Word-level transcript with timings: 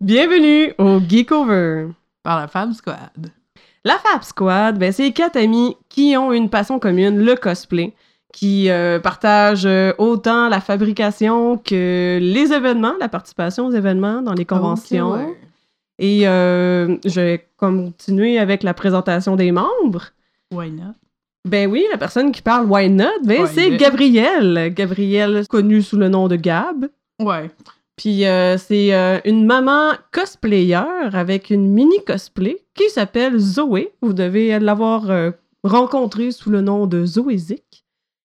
Bienvenue 0.00 0.72
au 0.78 1.00
Geekover. 1.00 1.88
Par 2.22 2.38
la 2.38 2.46
Fab 2.46 2.72
Squad. 2.72 3.32
La 3.84 3.98
Fab 3.98 4.22
Squad, 4.22 4.78
ben, 4.78 4.92
c'est 4.92 5.10
quatre 5.10 5.36
amis 5.36 5.76
qui 5.88 6.16
ont 6.16 6.32
une 6.32 6.48
passion 6.48 6.78
commune, 6.78 7.18
le 7.18 7.34
cosplay, 7.34 7.94
qui 8.32 8.70
euh, 8.70 9.00
partagent 9.00 9.66
euh, 9.66 9.92
autant 9.98 10.48
la 10.48 10.60
fabrication 10.60 11.58
que 11.58 12.20
les 12.20 12.52
événements, 12.52 12.94
la 13.00 13.08
participation 13.08 13.66
aux 13.66 13.72
événements 13.72 14.22
dans 14.22 14.34
les 14.34 14.44
conventions. 14.44 15.14
Ouais. 15.14 15.36
Et 15.98 16.28
euh, 16.28 16.96
je 17.04 17.20
vais 17.20 17.48
continuer 17.56 18.38
avec 18.38 18.62
la 18.62 18.74
présentation 18.74 19.34
des 19.34 19.50
membres. 19.50 20.10
Why 20.52 20.70
not? 20.70 20.94
Ben 21.44 21.68
oui, 21.68 21.84
la 21.90 21.98
personne 21.98 22.30
qui 22.30 22.42
parle 22.42 22.66
Why 22.66 22.88
Not, 22.88 23.24
ben 23.24 23.46
c'est? 23.46 23.76
Gabrielle. 23.76 24.72
Gabrielle, 24.74 25.44
connue 25.48 25.82
sous 25.82 25.96
le 25.96 26.08
nom 26.08 26.28
de 26.28 26.36
Gab. 26.36 26.88
Ouais. 27.20 27.50
Puis 27.98 28.26
euh, 28.26 28.56
c'est 28.56 28.94
euh, 28.94 29.18
une 29.24 29.44
maman 29.44 29.90
cosplayer 30.12 30.84
avec 31.12 31.50
une 31.50 31.68
mini 31.68 31.96
cosplay 32.06 32.56
qui 32.74 32.88
s'appelle 32.90 33.38
Zoé. 33.38 33.92
Vous 34.00 34.12
devez 34.12 34.56
l'avoir 34.60 35.10
euh, 35.10 35.32
rencontrée 35.64 36.30
sous 36.30 36.48
le 36.48 36.60
nom 36.60 36.86
de 36.86 37.04
Zoézik, 37.04 37.84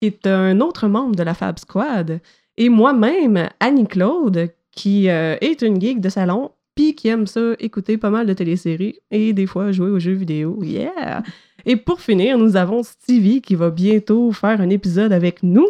qui 0.01 0.07
est 0.07 0.27
un 0.27 0.59
autre 0.59 0.89
membre 0.89 1.15
de 1.15 1.23
la 1.23 1.33
Fab 1.33 1.57
Squad. 1.57 2.19
Et 2.57 2.67
moi-même, 2.67 3.49
Annie-Claude, 3.61 4.49
qui 4.71 5.07
est 5.07 5.61
une 5.61 5.81
geek 5.81 6.01
de 6.01 6.09
salon, 6.09 6.51
puis 6.75 6.93
qui 6.93 7.07
aime 7.07 7.25
ça 7.25 7.53
écouter 7.59 7.97
pas 7.97 8.09
mal 8.09 8.27
de 8.27 8.33
téléséries 8.33 8.99
et 9.11 9.33
des 9.33 9.47
fois 9.47 9.71
jouer 9.71 9.89
aux 9.89 9.99
jeux 9.99 10.13
vidéo. 10.13 10.59
Yeah! 10.61 11.23
Et 11.65 11.75
pour 11.75 12.01
finir, 12.01 12.37
nous 12.37 12.55
avons 12.55 12.83
Stevie 12.83 13.41
qui 13.41 13.55
va 13.55 13.69
bientôt 13.69 14.31
faire 14.31 14.59
un 14.59 14.69
épisode 14.69 15.13
avec 15.13 15.43
nous. 15.43 15.67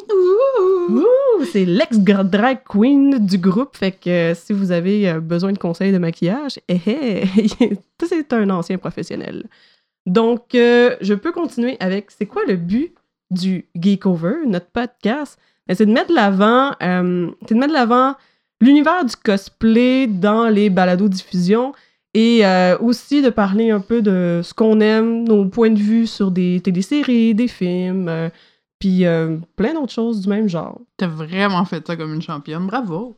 C'est 1.51 1.65
l'ex-drag 1.65 2.59
queen 2.67 3.25
du 3.25 3.37
groupe. 3.37 3.77
Fait 3.77 3.91
que 3.91 4.09
euh, 4.09 4.35
si 4.35 4.53
vous 4.53 4.71
avez 4.71 5.09
euh, 5.09 5.19
besoin 5.19 5.51
de 5.51 5.57
conseils 5.57 5.91
de 5.91 5.97
maquillage, 5.97 6.59
eh, 6.67 6.79
eh, 6.85 7.77
c'est 8.03 8.33
un 8.33 8.49
ancien 8.49 8.77
professionnel. 8.77 9.45
Donc, 10.05 10.55
euh, 10.55 10.95
je 11.01 11.13
peux 11.13 11.31
continuer 11.31 11.77
avec 11.79 12.11
c'est 12.11 12.25
quoi 12.25 12.43
le 12.47 12.55
but 12.55 12.93
du 13.31 13.65
Geekover, 13.75 14.45
notre 14.45 14.67
podcast? 14.67 15.39
Ben, 15.67 15.75
c'est 15.75 15.85
de 15.85 15.93
mettre 15.93 16.09
de 16.09 16.15
l'avant, 16.15 16.71
euh, 16.81 17.29
c'est 17.47 17.53
de 17.55 17.59
mettre 17.59 17.71
de 17.71 17.77
l'avant 17.77 18.15
l'univers 18.59 19.05
du 19.05 19.15
cosplay 19.15 20.07
dans 20.07 20.47
les 20.49 20.69
balados-diffusions 20.69 21.73
et 22.13 22.45
euh, 22.45 22.77
aussi 22.79 23.21
de 23.21 23.29
parler 23.29 23.71
un 23.71 23.79
peu 23.79 24.01
de 24.01 24.41
ce 24.43 24.53
qu'on 24.53 24.79
aime, 24.79 25.23
nos 25.23 25.45
points 25.45 25.71
de 25.71 25.79
vue 25.79 26.05
sur 26.07 26.31
des 26.31 26.61
téléséries, 26.61 27.33
des 27.33 27.47
films, 27.47 28.07
euh, 28.07 28.29
puis 28.79 29.05
euh, 29.05 29.37
plein 29.55 29.73
d'autres 29.73 29.93
choses 29.93 30.21
du 30.21 30.29
même 30.29 30.47
genre. 30.47 30.79
T'as 30.97 31.07
vraiment 31.07 31.65
fait 31.65 31.85
ça 31.85 31.95
comme 31.95 32.13
une 32.13 32.21
championne. 32.21 32.67
Bravo. 32.67 33.15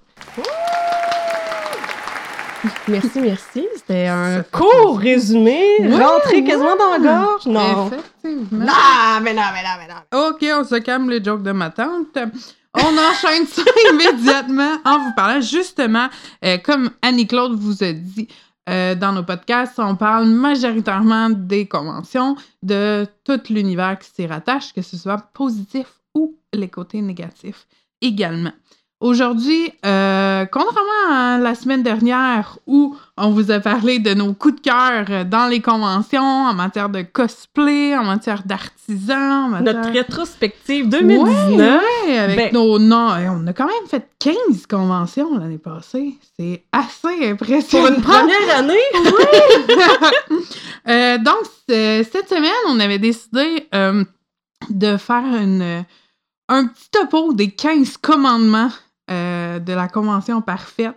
Merci, 2.87 3.19
merci. 3.19 3.67
C'était 3.75 4.07
un 4.07 4.43
court 4.43 4.97
résumé, 4.97 5.61
Ouais, 5.79 6.03
rentré 6.03 6.43
quasiment 6.43 6.75
dans 6.75 6.91
la 6.91 6.99
gorge. 6.99 7.45
Non. 7.45 7.87
Effectivement. 7.87 8.65
Non, 8.65 9.21
mais 9.21 9.33
non, 9.33 9.43
mais 9.53 9.63
non, 9.63 9.69
mais 9.79 9.93
non. 9.93 10.29
Ok, 10.29 10.45
on 10.51 10.63
se 10.63 10.75
calme 10.79 11.09
les 11.09 11.23
jokes 11.23 11.43
de 11.43 11.51
ma 11.51 11.69
tante. 11.69 12.17
On 12.73 12.97
enchaîne 12.97 13.45
ça 13.47 13.61
immédiatement 13.91 14.77
en 14.83 14.99
vous 14.99 15.13
parlant 15.15 15.41
justement, 15.41 16.07
euh, 16.43 16.57
comme 16.57 16.89
Annie-Claude 17.01 17.57
vous 17.57 17.83
a 17.83 17.93
dit 17.93 18.27
euh, 18.67 18.95
dans 18.95 19.11
nos 19.11 19.23
podcasts, 19.23 19.77
on 19.77 19.95
parle 19.95 20.25
majoritairement 20.27 21.29
des 21.29 21.67
conventions, 21.67 22.35
de 22.63 23.07
tout 23.23 23.39
l'univers 23.49 23.99
qui 23.99 24.09
s'y 24.09 24.25
rattache, 24.25 24.73
que 24.73 24.81
ce 24.81 24.97
soit 24.97 25.29
positif 25.33 25.87
ou 26.15 26.37
les 26.53 26.69
côtés 26.69 27.01
négatifs 27.01 27.67
également. 28.01 28.53
Aujourd'hui, 29.01 29.71
euh, 29.85 30.45
contrairement 30.45 31.11
à 31.11 31.37
la 31.37 31.53
semaine 31.53 31.83
dernière 31.83 32.57
où 32.65 32.95
on 33.17 33.29
vous 33.31 33.51
a 33.51 33.59
parlé 33.59 33.99
de 33.99 34.13
nos 34.13 34.33
coups 34.33 34.55
de 34.55 34.61
cœur 34.61 35.25
dans 35.25 35.47
les 35.47 35.61
conventions 35.61 36.21
en 36.23 36.53
matière 36.53 36.87
de 36.87 37.01
cosplay, 37.01 37.95
en 37.95 38.05
matière 38.05 38.43
d'artisans, 38.45 39.45
en 39.45 39.49
matière... 39.49 39.75
Notre 39.75 39.89
rétrospective 39.91 40.87
2019. 40.87 41.81
Ouais, 42.07 42.17
avec 42.17 42.37
Ben- 42.37 42.53
nos 42.53 42.79
noms. 42.79 43.09
On 43.09 43.45
a 43.47 43.53
quand 43.53 43.67
même 43.67 43.87
fait 43.89 44.07
15 44.19 44.65
conventions 44.67 45.37
l'année 45.37 45.57
passée. 45.57 46.15
C'est 46.39 46.63
assez 46.71 47.29
impressionnant. 47.29 47.87
Pour 47.87 47.95
une 47.97 48.01
première 48.01 48.57
année? 48.57 48.79
Euh, 50.87 51.17
donc, 51.17 51.39
cette 51.67 52.29
semaine, 52.29 52.51
on 52.67 52.79
avait 52.79 52.99
décidé 52.99 53.67
euh, 53.73 54.03
de 54.69 54.97
faire 54.97 55.25
une, 55.25 55.83
un 56.47 56.67
petit 56.67 56.89
topo 56.91 57.33
des 57.33 57.49
15 57.49 57.97
commandements 57.97 58.69
euh, 59.11 59.59
de 59.59 59.73
la 59.73 59.87
convention 59.87 60.41
parfaite. 60.41 60.95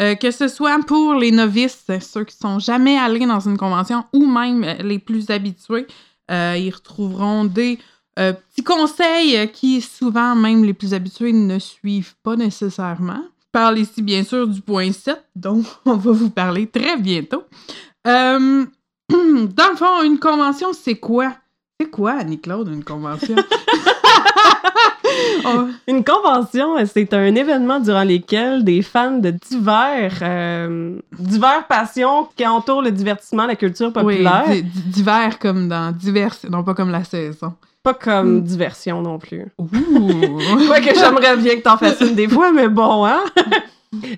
Euh, 0.00 0.14
que 0.14 0.30
ce 0.30 0.48
soit 0.48 0.78
pour 0.86 1.14
les 1.14 1.30
novices, 1.30 1.86
ceux 2.00 2.24
qui 2.24 2.34
sont 2.34 2.58
jamais 2.58 2.96
allés 2.96 3.26
dans 3.26 3.40
une 3.40 3.58
convention, 3.58 4.04
ou 4.14 4.24
même 4.26 4.64
euh, 4.64 4.74
les 4.82 4.98
plus 4.98 5.28
habitués, 5.28 5.86
ils 6.30 6.70
retrouveront 6.70 7.44
des 7.44 7.78
petits 8.16 8.64
conseils 8.64 9.50
qui, 9.52 9.82
souvent, 9.82 10.34
même 10.34 10.64
les 10.64 10.72
plus 10.72 10.94
habitués, 10.94 11.32
ne 11.32 11.58
suivent 11.58 12.14
pas 12.22 12.36
nécessairement. 12.36 13.22
Je 13.38 13.46
parle 13.52 13.78
ici, 13.78 14.00
bien 14.00 14.24
sûr, 14.24 14.48
du 14.48 14.62
point 14.62 14.92
7, 14.92 15.22
dont 15.36 15.62
on 15.84 15.96
va 15.96 16.12
vous 16.12 16.30
parler 16.30 16.66
très 16.66 16.96
bientôt. 16.96 17.44
Dans 18.04 18.66
le 19.10 19.76
fond, 19.76 20.02
une 20.04 20.18
convention, 20.18 20.72
c'est 20.72 20.96
quoi? 20.96 21.34
C'est 21.78 21.90
quoi, 21.90 22.12
Annie-Claude, 22.12 22.68
une 22.68 22.84
convention? 22.84 23.36
Une 25.88 26.04
convention, 26.04 26.76
c'est 26.86 27.12
un 27.14 27.34
événement 27.34 27.80
durant 27.80 28.04
lequel 28.04 28.64
des 28.64 28.82
fans 28.82 29.18
de 29.18 29.30
divers, 29.30 30.12
euh, 30.22 30.96
divers 31.18 31.66
passions 31.66 32.28
qui 32.36 32.46
entourent 32.46 32.82
le 32.82 32.90
divertissement, 32.92 33.46
la 33.46 33.56
culture 33.56 33.92
populaire, 33.92 34.44
Oui, 34.48 34.62
di- 34.62 34.70
di- 34.70 34.82
divers 34.90 35.38
comme 35.38 35.68
dans 35.68 35.92
divers, 35.92 36.34
non 36.48 36.62
pas 36.62 36.74
comme 36.74 36.90
la 36.90 37.04
saison. 37.04 37.54
pas 37.82 37.94
comme 37.94 38.36
Mm. 38.38 38.42
diversion 38.44 39.02
non 39.02 39.18
plus. 39.18 39.46
Ouh! 39.58 39.66
Que 40.86 40.94
j'aimerais 40.94 41.36
bien 41.36 41.56
que 41.56 41.62
t'en 41.62 41.76
fasses 41.76 42.00
une 42.00 42.14
des 42.14 42.28
fois, 42.28 42.52
mais 42.52 42.68
bon, 42.68 43.04
hein? 43.04 43.20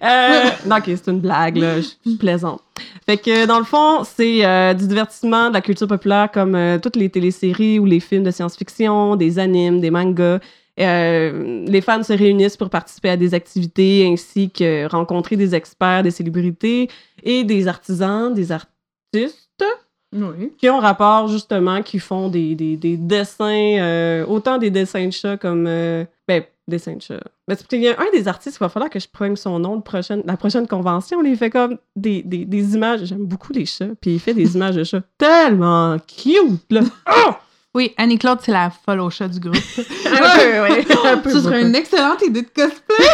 Euh, 0.04 0.44
non, 0.66 0.76
ok, 0.76 0.84
c'est 0.86 1.08
une 1.08 1.18
blague, 1.18 1.56
là. 1.56 1.80
Je 1.80 2.12
plaisante. 2.16 2.60
Fait 3.06 3.18
que, 3.18 3.46
dans 3.46 3.58
le 3.58 3.64
fond, 3.64 4.02
c'est 4.04 4.46
euh, 4.46 4.72
du 4.72 4.88
divertissement, 4.88 5.48
de 5.50 5.54
la 5.54 5.60
culture 5.60 5.86
populaire, 5.86 6.30
comme 6.32 6.54
euh, 6.54 6.78
toutes 6.78 6.96
les 6.96 7.10
téléséries 7.10 7.78
ou 7.78 7.84
les 7.84 8.00
films 8.00 8.22
de 8.22 8.30
science-fiction, 8.30 9.16
des 9.16 9.38
animes, 9.38 9.80
des 9.80 9.90
mangas. 9.90 10.40
Euh, 10.80 11.64
les 11.66 11.80
fans 11.80 12.02
se 12.02 12.12
réunissent 12.12 12.56
pour 12.56 12.70
participer 12.70 13.10
à 13.10 13.16
des 13.16 13.34
activités 13.34 14.08
ainsi 14.10 14.50
que 14.50 14.88
rencontrer 14.88 15.36
des 15.36 15.54
experts, 15.54 16.02
des 16.02 16.10
célébrités 16.10 16.88
et 17.22 17.44
des 17.44 17.68
artisans, 17.68 18.32
des 18.34 18.50
artistes 18.50 19.64
oui. 20.12 20.52
qui 20.58 20.68
ont 20.70 20.80
rapport 20.80 21.28
justement, 21.28 21.82
qui 21.82 21.98
font 21.98 22.28
des, 22.28 22.54
des, 22.54 22.76
des 22.76 22.96
dessins, 22.96 23.78
euh, 23.78 24.26
autant 24.26 24.58
des 24.58 24.70
dessins 24.70 25.06
de 25.06 25.12
chats 25.12 25.36
comme. 25.36 25.66
euh, 25.68 26.04
ben, 26.26 26.42
dessins 26.68 26.96
de 26.96 27.02
chats. 27.02 27.20
Mais 27.48 27.56
qu'il 27.56 27.82
y 27.82 27.88
a 27.88 28.00
un 28.00 28.10
des 28.12 28.28
artistes, 28.28 28.56
il 28.56 28.60
va 28.60 28.68
falloir 28.68 28.90
que 28.90 28.98
je 28.98 29.08
prenne 29.08 29.36
son 29.36 29.58
nom 29.58 29.76
de 29.76 29.82
prochaine, 29.82 30.22
la 30.24 30.36
prochaine 30.36 30.66
convention. 30.66 31.22
il 31.22 31.36
fait 31.36 31.50
comme 31.50 31.78
des, 31.96 32.22
des, 32.22 32.44
des 32.44 32.74
images. 32.74 33.04
J'aime 33.04 33.26
beaucoup 33.26 33.52
les 33.52 33.66
chats, 33.66 33.94
puis 34.00 34.14
il 34.14 34.20
fait 34.20 34.34
des 34.34 34.54
images 34.54 34.76
de 34.76 34.84
chats 34.84 35.02
tellement 35.18 35.96
cute, 35.98 36.70
là. 36.70 36.80
Oh! 37.10 37.32
Oui, 37.74 37.92
Annie-Claude, 37.96 38.38
c'est 38.40 38.52
la 38.52 38.70
folle 38.70 39.00
au 39.00 39.10
chat 39.10 39.26
du 39.26 39.40
groupe. 39.40 39.56
Un 40.06 40.38
peu. 40.38 41.08
Un 41.08 41.18
peu 41.18 41.30
Ce 41.30 41.40
serait 41.40 41.62
une 41.62 41.74
excellente 41.74 42.22
idée 42.22 42.42
de 42.42 42.46
cosplay. 42.46 43.04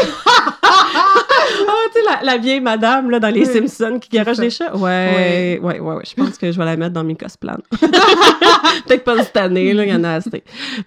Oh, 0.62 1.88
tu 1.94 2.00
sais, 2.00 2.04
la, 2.04 2.20
la 2.22 2.36
vieille 2.38 2.60
madame 2.60 3.10
là, 3.10 3.18
dans 3.18 3.32
les 3.32 3.46
Oui. 3.46 3.66
Simpsons 3.68 3.98
qui 3.98 4.10
garage 4.10 4.36
des 4.36 4.50
chats? 4.50 4.76
Ouais, 4.76 5.58
ouais, 5.62 5.80
ouais, 5.80 5.80
ouais. 5.80 6.04
Je 6.04 6.14
pense 6.14 6.36
que 6.36 6.52
je 6.52 6.58
vais 6.58 6.64
la 6.66 6.76
mettre 6.76 6.92
dans 6.92 7.04
mes 7.04 7.16
cosplans. 7.16 7.56
Peut-être 7.80 9.04
pas 9.04 9.22
cette 9.22 9.36
année, 9.38 9.72
là, 9.72 9.84
il 9.84 9.90
y 9.90 9.94
en 9.94 10.04
a 10.04 10.16
assez. 10.16 10.30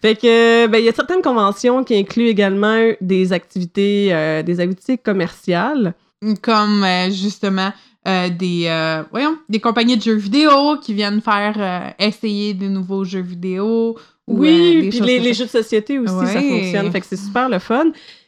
Fait 0.01 0.15
que, 0.15 0.67
ben, 0.67 0.77
il 0.77 0.85
y 0.85 0.89
a 0.89 0.93
certaines 0.93 1.21
conventions 1.23 1.83
qui 1.83 1.95
incluent 1.97 2.27
également 2.27 2.91
des 3.01 3.33
activités, 3.33 4.09
euh, 4.11 4.43
des 4.43 4.59
activités 4.59 4.97
commerciales. 4.99 5.95
Comme 6.41 6.83
euh, 6.83 7.09
justement 7.09 7.73
euh, 8.07 8.29
des, 8.29 8.65
euh, 8.67 9.03
voyons, 9.11 9.37
des 9.49 9.59
compagnies 9.59 9.97
de 9.97 10.01
jeux 10.01 10.15
vidéo 10.15 10.77
qui 10.81 10.93
viennent 10.93 11.21
faire 11.21 11.55
euh, 11.57 11.89
essayer 12.05 12.53
de 12.53 12.67
nouveaux 12.67 13.03
jeux 13.03 13.21
vidéo. 13.21 13.97
ou, 14.27 14.39
Oui, 14.39 14.81
des 14.81 14.89
puis 14.89 14.99
les, 14.99 15.33
jeux 15.33 15.45
de 15.45 15.49
société 15.49 15.99
aussi, 15.99 16.13
ça 16.13 16.41
fonctionne. 16.41 16.91
Fait 16.91 16.99
que 17.01 17.05
c'est 17.07 17.17
super 17.17 17.47
le 17.49 17.59
fun. 17.59 17.85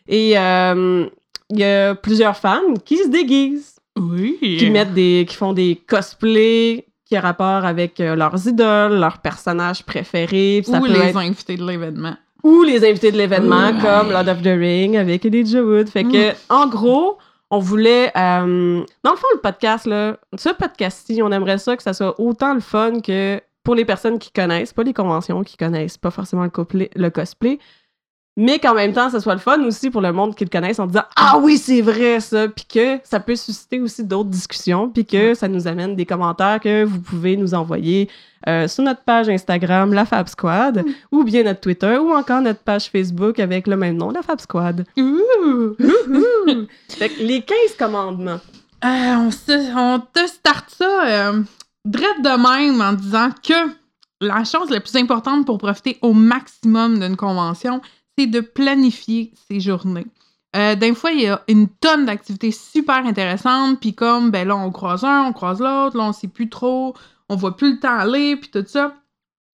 Et 0.08 0.32
il 0.32 1.10
y 1.60 1.64
a 1.64 1.96
plusieurs 1.96 2.38
fans 2.38 2.74
qui 2.84 2.98
se 2.98 3.08
déguisent. 3.10 3.72
Oui. 3.98 4.38
qui 4.60 4.70
mettent 4.72 4.94
des 4.94 5.26
qui 5.26 5.38
font 5.38 5.54
des 5.54 5.80
cosplays 5.88 6.86
qui 7.06 7.16
a 7.16 7.22
rapport 7.22 7.64
avec 7.64 8.00
leurs 8.00 8.46
idoles, 8.46 9.00
leurs 9.00 9.20
personnages 9.20 9.84
préférés, 9.84 10.64
ça 10.66 10.80
Ou 10.80 10.82
peut 10.82 10.92
les 10.92 11.00
être- 11.00 11.18
invités 11.18 11.56
de 11.56 11.66
l'événement. 11.66 12.16
ou 12.44 12.64
les 12.64 12.84
invités 12.86 13.14
de 13.14 13.18
l'événement 13.18 13.68
Ouais. 13.68 13.82
comme 13.82 14.12
Lord 14.12 14.28
of 14.28 14.42
the 14.42 14.48
Ring 14.58 14.98
avec 14.98 15.24
Elijah 15.26 15.64
Wood. 15.64 15.88
Fait 15.88 16.04
que 16.04 16.34
en 16.50 16.68
gros, 16.68 17.18
on 17.52 17.60
voulait 17.60 18.12
euh, 18.18 18.84
dans 19.04 19.12
le 19.12 19.18
fond 19.18 19.28
le 19.34 19.42
podcast 19.42 19.86
là, 19.86 20.18
ce 20.38 20.50
podcast-ci, 20.50 21.22
on 21.22 21.32
aimerait 21.32 21.58
ça 21.58 21.78
que 21.78 21.84
ça 21.84 21.94
soit 21.94 22.20
autant 22.20 22.54
le 22.54 22.60
fun 22.60 23.00
que 23.02 23.42
pour 23.64 23.76
les 23.76 23.86
personnes 23.86 24.20
qui 24.20 24.32
connaissent, 24.32 24.74
pas 24.74 24.84
les 24.84 24.94
conventions 24.94 25.44
qui 25.44 25.58
connaissent 25.58 25.98
pas 25.98 26.12
forcément 26.12 26.44
le, 26.44 26.50
cosplay, 26.50 26.90
le 26.96 27.10
cosplay, 27.10 27.60
mais 28.38 28.60
qu'en 28.60 28.74
même 28.74 28.92
temps, 28.94 29.10
ça 29.10 29.20
soit 29.22 29.34
le 29.34 29.40
fun 29.40 29.62
aussi 29.64 29.90
pour 29.90 30.02
le 30.02 30.12
monde 30.12 30.36
qui 30.36 30.44
le 30.44 30.50
connaisse 30.50 30.80
en 30.80 30.88
disant 30.88 31.04
Ah 31.16 31.38
oui, 31.42 31.58
c'est 31.58 31.82
vrai 31.82 32.20
ça, 32.20 32.48
puis 32.50 32.66
que 32.66 33.00
ça 33.04 33.20
peut 33.20 33.36
susciter 33.36 33.80
aussi 33.80 34.04
d'autres 34.04 34.30
discussions, 34.30 34.90
puis 34.90 35.06
que 35.06 35.34
ça 35.34 35.48
nous 35.48 35.68
amène 35.68 35.96
des 35.96 36.06
commentaires 36.06 36.60
que 36.60 36.84
vous 36.84 37.00
pouvez 37.00 37.38
nous 37.38 37.54
envoyer 37.54 38.10
euh, 38.48 38.68
sur 38.68 38.84
notre 38.84 39.02
page 39.02 39.28
Instagram, 39.30 39.94
la 39.94 40.06
Fab 40.06 40.28
Squad, 40.28 40.84
Mm. 40.86 40.92
ou 41.12 41.24
bien 41.24 41.44
notre 41.44 41.62
Twitter, 41.62 41.98
ou 41.98 42.12
encore 42.14 42.42
notre 42.42 42.60
page 42.60 42.90
Facebook 42.92 43.40
avec 43.40 43.66
le 43.68 43.76
même 43.78 43.96
nom, 43.98 44.10
la 44.12 44.22
Fab 44.22 44.40
Squad. 44.40 44.86
Ouh! 44.98 45.76
Fait 46.90 47.10
que 47.10 47.22
les 47.24 47.42
15 47.42 47.58
commandements. 47.80 48.40
Euh, 48.84 49.16
on, 49.18 49.32
se- 49.32 49.76
on 49.76 50.00
te 50.00 50.28
start 50.28 50.66
ça 50.70 51.06
euh, 51.06 51.42
de 51.86 52.70
même 52.70 52.82
en 52.82 52.94
disant 52.94 53.30
que 53.42 53.54
la 54.22 54.44
chose 54.44 54.70
la 54.70 54.80
plus 54.80 54.96
importante 54.96 55.46
pour 55.46 55.58
profiter 55.58 55.98
au 56.02 56.14
maximum 56.14 57.00
d'une 57.00 57.16
convention, 57.16 57.82
c'est 58.18 58.28
de 58.28 58.40
planifier 58.42 59.34
ses 59.48 59.60
journées. 59.60 60.08
Euh, 60.56 60.76
D'un 60.76 60.94
fois, 60.96 61.12
il 61.12 61.22
y 61.22 61.28
a 61.28 61.42
une 61.50 61.68
tonne 61.68 62.06
d'activités 62.06 62.52
super 62.52 63.06
intéressantes, 63.06 63.80
puis 63.80 63.94
comme, 63.94 64.32
ben 64.32 64.48
là, 64.48 64.56
on 64.56 64.72
croise 64.72 65.04
un, 65.04 65.24
on 65.24 65.34
croise 65.34 65.60
l'autre, 65.60 65.98
là, 65.98 66.04
on 66.06 66.14
sait 66.14 66.30
plus 66.30 66.50
trop, 66.50 66.96
on 67.30 67.36
voit 67.36 67.58
plus 67.58 67.74
le 67.74 67.80
temps 67.80 67.98
aller, 67.98 68.36
puis 68.38 68.50
tout 68.50 68.64
ça. 68.66 68.94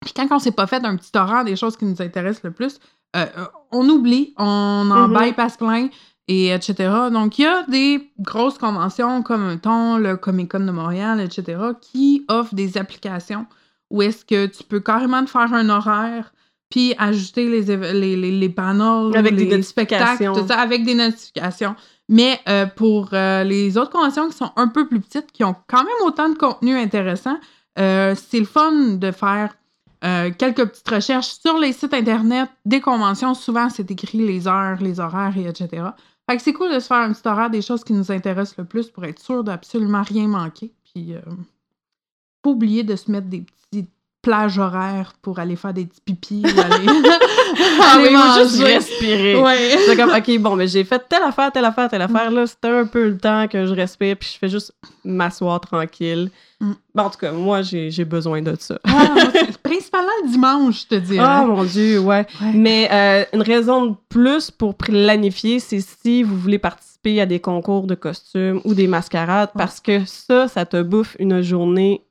Puis 0.04 0.12
quand 0.14 0.26
on 0.30 0.38
s'est 0.38 0.52
pas 0.52 0.66
fait 0.66 0.84
un 0.84 0.96
petit 0.96 1.10
horaire 1.16 1.44
des 1.44 1.56
choses 1.56 1.76
qui 1.76 1.84
nous 1.84 2.00
intéressent 2.02 2.42
le 2.44 2.50
plus, 2.52 2.78
euh, 3.16 3.26
euh, 3.38 3.44
on 3.70 3.88
oublie, 3.88 4.34
on 4.38 4.90
en 4.90 5.08
Mhm. 5.08 5.14
bypass 5.18 5.56
plein, 5.56 5.88
et 6.30 6.48
etc. 6.48 6.74
Donc, 7.12 7.38
il 7.38 7.42
y 7.42 7.46
a 7.46 7.62
des 7.68 8.10
grosses 8.18 8.58
conventions 8.58 9.22
comme 9.22 9.46
mettons, 9.46 9.96
le 9.98 10.16
Comic 10.16 10.50
Con 10.50 10.60
de 10.60 10.70
Montréal, 10.72 11.20
etc., 11.20 11.58
qui 11.80 12.24
offrent 12.28 12.54
des 12.54 12.76
applications 12.76 13.46
où 13.90 14.02
est-ce 14.02 14.24
que 14.26 14.46
tu 14.46 14.62
peux 14.64 14.80
carrément 14.80 15.24
te 15.24 15.30
faire 15.30 15.54
un 15.54 15.68
horaire 15.70 16.32
puis 16.70 16.94
ajuster 16.98 17.48
les, 17.48 17.76
les, 17.76 18.16
les, 18.16 18.32
les 18.32 18.48
panels, 18.48 19.16
Avec 19.16 19.34
des 19.34 19.46
les 19.46 19.62
spectacles, 19.62 20.32
tout 20.32 20.46
ça, 20.46 20.58
avec 20.60 20.84
des 20.84 20.94
notifications. 20.94 21.74
Mais 22.08 22.40
euh, 22.48 22.66
pour 22.66 23.10
euh, 23.12 23.44
les 23.44 23.76
autres 23.76 23.90
conventions 23.90 24.28
qui 24.28 24.36
sont 24.36 24.50
un 24.56 24.68
peu 24.68 24.88
plus 24.88 25.00
petites, 25.00 25.30
qui 25.32 25.44
ont 25.44 25.56
quand 25.66 25.84
même 25.84 26.06
autant 26.06 26.28
de 26.28 26.36
contenu 26.36 26.76
intéressant, 26.76 27.38
euh, 27.78 28.14
c'est 28.14 28.40
le 28.40 28.46
fun 28.46 28.72
de 28.72 29.10
faire 29.10 29.54
quelques 30.00 30.64
petites 30.64 30.88
recherches 30.88 31.40
sur 31.44 31.58
les 31.58 31.72
sites 31.72 31.92
internet 31.92 32.48
des 32.64 32.80
conventions. 32.80 33.34
Souvent, 33.34 33.68
c'est 33.68 33.90
écrit 33.90 34.18
les 34.18 34.46
heures, 34.46 34.80
les 34.80 35.00
horaires, 35.00 35.36
et 35.36 35.48
etc. 35.48 35.88
Fait 36.30 36.36
que 36.36 36.42
c'est 36.44 36.52
cool 36.52 36.72
de 36.72 36.78
se 36.78 36.86
faire 36.86 36.98
un 36.98 37.12
petit 37.12 37.26
horaire 37.26 37.50
des 37.50 37.62
choses 37.62 37.82
qui 37.82 37.94
nous 37.94 38.12
intéressent 38.12 38.58
le 38.58 38.64
plus 38.64 38.90
pour 38.90 39.04
être 39.04 39.18
sûr 39.18 39.42
d'absolument 39.42 40.02
rien 40.02 40.28
manquer. 40.28 40.72
Puis, 40.84 41.14
pas 42.42 42.50
oublier 42.50 42.84
de 42.84 42.94
se 42.94 43.10
mettre 43.10 43.26
des 43.26 43.40
petites 43.40 43.90
plages 44.28 44.58
horaires 44.58 45.14
pour 45.22 45.38
aller 45.38 45.56
faire 45.56 45.72
des 45.72 45.86
petits 45.86 46.02
pipis 46.04 46.42
ou 46.44 46.60
aller, 46.60 46.86
Ah 47.80 47.94
aller 47.94 48.08
oui, 48.08 48.12
moi, 48.12 48.38
juste 48.42 48.60
respirer. 48.62 49.36
Ouais. 49.40 49.78
C'est 49.86 49.96
comme, 49.96 50.10
OK, 50.10 50.38
bon, 50.38 50.54
mais 50.54 50.68
j'ai 50.68 50.84
fait 50.84 51.02
telle 51.08 51.22
affaire, 51.22 51.50
telle 51.50 51.64
affaire, 51.64 51.88
telle 51.88 52.02
affaire. 52.02 52.30
Là, 52.30 52.46
c'était 52.46 52.68
un 52.68 52.84
peu 52.84 53.08
le 53.08 53.16
temps 53.16 53.48
que 53.48 53.64
je 53.64 53.72
respire, 53.72 54.16
puis 54.18 54.28
je 54.30 54.38
fais 54.38 54.50
juste 54.50 54.72
m'asseoir 55.02 55.60
tranquille. 55.60 56.30
Mm. 56.60 56.72
Bon, 56.94 57.02
en 57.04 57.10
tout 57.10 57.18
cas, 57.18 57.32
moi, 57.32 57.62
j'ai 57.62 58.04
besoin 58.04 58.42
de 58.42 58.54
ça. 58.58 58.78
Ah, 58.84 59.14
principalement 59.62 60.10
le 60.24 60.30
dimanche, 60.30 60.82
je 60.82 60.86
te 60.88 60.94
dirais. 60.96 61.24
Ah, 61.26 61.44
mon 61.46 61.64
Dieu, 61.64 61.98
ouais. 62.00 62.26
Ouais. 62.42 62.52
Mais 62.52 62.88
euh, 62.92 63.24
une 63.32 63.42
raison 63.42 63.86
de 63.86 63.94
plus 64.10 64.50
pour 64.50 64.74
planifier, 64.74 65.58
c'est 65.58 65.80
si 65.80 66.22
vous 66.22 66.36
voulez 66.36 66.58
participer 66.58 67.20
à 67.22 67.26
des 67.26 67.40
concours 67.40 67.86
de 67.86 67.94
costumes 67.94 68.60
ou 68.64 68.74
des 68.74 68.88
mascarades, 68.88 69.50
Ouais. 69.54 69.62
parce 69.64 69.80
que 69.80 70.04
ça, 70.04 70.48
ça 70.48 70.66
te 70.66 70.82
bouffe 70.82 71.16
une 71.18 71.40
journée 71.40 72.02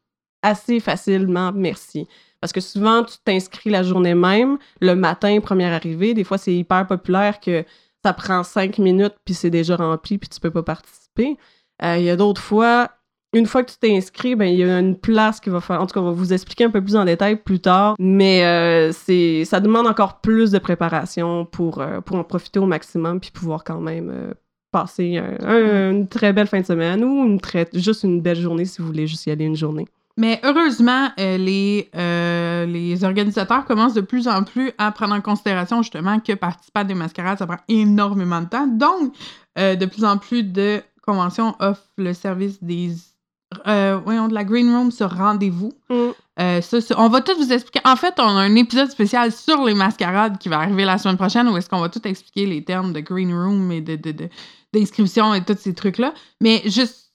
assez 0.41 0.79
facilement, 0.79 1.51
merci. 1.53 2.07
Parce 2.41 2.53
que 2.53 2.61
souvent, 2.61 3.03
tu 3.03 3.17
t'inscris 3.25 3.69
la 3.69 3.83
journée 3.83 4.13
même, 4.13 4.57
le 4.79 4.95
matin, 4.95 5.39
première 5.41 5.73
arrivée. 5.73 6.13
Des 6.13 6.23
fois, 6.23 6.37
c'est 6.37 6.53
hyper 6.53 6.85
populaire 6.85 7.39
que 7.39 7.65
ça 8.05 8.13
prend 8.13 8.43
cinq 8.43 8.77
minutes, 8.77 9.15
puis 9.25 9.33
c'est 9.33 9.49
déjà 9.49 9.75
rempli, 9.75 10.17
puis 10.17 10.29
tu 10.29 10.39
peux 10.39 10.51
pas 10.51 10.63
participer. 10.63 11.37
Euh, 11.83 11.97
Il 11.97 12.03
y 12.03 12.09
a 12.09 12.15
d'autres 12.15 12.41
fois, 12.41 12.89
une 13.33 13.47
fois 13.47 13.63
que 13.63 13.71
tu 13.71 13.77
t'es 13.79 13.95
inscrit, 13.97 14.35
ben, 14.35 14.45
il 14.45 14.59
y 14.59 14.63
a 14.63 14.79
une 14.79 14.95
place 14.95 15.39
qui 15.39 15.49
va 15.49 15.59
faire. 15.61 15.81
En 15.81 15.87
tout 15.87 15.93
cas, 15.95 15.99
on 15.99 16.05
va 16.05 16.11
vous 16.11 16.31
expliquer 16.31 16.63
un 16.65 16.69
peu 16.69 16.81
plus 16.81 16.95
en 16.95 17.05
détail 17.05 17.35
plus 17.37 17.59
tard. 17.59 17.95
Mais 17.99 18.45
euh, 18.45 18.91
ça 19.45 19.59
demande 19.59 19.87
encore 19.87 20.21
plus 20.21 20.51
de 20.51 20.59
préparation 20.59 21.45
pour, 21.45 21.81
euh, 21.81 22.01
pour 22.01 22.17
en 22.17 22.23
profiter 22.23 22.59
au 22.59 22.65
maximum 22.67 23.19
puis 23.19 23.31
pouvoir 23.31 23.63
quand 23.63 23.81
même 23.81 24.33
passer 24.71 25.17
un- 25.17 25.37
un- 25.45 25.91
une 25.91 26.07
très 26.07 26.33
belle 26.33 26.47
fin 26.47 26.61
de 26.61 26.65
semaine 26.65 27.03
ou 27.03 27.25
une 27.25 27.39
très, 27.41 27.67
juste 27.73 28.03
une 28.03 28.21
belle 28.21 28.37
journée 28.39 28.65
si 28.65 28.79
vous 28.81 28.87
voulez 28.87 29.07
juste 29.07 29.25
y 29.25 29.31
aller 29.31 29.45
une 29.45 29.55
journée. 29.55 29.87
Mais 30.17 30.39
heureusement, 30.43 31.09
euh, 31.19 31.37
les, 31.37 31.89
euh, 31.95 32.65
les 32.65 33.03
organisateurs 33.03 33.65
commencent 33.65 33.93
de 33.93 34.01
plus 34.01 34.27
en 34.27 34.43
plus 34.43 34.71
à 34.77 34.91
prendre 34.91 35.13
en 35.13 35.21
considération 35.21 35.81
justement 35.83 36.19
que 36.19 36.33
participer 36.33 36.79
à 36.79 36.83
des 36.83 36.95
mascarades, 36.95 37.37
ça 37.37 37.45
prend 37.47 37.59
énormément 37.67 38.41
de 38.41 38.47
temps. 38.49 38.67
Donc, 38.67 39.13
euh, 39.59 39.75
de 39.75 39.85
plus 39.85 40.03
en 40.03 40.17
plus 40.17 40.43
de 40.43 40.81
conventions 41.05 41.55
offrent 41.59 41.87
le 41.97 42.13
service 42.13 42.61
des 42.63 42.91
voyons, 43.65 44.27
de 44.27 44.33
la 44.33 44.43
Green 44.43 44.69
Room 44.75 44.91
sur 44.91 45.09
rendez-vous. 45.09 45.71
Euh, 46.39 46.61
ça, 46.61 46.77
on 46.97 47.07
va 47.09 47.21
tout 47.21 47.35
vous 47.37 47.53
expliquer. 47.53 47.79
En 47.85 47.95
fait, 47.95 48.13
on 48.19 48.23
a 48.27 48.41
un 48.41 48.55
épisode 48.55 48.91
spécial 48.91 49.31
sur 49.31 49.63
les 49.63 49.73
mascarades 49.73 50.37
qui 50.37 50.49
va 50.49 50.57
arriver 50.59 50.83
la 50.83 50.97
semaine 50.97 51.15
prochaine 51.17 51.47
où 51.47 51.55
est-ce 51.57 51.69
qu'on 51.69 51.79
va 51.79 51.89
tout 51.89 52.05
expliquer 52.07 52.45
les 52.45 52.63
termes 52.63 52.91
de 52.91 52.99
green 52.99 53.33
room 53.33 53.71
et 53.71 53.81
de, 53.81 53.95
de- 53.95 54.11
de- 54.11 54.29
d'inscription 54.73 55.33
et 55.33 55.43
tous 55.43 55.57
ces 55.57 55.73
trucs-là. 55.73 56.13
Mais 56.41 56.61
juste, 56.65 57.11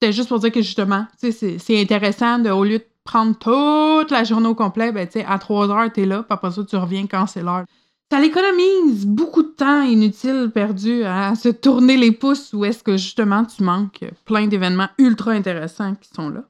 c'était 0.00 0.12
juste 0.12 0.28
pour 0.28 0.38
dire 0.38 0.50
que 0.50 0.62
justement, 0.62 1.06
tu 1.20 1.30
sais, 1.30 1.32
c'est, 1.32 1.58
c'est 1.58 1.80
intéressant 1.80 2.38
de, 2.38 2.50
au 2.50 2.64
lieu 2.64 2.78
de 2.78 2.86
prendre 3.04 3.36
toute 3.36 4.10
la 4.10 4.24
journée 4.24 4.46
au 4.48 4.54
complet, 4.54 4.92
ben, 4.92 5.06
tu 5.06 5.20
sais, 5.20 5.26
à 5.28 5.38
3 5.38 5.70
heures, 5.70 5.92
t'es 5.92 6.06
là, 6.06 6.18
puis 6.22 6.26
après 6.30 6.50
ça, 6.50 6.64
tu 6.64 6.76
reviens 6.76 7.06
quand 7.06 7.26
c'est 7.26 7.42
l'heure. 7.42 7.64
Ça 8.10 8.18
l'économise 8.18 9.06
beaucoup 9.06 9.42
de 9.42 9.48
temps 9.48 9.82
inutile 9.82 10.50
perdu 10.52 11.04
à 11.04 11.34
se 11.34 11.48
tourner 11.48 11.96
les 11.96 12.10
pouces 12.12 12.52
où 12.52 12.64
est-ce 12.64 12.82
que 12.82 12.92
justement 12.92 13.44
tu 13.44 13.62
manques 13.62 14.04
plein 14.24 14.46
d'événements 14.48 14.88
ultra 14.98 15.30
intéressants 15.32 15.94
qui 15.94 16.08
sont 16.14 16.28
là. 16.28 16.42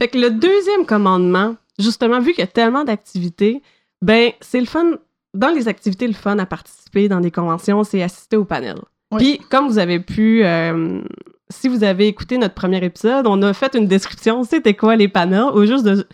Fait 0.00 0.08
que 0.08 0.18
le 0.18 0.30
deuxième 0.30 0.86
commandement, 0.86 1.56
justement, 1.78 2.20
vu 2.20 2.30
qu'il 2.32 2.40
y 2.40 2.44
a 2.44 2.46
tellement 2.46 2.84
d'activités, 2.84 3.62
ben, 4.00 4.30
c'est 4.40 4.60
le 4.60 4.66
fun. 4.66 4.92
Dans 5.34 5.50
les 5.50 5.68
activités, 5.68 6.06
le 6.06 6.14
fun 6.14 6.38
à 6.38 6.46
participer 6.46 7.08
dans 7.08 7.20
des 7.20 7.30
conventions, 7.30 7.84
c'est 7.84 8.02
assister 8.02 8.36
au 8.36 8.44
panel. 8.44 8.76
Oui. 9.12 9.18
Puis, 9.18 9.46
comme 9.50 9.68
vous 9.68 9.78
avez 9.78 10.00
pu. 10.00 10.44
euh, 10.44 11.02
si 11.48 11.68
vous 11.68 11.84
avez 11.84 12.08
écouté 12.08 12.38
notre 12.38 12.54
premier 12.54 12.84
épisode, 12.84 13.26
on 13.26 13.40
a 13.42 13.52
fait 13.52 13.74
une 13.74 13.86
description, 13.86 14.44
c'était 14.44 14.74
quoi 14.74 14.96
les 14.96 15.08
panels, 15.08 15.50
ou 15.54 15.64
juste 15.64 15.84
de. 15.84 16.06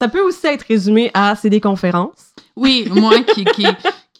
Ça 0.00 0.08
peut 0.08 0.22
aussi 0.22 0.46
être 0.46 0.62
résumé 0.62 1.10
à 1.12 1.36
c'est 1.36 1.50
des 1.50 1.60
conférences. 1.60 2.32
Oui, 2.56 2.88
moi 2.90 3.20
qui, 3.20 3.44
qui, 3.44 3.66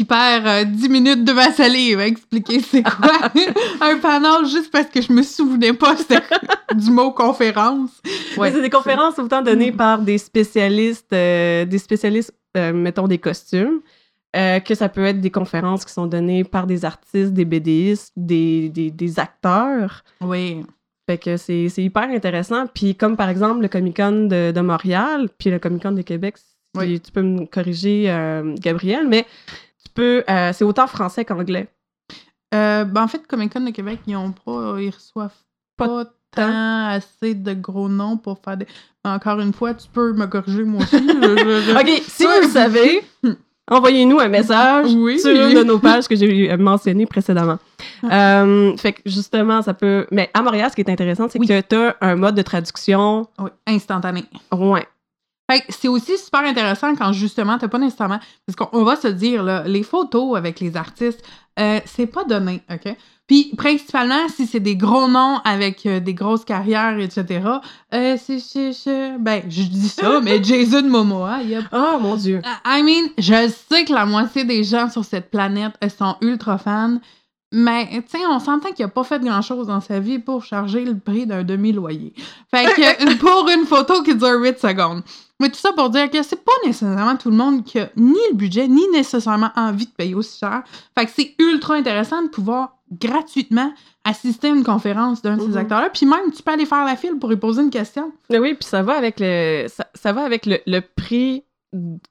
qui 0.00 0.04
perds 0.04 0.46
euh, 0.46 0.64
10 0.64 0.88
minutes 0.88 1.24
de 1.24 1.32
ma 1.32 1.52
salive 1.52 2.00
à 2.00 2.06
expliquer 2.06 2.60
c'est 2.60 2.82
quoi 2.82 3.30
un 3.80 3.98
panel 3.98 4.46
juste 4.46 4.70
parce 4.70 4.86
que 4.86 5.02
je 5.02 5.12
me 5.12 5.22
souvenais 5.22 5.72
pas 5.72 5.94
du 6.74 6.90
mot 6.90 7.10
conférence. 7.12 7.90
Mais 8.38 8.50
c'est 8.50 8.62
des 8.62 8.70
conférences 8.70 9.18
autant 9.18 9.42
données 9.42 9.72
par 9.72 9.98
des 9.98 10.16
spécialistes, 10.16 11.12
euh, 11.12 11.64
des 11.66 11.78
spécialistes, 11.78 12.32
euh, 12.56 12.72
mettons, 12.72 13.08
des 13.08 13.18
costumes, 13.18 13.80
euh, 14.36 14.60
que 14.60 14.74
ça 14.74 14.88
peut 14.88 15.04
être 15.04 15.20
des 15.20 15.30
conférences 15.30 15.84
qui 15.84 15.92
sont 15.92 16.06
données 16.06 16.44
par 16.44 16.66
des 16.66 16.84
artistes, 16.84 17.32
des 17.32 17.44
BDistes, 17.44 18.12
des, 18.16 18.68
des, 18.68 18.90
des 18.90 19.18
acteurs. 19.18 20.04
Oui. 20.20 20.64
Fait 21.08 21.18
que 21.18 21.36
c'est 21.36 21.68
c'est 21.68 21.82
hyper 21.82 22.04
intéressant. 22.10 22.66
Puis 22.68 22.94
comme 22.94 23.16
par 23.16 23.28
exemple 23.28 23.62
le 23.62 23.68
Comic-Con 23.68 24.26
de, 24.28 24.52
de 24.52 24.60
Montréal, 24.60 25.28
puis 25.38 25.50
le 25.50 25.58
Comic-Con 25.58 25.92
de 25.92 26.02
Québec, 26.02 26.36
Oui. 26.76 27.00
tu 27.00 27.10
peux 27.10 27.22
me 27.22 27.46
corriger, 27.46 28.10
euh, 28.10 28.54
Gabriel, 28.60 29.08
mais 29.08 29.26
tu 29.84 29.90
peux... 29.94 30.22
euh, 30.30 30.52
c'est 30.52 30.64
autant 30.64 30.86
français 30.86 31.24
qu'anglais. 31.24 31.68
Ben 32.52 32.92
en 32.96 33.08
fait, 33.08 33.26
Comic 33.26 33.52
Con 33.52 33.60
de 33.60 33.70
Québec, 33.70 34.00
ils 34.06 34.16
ont 34.16 34.32
pas, 34.32 34.76
ils 34.80 34.90
reçoivent 34.90 35.34
Pas 35.76 35.86
pas, 35.86 36.04
tant 36.32 36.86
assez 36.88 37.34
de 37.34 37.54
gros 37.54 37.88
noms 37.88 38.16
pour 38.16 38.38
faire 38.44 38.56
des. 38.56 38.66
Encore 39.04 39.40
une 39.40 39.52
fois, 39.52 39.74
tu 39.74 39.88
peux 39.88 40.12
me 40.12 40.26
corriger 40.26 40.62
moi 40.64 40.82
aussi. 40.82 40.96
je- 40.98 41.02
je- 41.02 41.72
je- 41.72 41.76
OK, 41.80 42.02
si 42.06 42.24
vous 42.24 42.40
le 42.42 42.48
savez, 42.48 43.02
envoyez-nous 43.70 44.18
un 44.18 44.28
message 44.28 44.92
Oui. 44.94 45.18
sur 45.18 45.30
une 45.30 45.54
de 45.54 45.62
nos 45.64 45.78
pages 45.78 46.06
que 46.08 46.16
j'ai 46.16 46.56
mentionnées 46.56 47.06
précédemment. 47.06 47.58
Euh, 48.04 48.76
fait 48.76 48.92
que 48.94 49.00
justement, 49.06 49.62
ça 49.62 49.74
peut... 49.74 50.06
Mais 50.10 50.30
à 50.34 50.42
Montréal, 50.42 50.68
ce 50.70 50.74
qui 50.74 50.82
est 50.82 50.90
intéressant, 50.90 51.28
c'est 51.28 51.38
Oui. 51.38 51.46
que 51.46 51.60
tu 51.60 51.74
as 51.76 51.96
un 52.00 52.16
mode 52.16 52.34
de 52.34 52.42
traduction... 52.42 53.26
Oui, 53.38 53.50
instantané. 53.66 54.24
Ouais. 54.52 54.86
Fait 55.50 55.60
que 55.60 55.66
c'est 55.70 55.88
aussi 55.88 56.16
super 56.16 56.40
intéressant 56.40 56.94
quand 56.94 57.12
justement 57.12 57.58
t'as 57.58 57.66
pas 57.66 57.78
nécessairement 57.78 58.20
parce 58.46 58.54
qu'on 58.56 58.68
on 58.78 58.84
va 58.84 58.94
se 58.94 59.08
dire 59.08 59.42
là, 59.42 59.64
les 59.66 59.82
photos 59.82 60.36
avec 60.36 60.60
les 60.60 60.76
artistes, 60.76 61.24
euh, 61.58 61.80
c'est 61.86 62.06
pas 62.06 62.22
donné, 62.22 62.62
ok? 62.72 62.94
Puis 63.30 63.52
principalement 63.56 64.26
si 64.34 64.44
c'est 64.48 64.58
des 64.58 64.74
gros 64.74 65.06
noms 65.06 65.38
avec 65.44 65.86
euh, 65.86 66.00
des 66.00 66.14
grosses 66.14 66.44
carrières, 66.44 66.98
etc. 66.98 67.42
Euh, 67.94 68.16
c'est 68.20 68.40
c'est- 68.40 68.72
c'est- 68.72 69.16
ben 69.20 69.42
je 69.48 69.62
dis 69.62 69.88
ça, 69.88 70.20
mais 70.20 70.42
Jason 70.42 70.82
Momoa, 70.82 71.38
il 71.44 71.50
y 71.50 71.54
a 71.54 71.60
Oh, 71.72 72.00
mon 72.00 72.16
Dieu. 72.16 72.42
I 72.66 72.82
mean, 72.82 73.08
je 73.18 73.48
sais 73.70 73.84
que 73.84 73.92
la 73.92 74.04
moitié 74.04 74.42
des 74.42 74.64
gens 74.64 74.90
sur 74.90 75.04
cette 75.04 75.30
planète 75.30 75.74
elles 75.80 75.92
sont 75.92 76.16
ultra 76.22 76.58
fans. 76.58 76.98
Mais, 77.52 77.88
tu 78.08 78.18
sais, 78.18 78.26
on 78.28 78.38
s'entend 78.40 78.70
qu'il 78.72 78.84
a 78.84 78.88
pas 78.88 79.02
fait 79.04 79.20
grand-chose 79.20 79.66
dans 79.68 79.80
sa 79.80 79.98
vie 80.00 80.18
pour 80.20 80.44
charger 80.44 80.84
le 80.84 80.96
prix 80.98 81.26
d'un 81.26 81.42
demi-loyer. 81.44 82.12
Fait 82.52 82.64
que, 82.74 83.14
pour 83.18 83.48
une 83.48 83.64
photo 83.66 84.02
qui 84.02 84.14
dure 84.16 84.40
8 84.40 84.58
secondes. 84.58 85.02
Mais 85.40 85.48
tout 85.50 85.58
ça 85.58 85.72
pour 85.72 85.90
dire 85.90 86.10
que 86.10 86.22
c'est 86.22 86.44
pas 86.44 86.52
nécessairement 86.66 87.16
tout 87.16 87.30
le 87.30 87.36
monde 87.36 87.64
qui 87.64 87.78
a 87.80 87.90
ni 87.96 88.18
le 88.30 88.36
budget, 88.36 88.68
ni 88.68 88.86
nécessairement 88.92 89.50
envie 89.56 89.86
de 89.86 89.90
payer 89.92 90.14
aussi 90.14 90.38
cher. 90.38 90.62
Fait 90.96 91.06
que 91.06 91.10
c'est 91.14 91.34
ultra 91.40 91.74
intéressant 91.74 92.22
de 92.22 92.28
pouvoir 92.28 92.76
gratuitement 92.92 93.72
assister 94.04 94.48
à 94.48 94.50
une 94.54 94.64
conférence 94.64 95.22
d'un 95.22 95.36
de 95.36 95.42
ces 95.42 95.48
Mhm. 95.48 95.56
acteurs-là. 95.58 95.90
Puis 95.90 96.06
même, 96.06 96.32
tu 96.34 96.42
peux 96.42 96.50
aller 96.52 96.66
faire 96.66 96.84
la 96.84 96.96
file 96.96 97.18
pour 97.18 97.28
lui 97.30 97.36
poser 97.36 97.62
une 97.62 97.70
question. 97.70 98.12
Oui, 98.30 98.54
puis 98.54 98.64
ça 98.68 98.82
va 98.82 98.94
avec 98.96 99.20
le 99.20 99.66
ça, 99.68 99.86
ça 99.94 100.12
va 100.12 100.22
avec 100.24 100.46
le, 100.46 100.58
le 100.66 100.80
prix 100.80 101.44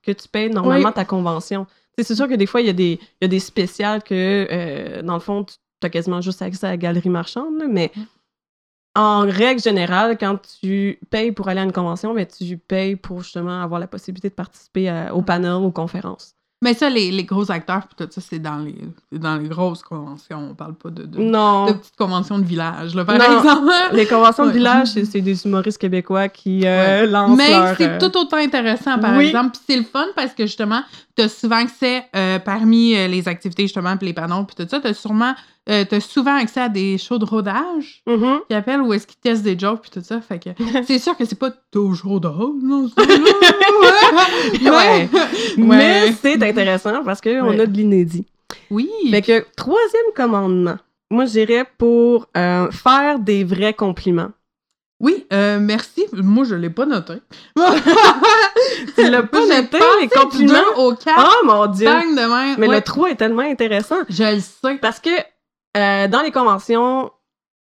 que 0.04 0.12
tu 0.14 0.28
payes 0.30 0.50
normalement 0.50 0.88
Oui. 0.90 0.94
ta 0.94 1.04
convention. 1.06 1.68
C'est 1.98 2.16
sûr 2.16 2.30
que 2.30 2.36
des 2.36 2.46
fois, 2.46 2.62
il 2.62 2.68
y 2.68 2.70
a 2.70 2.74
des, 2.74 2.94
il 3.02 3.24
y 3.24 3.26
a 3.26 3.28
des 3.28 3.40
spéciales 3.42 4.02
que, 4.04 4.48
euh, 4.50 5.02
dans 5.02 5.16
le 5.16 5.20
fond, 5.20 5.44
tu 5.44 5.58
as 5.84 5.90
quasiment 5.90 6.22
juste 6.22 6.42
accès 6.42 6.66
à 6.66 6.70
la 6.70 6.78
galerie 6.78 7.10
marchande, 7.10 7.58
là, 7.60 7.66
mais 7.68 7.92
Mm. 7.94 8.02
en 8.96 9.20
règle 9.22 9.62
générale, 9.62 10.18
quand 10.18 10.38
tu 10.62 10.98
payes 11.10 11.34
pour 11.34 11.50
aller 11.50 11.60
à 11.60 11.64
une 11.64 11.74
convention, 11.74 12.14
ben, 12.14 12.26
tu 12.26 12.58
payes 12.58 12.96
pour 12.96 13.22
justement 13.22 13.62
avoir 13.62 13.82
la 13.82 13.88
possibilité 13.88 14.30
de 14.30 14.34
participer 14.34 14.88
à- 14.88 15.14
au 15.14 15.22
panel, 15.22 15.52
aux 15.52 15.72
conférences. 15.72 16.36
Mais 16.62 16.74
ça, 16.74 16.90
les, 16.90 17.10
les 17.10 17.24
gros 17.24 17.50
acteurs, 17.50 17.88
puis 17.88 17.96
tout 18.06 18.12
ça, 18.12 18.20
c'est 18.20 18.38
dans 18.40 18.58
les, 18.58 18.76
dans 19.18 19.38
les 19.38 19.48
grosses 19.48 19.82
conventions. 19.82 20.50
On 20.52 20.56
parle 20.56 20.74
pas 20.74 20.90
de, 20.90 21.04
de, 21.04 21.18
petites 21.72 21.96
conventions 21.98 22.38
de 22.38 22.44
village, 22.44 22.94
là, 22.96 23.06
par 23.06 23.18
Non. 23.18 23.38
exemple. 23.38 23.72
Les 23.94 24.06
conventions 24.06 24.44
de 24.44 24.50
Ouais. 24.50 24.56
village, 24.58 24.88
c'est 24.90 25.22
des 25.22 25.46
humoristes 25.46 25.78
québécois 25.78 26.28
qui 26.28 26.64
euh, 26.66 27.06
lancent 27.06 27.38
Mais 27.38 27.54
c'est 27.78 27.88
euh, 27.90 27.98
tout 28.00 28.18
autant 28.18 28.36
intéressant, 28.38 29.00
par 29.00 29.16
oui. 29.16 29.28
exemple. 29.28 29.52
Puis 29.52 29.62
c'est 29.70 29.78
le 29.78 29.84
fun 29.86 30.08
parce 30.18 30.34
que 30.34 30.46
justement, 30.46 30.82
tu 31.16 31.22
as 31.24 31.30
souvent 31.30 31.64
accès, 31.64 32.04
euh, 32.14 32.40
parmi 32.40 32.94
euh, 32.94 33.08
les 33.08 33.26
activités, 33.30 33.64
justement, 33.64 33.96
puis 33.96 34.08
les 34.08 34.14
panneaux, 34.14 34.44
puis 34.44 34.58
tout 34.58 34.70
ça, 34.70 34.82
tu 34.82 34.88
as 34.88 34.94
sûrement, 34.94 35.34
euh, 35.70 35.86
t'as 35.88 36.00
souvent 36.00 36.36
accès 36.36 36.62
à 36.62 36.70
des 36.70 36.98
shows 36.98 37.18
de 37.20 37.26
rodage 37.26 38.04
qui 38.48 38.54
appellent 38.54 38.82
où 38.82 38.94
est-ce 38.94 39.06
qu'ils 39.08 39.20
testent 39.20 39.44
des 39.44 39.58
jokes, 39.58 39.82
puis 39.82 39.92
tout 39.92 40.02
ça. 40.04 40.20
Fait 40.22 40.40
que 40.40 40.50
c'est 40.86 41.00
sûr 41.00 41.16
que 41.16 41.26
c'est 41.26 41.38
pas 41.40 41.52
toujours 41.72 42.20
drôle, 42.20 42.56
non? 42.64 42.90
là. 42.98 43.04
Ouais. 44.62 45.10
Mais 45.58 45.68
Ouais. 45.68 46.16
c'est 46.22 46.42
intéressant 46.44 47.04
parce 47.04 47.22
qu'on 47.22 47.50
Ouais. 47.50 47.60
a 47.60 47.66
de 47.66 47.76
l'inédit. 47.76 48.26
Oui. 48.72 48.90
Fait 49.12 49.22
que 49.22 49.46
troisième 49.56 50.12
commandement, 50.16 50.78
moi 51.12 51.26
j'irais 51.26 51.66
pour 51.78 52.28
euh, 52.38 52.70
faire 52.72 53.20
des 53.20 53.44
vrais 53.44 53.74
compliments. 53.74 54.32
Oui, 55.02 55.26
euh, 55.32 55.60
merci. 55.62 56.04
Moi, 56.12 56.44
je 56.44 56.56
l'ai 56.56 56.70
pas 56.70 56.86
noté. 56.86 57.14
Tu 58.96 59.10
l'as 59.10 59.24
pas 59.24 59.46
noté, 59.46 59.78
les 60.02 60.10
compliments? 60.10 60.58
au 60.78 60.94
4. 60.94 61.16
Oh 61.42 61.46
mon 61.46 61.66
dieu! 61.68 61.86
de 61.88 62.16
même. 62.16 62.56
Mais 62.60 62.68
Ouais, 62.68 62.76
le 62.76 62.82
3 62.82 63.12
est 63.12 63.16
tellement 63.16 63.44
intéressant 63.44 63.96
Je 64.10 64.36
le 64.36 64.42
sais. 64.42 64.78
parce 64.82 65.00
que 65.00 65.10
euh, 65.78 66.08
dans 66.08 66.22
les 66.22 66.32
conventions, 66.32 67.12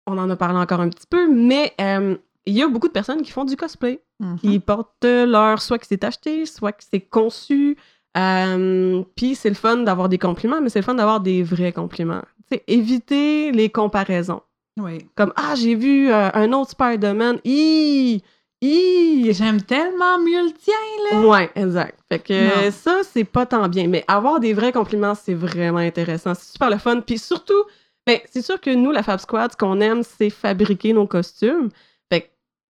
on 0.06 0.18
en 0.18 0.30
a 0.30 0.36
parlé 0.36 0.58
encore 0.58 0.80
un 0.80 0.88
petit 0.88 1.06
peu, 1.08 1.28
mais 1.32 1.72
euh, 1.80 2.16
il 2.46 2.54
y 2.54 2.62
a 2.62 2.68
beaucoup 2.68 2.88
de 2.88 2.92
personnes 2.92 3.22
qui 3.22 3.30
font 3.32 3.44
du 3.44 3.56
cosplay. 3.56 4.00
Mhm. 4.18 4.38
qui 4.38 4.58
portent 4.60 5.04
leur 5.04 5.60
soit 5.60 5.78
que 5.78 5.86
c'est 5.86 6.02
acheté, 6.02 6.46
soit 6.46 6.72
que 6.72 6.82
c'est 6.90 7.00
conçu. 7.00 7.76
Euh, 8.16 9.02
Puis 9.14 9.34
c'est 9.34 9.50
le 9.50 9.54
fun 9.54 9.76
d'avoir 9.78 10.08
des 10.08 10.16
compliments, 10.16 10.62
mais 10.62 10.70
c'est 10.70 10.78
le 10.78 10.84
fun 10.86 10.94
d'avoir 10.94 11.20
des 11.20 11.42
vrais 11.42 11.72
compliments. 11.72 12.22
Tu 12.50 12.56
sais, 12.56 12.64
éviter 12.66 13.52
les 13.52 13.68
comparaisons. 13.68 14.40
Oui. 14.80 15.06
Comme 15.16 15.34
Ah, 15.36 15.54
j'ai 15.54 15.74
vu 15.74 16.10
euh, 16.10 16.30
un 16.32 16.52
autre 16.54 16.70
Spider-Man. 16.70 17.40
Hi! 17.44 18.22
Hi! 18.62 19.32
J'aime 19.34 19.60
tellement 19.60 20.18
mieux 20.18 20.44
le 20.46 20.52
tien, 20.52 20.74
là. 21.12 21.20
Ouais, 21.26 21.50
exact. 21.54 21.98
Fait 22.10 22.20
que 22.20 22.64
Non. 22.64 22.70
ça, 22.70 23.00
c'est 23.02 23.24
pas 23.24 23.44
tant 23.44 23.68
bien. 23.68 23.86
Mais 23.86 24.02
avoir 24.08 24.40
des 24.40 24.54
vrais 24.54 24.72
compliments, 24.72 25.14
c'est 25.14 25.34
vraiment 25.34 25.76
intéressant. 25.78 26.32
C'est 26.34 26.52
super 26.52 26.70
le 26.70 26.78
fun. 26.78 27.00
Puis 27.02 27.18
surtout, 27.18 27.64
ben, 28.06 28.20
c'est 28.30 28.42
sûr 28.42 28.60
que 28.60 28.70
nous, 28.74 28.92
la 28.92 29.02
Fab 29.02 29.18
Squad, 29.18 29.52
ce 29.52 29.56
qu'on 29.56 29.80
aime, 29.80 30.02
c'est 30.02 30.30
fabriquer 30.30 30.92
nos 30.92 31.06
costumes. 31.06 31.70
Fait 32.12 32.20
que, 32.22 32.26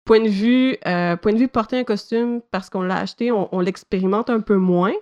point 0.06 0.22
de 0.22 0.30
vue, 0.30 0.78
euh, 0.88 1.16
point 1.18 1.34
de 1.34 1.38
vue 1.38 1.48
porter 1.48 1.80
un 1.80 1.84
costume 1.84 2.42
parce 2.52 2.70
qu'on 2.70 2.82
l'a 2.82 2.98
acheté, 2.98 3.32
on, 3.32 3.54
on 3.54 3.60
l'expérimente 3.60 4.30
un 4.30 4.40
peu 4.40 4.56
moins. 4.56 4.94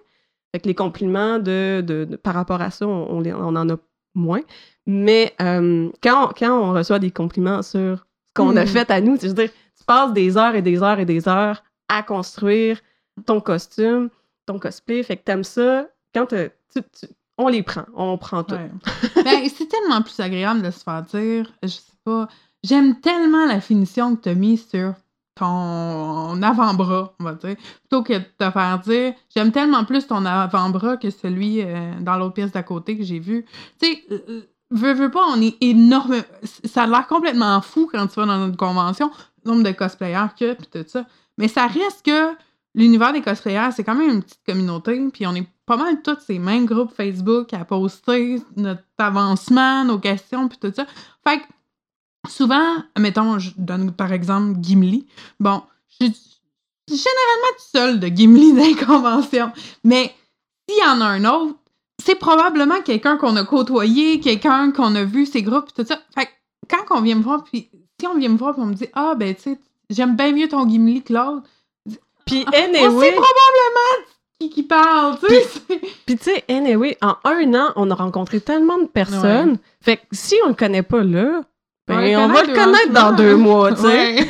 Fait 0.53 0.59
que 0.59 0.67
les 0.67 0.75
compliments 0.75 1.39
de, 1.39 1.83
de- 1.85 2.05
de- 2.05 2.15
par 2.15 2.33
rapport 2.35 2.61
à 2.61 2.71
ça, 2.71 2.87
on, 2.87 3.21
on 3.25 3.55
en 3.55 3.69
a 3.69 3.75
moins. 4.15 4.41
Mais 4.85 5.33
euh, 5.41 5.89
quand, 6.01 6.29
on, 6.29 6.33
quand 6.33 6.59
on 6.59 6.73
reçoit 6.73 6.99
des 6.99 7.11
compliments 7.11 7.61
sur 7.61 7.97
ce 7.99 8.33
qu'on 8.35 8.55
a 8.55 8.61
Mhm. 8.61 8.67
fait 8.67 8.91
à 8.91 9.01
nous, 9.01 9.17
je 9.19 9.27
veux 9.27 9.33
dire, 9.33 9.49
tu 9.77 9.83
passes 9.85 10.13
des 10.13 10.37
heures 10.37 10.55
et 10.55 10.61
des 10.61 10.81
heures 10.83 10.99
et 10.99 11.05
des 11.05 11.27
heures 11.27 11.63
à 11.89 12.03
construire 12.03 12.79
ton 13.25 13.39
costume, 13.41 14.09
ton 14.45 14.57
cosplay. 14.59 15.03
Fait 15.03 15.17
que 15.17 15.23
t'aimes 15.23 15.43
ça. 15.43 15.87
Quand 16.13 16.27
tu- 16.27 16.49
tu- 16.73 17.07
on 17.37 17.47
les 17.47 17.63
prend, 17.63 17.85
on 17.95 18.17
prend 18.17 18.43
tout. 18.43 18.55
Ouais. 18.55 18.71
ben, 19.23 19.49
c'est 19.49 19.67
tellement 19.67 20.01
plus 20.01 20.19
agréable 20.19 20.61
de 20.61 20.71
se 20.71 20.83
faire 20.83 21.01
dire, 21.03 21.51
je 21.63 21.67
sais 21.67 21.81
pas, 22.03 22.27
j'aime 22.63 22.99
tellement 22.99 23.45
la 23.45 23.61
finition 23.61 24.15
que 24.15 24.21
tu 24.21 24.29
as 24.29 24.35
mise 24.35 24.67
sur 24.69 24.93
ton 25.35 26.41
avant-bras, 26.41 27.15
on 27.19 27.23
va 27.23 27.33
dire, 27.33 27.55
plutôt 27.55 28.03
que 28.03 28.13
de 28.13 28.25
te 28.37 28.51
faire 28.51 28.79
dire, 28.79 29.13
j'aime 29.33 29.51
tellement 29.51 29.83
plus 29.83 30.05
ton 30.05 30.25
avant-bras 30.25 30.97
que 30.97 31.09
celui 31.09 31.61
euh, 31.61 31.93
dans 32.01 32.17
l'autre 32.17 32.35
pièce 32.35 32.51
d'à 32.51 32.63
côté 32.63 32.97
que 32.97 33.03
j'ai 33.03 33.19
vu. 33.19 33.45
Tu 33.81 33.87
sais, 33.87 34.03
euh, 34.11 34.41
veux, 34.69 34.93
veux 34.93 35.09
pas, 35.09 35.25
on 35.35 35.41
est 35.41 35.57
énorme. 35.61 36.21
Ça 36.43 36.83
a 36.83 36.87
l'air 36.87 37.07
complètement 37.07 37.61
fou 37.61 37.89
quand 37.91 38.05
tu 38.07 38.19
vas 38.19 38.27
dans 38.27 38.45
une 38.45 38.55
convention, 38.55 39.09
le 39.43 39.51
nombre 39.51 39.63
de 39.63 39.71
cosplayers 39.71 40.15
a, 40.15 40.29
puis 40.29 40.67
tout 40.71 40.83
ça. 40.87 41.05
Mais 41.39 41.47
ça 41.47 41.65
reste 41.65 42.05
que 42.05 42.35
l'univers 42.75 43.13
des 43.13 43.21
cosplayers, 43.21 43.71
c'est 43.75 43.83
quand 43.83 43.95
même 43.95 44.09
une 44.09 44.23
petite 44.23 44.43
communauté, 44.45 44.99
puis 45.11 45.27
on 45.27 45.35
est 45.35 45.47
pas 45.65 45.77
mal 45.77 46.01
tous 46.01 46.17
ces 46.25 46.39
mêmes 46.39 46.65
groupes 46.65 46.93
Facebook 46.95 47.53
à 47.53 47.63
poster 47.65 48.41
notre 48.55 48.83
avancement, 48.97 49.85
nos 49.85 49.99
questions, 49.99 50.47
puis 50.47 50.57
tout 50.59 50.73
ça. 50.75 50.85
Fait 51.25 51.39
que 51.39 51.43
souvent, 52.29 52.77
mettons, 52.97 53.39
je 53.39 53.51
donne 53.57 53.91
par 53.91 54.11
exemple 54.11 54.59
Gimli. 54.61 55.07
Bon, 55.39 55.61
je 55.89 56.07
suis 56.07 56.39
généralement 56.87 57.57
toute 57.57 57.71
seule 57.71 57.99
de 57.99 58.07
Gimli 58.07 58.75
conventions, 58.85 59.51
mais 59.83 60.13
s'il 60.67 60.83
y 60.83 60.87
en 60.87 61.01
a 61.01 61.05
un 61.05 61.25
autre, 61.25 61.57
c'est 62.03 62.15
probablement 62.15 62.81
quelqu'un 62.81 63.17
qu'on 63.17 63.35
a 63.35 63.45
côtoyé, 63.45 64.19
quelqu'un 64.19 64.71
qu'on 64.71 64.95
a 64.95 65.03
vu, 65.03 65.25
ces 65.25 65.41
groupes, 65.41 65.65
puis 65.65 65.83
tout 65.83 65.87
ça. 65.87 66.01
Fait 66.13 66.25
que 66.25 66.31
quand 66.69 66.97
on 66.97 67.01
vient 67.01 67.15
me 67.15 67.23
voir, 67.23 67.43
puis 67.43 67.69
si 67.99 68.07
on 68.07 68.17
vient 68.17 68.29
me 68.29 68.37
voir, 68.37 68.53
puis 68.53 68.63
on 68.63 68.67
me 68.67 68.73
dit 68.73 68.87
Ah, 68.93 69.15
ben, 69.15 69.33
tu 69.35 69.41
sais, 69.41 69.59
j'aime 69.89 70.15
bien 70.15 70.33
mieux 70.33 70.47
ton 70.47 70.67
Gimli 70.67 71.03
que 71.03 71.13
l'autre. 71.13 71.47
Puis 72.25 72.43
On 72.47 72.51
sait 72.51 72.63
anyway, 72.63 73.11
probablement 73.11 74.07
qui, 74.39 74.49
qui 74.49 74.63
parle, 74.63 75.17
tu 75.19 75.27
sais. 75.27 75.61
puis 76.05 76.17
tu 76.17 76.23
sais, 76.23 76.43
anyway, 76.49 76.97
en 77.01 77.15
un 77.23 77.53
an, 77.53 77.71
on 77.75 77.89
a 77.91 77.95
rencontré 77.95 78.39
tellement 78.41 78.77
de 78.77 78.87
personnes. 78.87 79.57
Fait 79.81 79.97
que 79.97 80.03
si 80.11 80.35
on 80.45 80.49
le 80.49 80.53
connaît 80.55 80.83
pas 80.83 81.03
là, 81.03 81.41
ben, 81.87 81.97
Ouais, 81.99 82.15
on 82.15 82.27
va 82.29 82.43
le 82.43 82.53
connaître 82.53 82.91
dans 82.93 83.11
deux 83.11 83.35
mois, 83.35 83.71
tu 83.75 83.81
sais. 83.81 84.15
Ouais. 84.15 84.27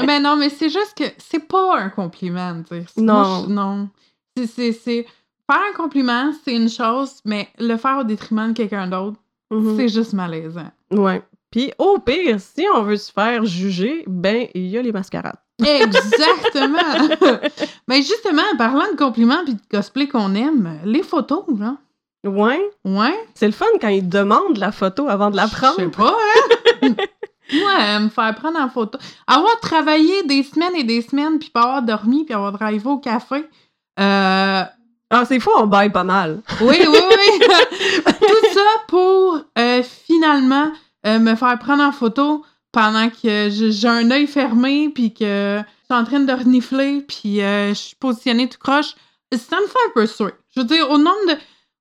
mais 0.06 0.20
non, 0.20 0.36
mais 0.36 0.50
c'est 0.50 0.68
juste 0.68 0.94
que 0.96 1.04
c'est 1.18 1.46
pas 1.46 1.78
un 1.78 1.88
compliment, 1.88 2.62
tu 2.68 2.76
sais. 2.76 2.84
Non. 2.98 3.14
Moi, 3.14 3.46
non. 3.48 3.88
C'est- 4.36 4.46
C'est, 4.46 4.72
c'est... 4.72 5.06
Faire 5.50 5.60
un 5.70 5.76
compliment, 5.76 6.32
c'est 6.44 6.54
une 6.54 6.70
chose, 6.70 7.16
mais 7.26 7.48
le 7.58 7.76
faire 7.76 7.98
au 8.00 8.04
détriment 8.04 8.48
de 8.48 8.56
quelqu'un 8.56 8.86
d'autre, 8.86 9.18
Mhm. 9.50 9.76
c'est 9.76 9.88
juste 9.88 10.14
malaisant. 10.14 10.70
Ouais. 10.90 11.22
Puis 11.50 11.70
au 11.78 11.98
pire, 11.98 12.40
si 12.40 12.64
on 12.74 12.82
veut 12.82 12.96
se 12.96 13.12
faire 13.12 13.44
juger, 13.44 14.04
ben, 14.06 14.46
il 14.54 14.66
y 14.68 14.78
a 14.78 14.82
les 14.82 14.90
mascarades. 14.90 15.36
Exactement! 15.62 17.08
mais 17.88 17.96
justement, 18.02 18.42
en 18.52 18.56
parlant 18.56 18.90
de 18.90 18.96
compliments 18.96 19.44
puis 19.44 19.54
de 19.54 19.60
cosplay 19.70 20.08
qu'on 20.08 20.34
aime, 20.34 20.80
les 20.84 21.02
photos, 21.02 21.44
là. 21.58 21.76
Ouais. 22.26 22.60
Ouais? 22.84 23.14
C'est 23.34 23.46
le 23.46 23.52
fun 23.52 23.66
quand 23.80 23.88
ils 23.88 24.08
demandent 24.08 24.56
la 24.56 24.72
photo 24.72 25.08
avant 25.08 25.30
de 25.30 25.36
la 25.36 25.46
Je 25.46 25.50
sais 25.50 25.56
prendre. 25.56 25.90
pas, 25.90 26.14
hein? 26.82 26.88
Moi, 27.52 27.98
me 28.00 28.08
faire 28.08 28.34
prendre 28.34 28.58
en 28.58 28.70
photo. 28.70 28.98
Avoir 29.26 29.60
travaillé 29.60 30.22
des 30.22 30.42
semaines 30.42 30.74
et 30.74 30.84
des 30.84 31.02
semaines, 31.02 31.38
puis 31.38 31.50
pas 31.50 31.60
avoir 31.62 31.82
dormi, 31.82 32.24
puis 32.24 32.34
avoir 32.34 32.52
drivé 32.52 32.86
au 32.88 32.96
café. 32.98 33.44
Euh, 34.00 34.62
Ah, 35.10 35.24
c'est 35.26 35.38
fou, 35.38 35.50
on 35.58 35.66
baille 35.66 35.92
pas 35.92 36.02
mal. 36.04 36.40
oui, 36.62 36.78
oui, 36.80 36.98
oui. 37.10 37.46
Tout 38.06 38.54
ça 38.54 38.60
pour 38.88 39.40
euh, 39.58 39.82
finalement 39.82 40.72
euh, 41.06 41.18
me 41.18 41.34
faire 41.34 41.58
prendre 41.58 41.82
en 41.82 41.92
photo 41.92 42.42
pendant 42.74 43.08
que 43.08 43.48
j'ai 43.50 43.88
un 43.88 44.10
œil 44.10 44.26
fermé, 44.26 44.90
puis 44.92 45.14
que 45.14 45.62
je 45.88 45.94
en 45.94 46.04
train 46.04 46.18
de 46.18 46.32
renifler, 46.32 47.02
puis 47.02 47.40
euh, 47.40 47.68
je 47.68 47.74
suis 47.74 47.96
positionnée 47.96 48.48
tout 48.48 48.58
croche. 48.58 48.96
Ça 49.32 49.60
me 49.60 49.66
fait 49.66 49.78
un 49.86 49.92
peu 49.94 50.06
suer. 50.06 50.32
Je 50.54 50.60
veux 50.60 50.66
dire, 50.66 50.90
au 50.90 50.98
nombre 50.98 51.24
de, 51.28 51.34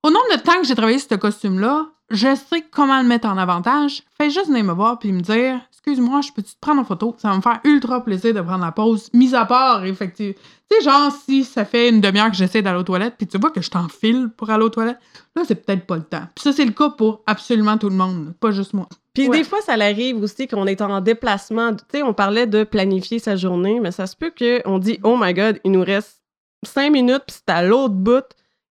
au 0.03 0.11
nombre 0.11 0.35
de 0.35 0.39
temps 0.39 0.59
que 0.61 0.67
j'ai 0.67 0.75
travaillé 0.75 0.99
ce 0.99 1.15
costume-là, 1.15 1.87
je 2.13 2.35
sais 2.35 2.63
comment 2.71 3.01
le 3.01 3.07
mettre 3.07 3.27
en 3.27 3.37
avantage. 3.37 4.03
Fais 4.17 4.29
juste 4.29 4.47
venir 4.47 4.63
me 4.63 4.71
voir 4.73 4.99
puis 4.99 5.11
me 5.11 5.21
dire 5.21 5.59
Excuse-moi, 5.71 6.21
je 6.21 6.31
peux-tu 6.31 6.53
te 6.53 6.59
prendre 6.61 6.79
en 6.79 6.85
photo? 6.85 7.13
Ça 7.17 7.29
va 7.29 7.35
me 7.35 7.41
faire 7.41 7.59
ultra 7.65 8.01
plaisir 8.05 8.33
de 8.33 8.39
prendre 8.39 8.63
la 8.63 8.71
pause, 8.71 9.09
mis 9.13 9.35
à 9.35 9.43
part, 9.43 9.83
effectivement. 9.83 10.33
Tu 10.71 10.77
sais, 10.77 10.83
genre, 10.83 11.11
si 11.11 11.43
ça 11.43 11.65
fait 11.65 11.89
une 11.89 11.99
demi-heure 11.99 12.31
que 12.31 12.37
j'essaie 12.37 12.61
d'aller 12.61 12.79
aux 12.79 12.83
toilettes, 12.83 13.15
puis 13.17 13.27
tu 13.27 13.37
vois 13.37 13.51
que 13.51 13.61
je 13.61 13.69
t'enfile 13.69 14.29
pour 14.37 14.49
aller 14.49 14.63
aux 14.63 14.69
toilettes, 14.69 14.99
là, 15.35 15.41
c'est 15.45 15.55
peut-être 15.55 15.85
pas 15.85 15.97
le 15.97 16.03
temps. 16.03 16.23
Puis 16.33 16.43
ça, 16.43 16.53
c'est 16.53 16.63
le 16.63 16.71
cas 16.71 16.89
pour 16.89 17.21
absolument 17.27 17.77
tout 17.77 17.89
le 17.89 17.95
monde, 17.97 18.33
pas 18.39 18.51
juste 18.51 18.73
moi. 18.73 18.87
Puis 19.13 19.27
Ouais. 19.27 19.39
des 19.39 19.43
fois, 19.43 19.59
ça 19.61 19.73
arrive 19.73 20.23
aussi 20.23 20.47
qu'on 20.47 20.67
est 20.67 20.81
en 20.81 21.01
déplacement. 21.01 21.73
Tu 21.75 21.83
sais, 21.91 22.01
on 22.03 22.13
parlait 22.13 22.47
de 22.47 22.63
planifier 22.63 23.19
sa 23.19 23.35
journée, 23.35 23.81
mais 23.81 23.91
ça 23.91 24.07
se 24.07 24.15
peut 24.15 24.31
qu'on 24.37 24.79
dit 24.79 24.99
Oh 25.03 25.17
my 25.19 25.33
god, 25.33 25.59
il 25.65 25.71
nous 25.71 25.83
reste 25.83 26.21
cinq 26.65 26.91
minutes, 26.93 27.23
puis 27.27 27.35
c'est 27.45 27.53
à 27.53 27.61
l'autre 27.61 27.93
bout. 27.93 28.23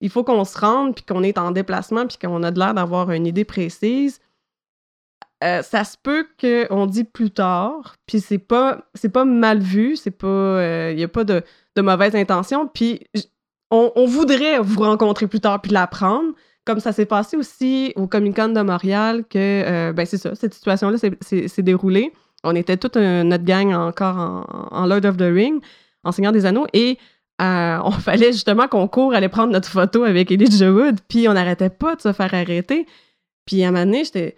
Il 0.02 0.10
faut 0.10 0.24
qu'on 0.24 0.44
se 0.44 0.58
rende, 0.58 0.94
puis 0.94 1.04
qu'on 1.04 1.22
est 1.22 1.38
en 1.38 1.52
déplacement, 1.52 2.06
puis 2.06 2.18
qu'on 2.18 2.42
a 2.42 2.50
de 2.50 2.58
l'air 2.58 2.74
d'avoir 2.74 3.10
une 3.10 3.26
idée 3.26 3.44
précise, 3.44 4.20
euh, 5.42 5.62
ça 5.62 5.84
se 5.84 5.96
peut 6.00 6.26
qu'on 6.38 6.86
dit 6.86 7.04
plus 7.04 7.30
tard, 7.30 7.96
puis 8.06 8.20
c'est 8.20 8.38
pas, 8.38 8.82
pas 9.12 9.24
mal 9.24 9.60
vu, 9.60 9.96
c'est 9.96 10.10
pas, 10.10 10.90
il 10.90 10.96
n'y 10.96 11.04
a 11.04 11.08
pas 11.08 11.24
de, 11.24 11.42
de 11.76 11.82
mauvaise 11.82 12.14
intention, 12.14 12.68
puis 12.68 13.00
on, 13.72 14.06
voudrait 14.06 14.58
vous 14.58 14.80
rencontrer 14.80 15.26
plus 15.26 15.40
tard 15.40 15.60
puis 15.60 15.72
l'apprendre, 15.72 16.34
comme 16.64 16.80
ça 16.80 16.92
s'est 16.92 17.06
passé 17.06 17.36
aussi 17.36 17.92
au 17.96 18.06
Comic 18.06 18.36
Con 18.36 18.48
de 18.48 18.60
Montréal, 18.60 19.24
que, 19.28 19.38
euh, 19.38 19.92
ben 19.92 20.06
c'est 20.06 20.18
ça, 20.18 20.34
cette 20.34 20.54
situation-là 20.54 20.98
s'est 20.98 21.62
déroulée. 21.62 22.12
On 22.44 22.54
était 22.54 22.76
toute 22.76 22.96
notre 22.96 23.44
gang 23.44 23.72
encore 23.72 24.16
en, 24.16 24.68
en, 24.70 24.86
Lord 24.86 25.04
of 25.06 25.16
the 25.16 25.22
Ring, 25.22 25.62
en 26.04 26.12
Seigneur 26.12 26.32
des 26.32 26.44
Anneaux, 26.44 26.66
et 26.72 26.98
euh, 27.40 27.78
on 27.84 27.92
fallait 27.92 28.32
justement 28.32 28.68
qu'on 28.68 28.88
court 28.88 29.14
aller 29.14 29.28
prendre 29.28 29.52
notre 29.52 29.68
photo 29.68 30.04
avec 30.04 30.30
Elijah 30.30 30.72
Wood, 30.72 31.00
puis 31.08 31.28
on 31.28 31.34
n'arrêtait 31.34 31.70
pas 31.70 31.96
de 31.96 32.00
se 32.00 32.12
faire 32.12 32.34
arrêter. 32.34 32.86
Puis 33.46 33.64
à 33.64 33.68
un 33.68 33.70
moment 33.72 33.84
donné, 33.84 34.04
j'étais... 34.04 34.36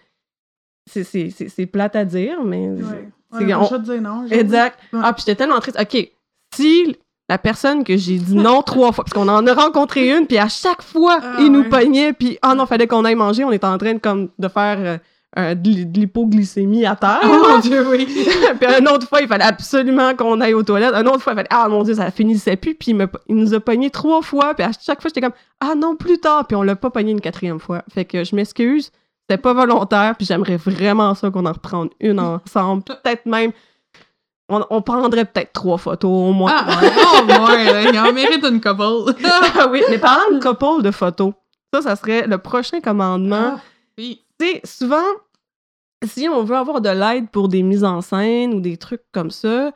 C'est 0.87 1.67
plate 1.67 1.97
à 1.97 2.05
dire, 2.05 2.45
mais... 2.45 2.69
Ouais. 2.69 3.09
Ouais, 3.33 3.55
on... 3.55 3.79
dire 3.79 4.01
non. 4.01 4.27
Exact. 4.27 4.79
Ah, 4.93 5.13
puis 5.13 5.25
j'étais 5.27 5.35
tellement 5.35 5.59
triste. 5.61 5.79
OK, 5.81 6.11
si 6.55 6.97
la 7.29 7.39
personne 7.39 7.85
que 7.85 7.97
j'ai 7.97 8.19
dit 8.19 8.37
non 8.37 8.63
trois 8.67 8.93
fois, 8.93 9.05
parce 9.05 9.15
qu'on 9.15 9.29
en 9.29 9.47
a 9.47 9.55
rencontré 9.55 10.17
une, 10.17 10.27
puis 10.27 10.39
à 10.39 10.49
chaque 10.49 10.83
fois, 10.83 11.19
ah, 11.23 11.37
il 11.41 11.51
nous 11.51 11.69
pognait, 11.69 12.13
puis 12.13 12.39
ah 12.43 12.55
non, 12.55 12.67
fallait 12.67 12.87
qu'on 12.87 13.05
aille 13.05 13.15
manger, 13.15 13.45
on 13.45 13.53
était 13.53 13.67
en 13.67 13.79
train 13.79 13.95
de, 13.95 13.99
comme, 13.99 14.29
de 14.39 14.49
faire 14.49 14.79
euh, 14.79 14.99
euh, 15.37 15.55
de 15.55 15.71
l'hypoglycémie 15.99 16.87
à 16.87 16.97
terre. 16.97 17.21
Oh 17.25 17.49
mon 17.49 17.59
Dieu, 17.59 17.87
oui! 17.89 18.07
puis 18.61 18.69
une 18.79 18.89
autre 18.89 19.09
fois, 19.09 19.21
il 19.21 19.29
fallait 19.29 19.45
absolument 19.45 20.15
qu'on 20.15 20.41
aille 20.41 20.55
aux 20.55 20.63
toilettes. 20.63 20.95
Une 20.95 21.09
autre 21.09 21.21
fois, 21.21 21.33
il 21.33 21.37
fallait, 21.37 21.49
ah 21.51 21.69
mon 21.69 21.83
Dieu, 21.83 21.95
ça 21.95 22.11
finissait 22.11 22.57
plus, 22.57 22.75
puis 22.75 22.93
il, 22.93 23.09
il 23.29 23.37
nous 23.37 23.55
a 23.55 23.61
pogné 23.61 23.91
trois 23.91 24.23
fois, 24.23 24.55
puis 24.55 24.65
à 24.65 24.71
chaque 24.73 25.01
fois, 25.01 25.09
j'étais 25.09 25.21
comme, 25.21 25.37
ah 25.61 25.75
non, 25.75 25.97
plus 25.97 26.19
tard, 26.19 26.47
puis 26.47 26.57
on 26.57 26.63
l'a 26.63 26.77
pas 26.77 26.91
pogné 26.91 27.13
une 27.13 27.21
quatrième 27.21 27.59
fois. 27.59 27.83
Fait 27.93 28.05
que 28.05 28.25
je 28.25 28.37
m'excuse, 28.37 28.91
c'était 29.23 29.41
pas 29.41 29.55
volontaire, 29.55 30.15
puis 30.17 30.27
j'aimerais 30.27 30.57
vraiment 30.57 31.15
ça 31.15 31.31
qu'on 31.31 31.47
en 31.47 31.53
reprenne 31.53 31.89
une 32.01 32.21
ensemble, 32.21 32.85
peut-être 32.85 33.27
même 33.27 33.53
on, 34.49 34.83
prendrait 34.83 35.25
peut-être 35.25 35.53
trois 35.53 35.79
photos 35.79 36.11
au 36.11 36.33
moins. 36.33 36.53
Ah, 36.55 36.81
au 37.23 37.25
moins, 37.27 37.59
il 37.59 37.99
en 37.99 38.13
mérite 38.13 38.45
une 38.45 38.61
couple. 38.61 39.15
ah 39.59 39.69
oui, 39.71 39.83
mais 39.89 39.99
parlant 39.99 40.37
de 40.37 40.43
couple 40.43 40.83
de 40.83 40.91
photos, 40.91 41.33
ça, 41.73 41.83
ça 41.83 41.97
serait 41.97 42.27
le 42.27 42.39
prochain 42.39 42.81
commandement. 42.81 43.55
Ah, 43.57 43.61
oui. 43.99 44.24
Tu 44.39 44.47
sais, 44.47 44.61
souvent, 44.65 45.05
si 46.05 46.29
on 46.29 46.45
veut 46.45 46.57
avoir 46.57 46.81
de 46.81 46.89
l'aide 46.89 47.31
pour 47.31 47.49
des 47.49 47.63
mises 47.63 47.85
en 47.85 48.01
scène 48.01 48.55
ou 48.55 48.61
des 48.61 48.77
trucs 48.77 49.05
comme 49.13 49.31
ça, 49.31 49.73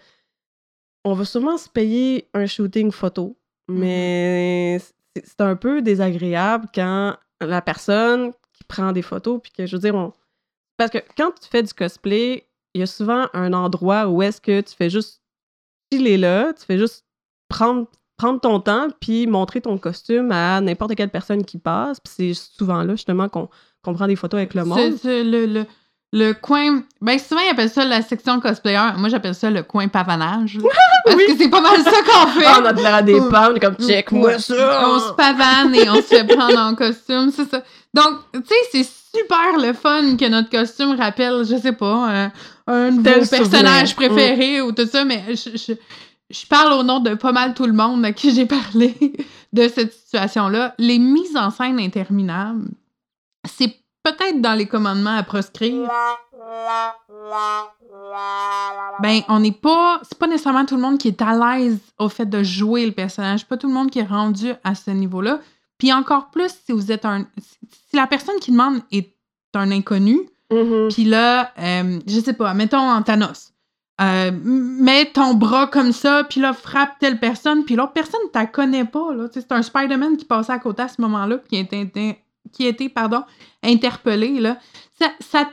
on 1.04 1.14
va 1.14 1.24
sûrement 1.24 1.56
se 1.56 1.68
payer 1.68 2.28
un 2.34 2.46
shooting 2.46 2.90
photo. 2.90 3.36
Mais 3.68 4.78
c'est 5.14 5.40
un 5.40 5.56
peu 5.56 5.82
désagréable 5.82 6.68
quand 6.74 7.16
la 7.40 7.62
personne 7.62 8.32
qui 8.52 8.64
prend 8.64 8.92
des 8.92 9.02
photos, 9.02 9.40
puis 9.42 9.52
que 9.52 9.66
je 9.66 9.76
veux 9.76 9.80
dire, 9.80 9.94
on... 9.94 10.12
parce 10.76 10.90
que 10.90 10.98
quand 11.16 11.32
tu 11.40 11.48
fais 11.48 11.62
du 11.62 11.72
cosplay, 11.72 12.48
il 12.74 12.80
y 12.80 12.82
a 12.82 12.86
souvent 12.86 13.28
un 13.32 13.52
endroit 13.52 14.08
où 14.08 14.22
est-ce 14.22 14.40
que 14.40 14.60
tu 14.60 14.74
fais 14.74 14.90
juste 14.90 15.22
chiller 15.92 16.16
là, 16.16 16.52
tu 16.52 16.64
fais 16.64 16.78
juste 16.78 17.06
prendre, 17.48 17.86
prendre 18.16 18.40
ton 18.40 18.60
temps 18.60 18.88
puis 19.00 19.26
montrer 19.26 19.60
ton 19.60 19.78
costume 19.78 20.32
à 20.32 20.60
n'importe 20.60 20.94
quelle 20.94 21.10
personne 21.10 21.44
qui 21.44 21.58
passe. 21.58 22.00
Puis 22.00 22.12
c'est 22.16 22.34
souvent 22.34 22.82
là, 22.82 22.94
justement, 22.94 23.28
qu'on 23.28 23.48
prend 23.94 24.06
des 24.06 24.16
photos 24.16 24.38
avec 24.38 24.54
le 24.54 24.64
monde. 24.64 24.94
C'est 25.00 25.24
le, 25.24 25.46
le, 25.46 25.66
le, 26.12 26.32
coin... 26.32 26.82
Ben 27.00 27.18
souvent, 27.18 27.40
ils 27.46 27.50
appellent 27.50 27.70
ça 27.70 27.84
la 27.84 28.02
section 28.02 28.40
cosplayer. 28.40 28.78
Moi, 28.96 29.08
j'appelle 29.08 29.34
ça 29.34 29.50
le 29.50 29.62
coin 29.62 29.88
pavanage. 29.88 30.58
parce 31.04 31.16
que 31.16 31.36
c'est 31.36 31.48
pas 31.48 31.60
mal 31.60 31.82
ça 31.82 31.90
qu'on 31.90 32.26
fait. 32.38 32.46
Ah, 32.46 32.60
on 32.62 32.64
a 32.64 32.72
de 32.72 32.82
l'air 32.82 33.02
des 33.02 33.16
est 33.16 33.60
comme 33.60 33.76
«check-moi 33.86 34.38
ça!» 34.38 34.88
On 34.88 34.98
se 35.00 35.12
pavane 35.12 35.74
et 35.74 35.88
on 35.88 35.96
se 35.96 36.02
fait 36.02 36.24
prendre 36.24 36.58
en 36.58 36.74
costume, 36.74 37.30
c'est 37.34 37.48
ça. 37.48 37.62
Donc, 37.94 38.14
tu 38.32 38.40
sais, 38.46 38.54
c'est 38.72 38.88
super 39.18 39.58
le 39.58 39.72
fun 39.72 40.16
que 40.16 40.28
notre 40.28 40.50
costume 40.50 40.96
rappelle, 40.96 41.44
je 41.44 41.56
sais 41.56 41.72
pas, 41.72 42.30
un 42.68 42.90
nouveau 42.90 43.26
personnage 43.26 43.94
préféré 43.96 44.60
ou 44.60 44.72
tout 44.72 44.86
ça, 44.86 45.04
mais 45.04 45.24
je, 45.30 45.74
je, 46.30 46.46
parle 46.46 46.72
au 46.74 46.82
nom 46.82 47.00
de 47.00 47.14
pas 47.14 47.32
mal 47.32 47.54
tout 47.54 47.66
le 47.66 47.72
monde 47.72 48.04
à 48.04 48.12
qui 48.12 48.34
j'ai 48.34 48.46
parlé 48.46 48.94
de 49.52 49.68
cette 49.68 49.92
situation-là. 49.92 50.74
Les 50.78 50.98
mises 50.98 51.36
en 51.36 51.50
scène 51.50 51.80
interminables, 51.80 52.68
c'est 53.44 53.74
peut-être 54.02 54.40
dans 54.40 54.54
les 54.54 54.66
commandements 54.66 55.16
à 55.16 55.22
proscrire. 55.22 55.88
Ben, 59.00 59.20
on 59.28 59.40
n'est 59.40 59.52
pas. 59.52 60.00
C'est 60.02 60.18
pas 60.18 60.26
nécessairement 60.26 60.64
tout 60.64 60.76
le 60.76 60.82
monde 60.82 60.98
qui 60.98 61.08
est 61.08 61.22
à 61.22 61.34
l'aise 61.34 61.78
au 61.98 62.08
fait 62.08 62.26
de 62.26 62.42
jouer 62.42 62.86
le 62.86 62.92
personnage. 62.92 63.46
Pas 63.46 63.56
tout 63.56 63.68
le 63.68 63.74
monde 63.74 63.90
qui 63.90 63.98
est 64.00 64.04
rendu 64.04 64.52
à 64.64 64.74
ce 64.74 64.90
niveau-là. 64.90 65.40
Puis 65.78 65.92
encore 65.92 66.30
plus 66.30 66.50
si 66.64 66.72
vous 66.72 66.90
êtes 66.90 67.04
un. 67.04 67.26
Si 67.38 67.96
la 67.96 68.06
personne 68.06 68.38
qui 68.40 68.50
demande 68.50 68.80
est 68.90 69.14
un 69.54 69.70
inconnu, 69.70 70.28
Mm-hmm. 70.50 70.94
Puis 70.94 71.04
là, 71.04 71.52
euh, 71.58 72.00
je 72.06 72.20
sais 72.20 72.32
pas, 72.32 72.54
mettons 72.54 72.78
en 72.78 73.02
Thanos. 73.02 73.52
Euh, 74.00 74.30
mets 74.44 75.06
ton 75.06 75.34
bras 75.34 75.66
comme 75.66 75.92
ça, 75.92 76.24
puis 76.24 76.40
là, 76.40 76.52
frappe 76.52 76.98
telle 77.00 77.18
personne, 77.18 77.64
puis 77.64 77.74
l'autre 77.74 77.92
personne, 77.92 78.20
tu 78.32 78.46
connais 78.52 78.84
pas. 78.84 79.12
Là. 79.12 79.26
C'est 79.32 79.50
un 79.50 79.62
Spider-Man 79.62 80.16
qui 80.16 80.24
passait 80.24 80.52
à 80.52 80.58
côté 80.58 80.82
à 80.82 80.88
ce 80.88 81.00
moment-là, 81.00 81.38
qui, 81.48 81.56
était, 81.56 82.22
qui 82.52 82.66
a 82.66 82.68
été 82.68 82.88
pardon, 82.88 83.24
interpellé. 83.62 84.40
Là. 84.40 84.58
Ça, 84.98 85.10
ça 85.20 85.48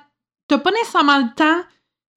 t'as 0.47 0.57
pas 0.57 0.71
nécessairement 0.71 1.19
le 1.19 1.35
temps 1.35 1.63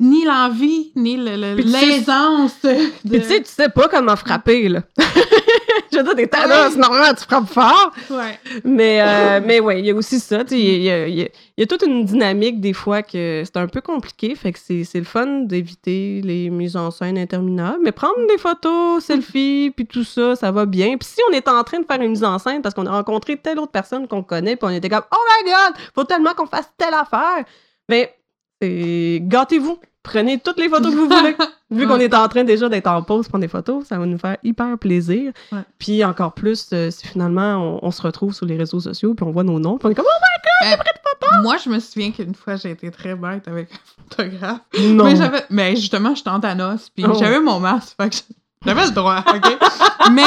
ni 0.00 0.24
l'envie, 0.24 0.92
ni 0.94 1.16
l'aisance. 1.16 2.60
De... 2.62 3.08
Puis 3.08 3.20
tu 3.20 3.26
sais, 3.26 3.42
tu 3.42 3.50
sais 3.50 3.68
pas 3.68 3.88
comment 3.88 4.14
frapper, 4.16 4.68
là. 4.68 4.82
je 5.92 5.98
veux 5.98 6.04
dire, 6.04 6.14
des 6.14 6.26
Thanos, 6.26 6.76
normalement, 6.76 7.14
tu 7.14 7.24
frappes 7.24 7.48
fort. 7.48 7.92
Ouais. 8.10 8.38
Mais, 8.64 9.00
euh, 9.00 9.40
mais 9.44 9.60
ouais, 9.60 9.80
il 9.80 9.86
y 9.86 9.90
a 9.90 9.94
aussi 9.94 10.20
ça. 10.20 10.42
Il 10.50 10.58
y 10.58 10.90
a, 10.90 11.08
y, 11.08 11.28
y 11.56 11.62
a, 11.62 11.66
toute 11.66 11.82
une 11.82 12.04
dynamique, 12.04 12.60
des 12.60 12.72
fois, 12.72 13.02
que 13.02 13.42
c'est 13.44 13.56
un 13.56 13.66
peu 13.66 13.80
compliqué. 13.80 14.34
Fait 14.34 14.52
que 14.52 14.58
c'est 14.58 14.86
le 14.94 15.04
fun 15.04 15.40
d'éviter 15.40 16.20
les 16.22 16.50
mises 16.50 16.76
en 16.76 16.90
scène 16.90 17.18
interminables. 17.18 17.80
Mais 17.82 17.92
prendre 17.92 18.26
des 18.28 18.38
photos, 18.38 19.04
selfies, 19.04 19.72
puis 19.74 19.86
tout 19.86 20.04
ça, 20.04 20.36
ça 20.36 20.50
va 20.50 20.66
bien. 20.66 20.96
Puis 20.96 21.08
si 21.08 21.20
on 21.30 21.32
est 21.32 21.48
en 21.48 21.62
train 21.64 21.80
de 21.80 21.86
faire 21.86 22.00
une 22.00 22.10
mise 22.10 22.24
en 22.24 22.38
scène 22.38 22.62
parce 22.62 22.74
qu'on 22.74 22.86
a 22.86 22.92
rencontré 22.92 23.36
telle 23.36 23.58
autre 23.58 23.72
personne 23.72 24.08
qu'on 24.08 24.22
connaît, 24.22 24.56
puis 24.56 24.68
on 24.70 24.74
était 24.74 24.88
comme, 24.88 25.04
oh 25.12 25.16
my 25.28 25.50
god, 25.50 25.74
faut 25.94 26.04
tellement 26.04 26.34
qu'on 26.34 26.46
fasse 26.46 26.70
telle 26.76 26.94
affaire. 26.94 27.44
Mais 27.88 28.14
gâtez-vous. 28.60 29.78
Prenez 30.08 30.38
toutes 30.38 30.58
les 30.58 30.70
photos 30.70 30.90
que 30.90 30.96
vous 30.96 31.06
voulez. 31.06 31.36
Vu 31.70 31.86
qu'on 31.86 31.98
est 31.98 32.14
en 32.14 32.26
train 32.28 32.44
déjà 32.44 32.68
d'être 32.70 32.86
en 32.86 33.02
pause 33.02 33.28
pour 33.28 33.38
des 33.38 33.48
photos, 33.48 33.84
ça 33.86 33.98
va 33.98 34.06
nous 34.06 34.16
faire 34.16 34.38
hyper 34.42 34.78
plaisir. 34.78 35.32
Puis 35.78 36.02
encore 36.02 36.32
plus, 36.32 36.70
euh, 36.72 36.90
si 36.90 37.06
finalement 37.06 37.78
on, 37.82 37.90
se 37.90 38.00
retrouve 38.00 38.32
sur 38.32 38.46
les 38.46 38.56
réseaux 38.56 38.80
sociaux, 38.80 39.14
puis 39.14 39.26
on 39.26 39.32
voit 39.32 39.44
nos 39.44 39.58
noms, 39.58 39.76
puis 39.76 39.86
on 39.86 39.90
est 39.90 39.94
comme 39.94 40.06
Oh 40.08 40.20
my 40.22 40.70
god, 40.70 40.70
j'ai 40.70 40.76
pris 40.78 40.92
de 40.94 41.26
photos! 41.26 41.42
Moi, 41.42 41.56
je 41.62 41.68
me 41.68 41.78
souviens 41.78 42.10
qu'une 42.10 42.34
fois, 42.34 42.56
j'ai 42.56 42.70
été 42.70 42.90
très 42.90 43.14
bête 43.14 43.46
avec 43.46 43.68
un 43.70 43.76
photographe. 44.16 44.60
Non. 44.80 45.04
Mais, 45.04 45.16
j'avais, 45.16 45.44
mais 45.50 45.76
justement, 45.76 46.14
j'étais 46.14 46.30
en 46.30 46.40
Thanos, 46.40 46.88
puis 46.88 47.04
oh. 47.06 47.14
j'avais 47.18 47.40
mon 47.40 47.60
masque, 47.60 47.94
fait 48.00 48.08
que 48.08 48.16
j'avais 48.64 48.86
le 48.86 48.92
droit, 48.92 49.22
OK? 49.26 49.58
mais 50.12 50.22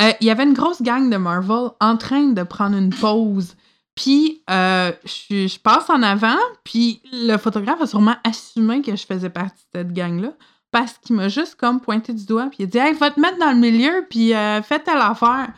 euh, 0.00 0.12
il 0.20 0.26
y 0.26 0.30
avait 0.30 0.42
une 0.42 0.54
grosse 0.54 0.82
gang 0.82 1.08
de 1.08 1.16
Marvel 1.16 1.70
en 1.80 1.96
train 1.96 2.32
de 2.32 2.42
prendre 2.42 2.76
une 2.76 2.90
pause 2.90 3.54
puis, 3.94 4.42
euh, 4.48 4.92
je, 5.04 5.58
passe 5.58 5.90
en 5.90 6.02
avant, 6.02 6.38
puis 6.64 7.02
le 7.12 7.36
photographe 7.36 7.82
a 7.82 7.86
sûrement 7.86 8.16
assumé 8.24 8.82
que 8.82 8.94
je 8.96 9.04
faisais 9.04 9.30
partie 9.30 9.64
de 9.74 9.80
cette 9.80 9.92
gang-là, 9.92 10.32
parce 10.70 10.94
qu'il 10.98 11.16
m'a 11.16 11.28
juste 11.28 11.56
comme 11.56 11.80
pointé 11.80 12.12
du 12.12 12.24
doigt, 12.24 12.46
puis 12.46 12.58
il 12.60 12.64
a 12.64 12.66
dit 12.66 12.78
Hey, 12.78 12.94
va 12.94 13.10
te 13.10 13.20
mettre 13.20 13.38
dans 13.38 13.50
le 13.50 13.58
milieu, 13.58 14.06
puis 14.08 14.34
euh, 14.34 14.62
fais 14.62 14.78
telle 14.78 14.98
affaire. 14.98 15.48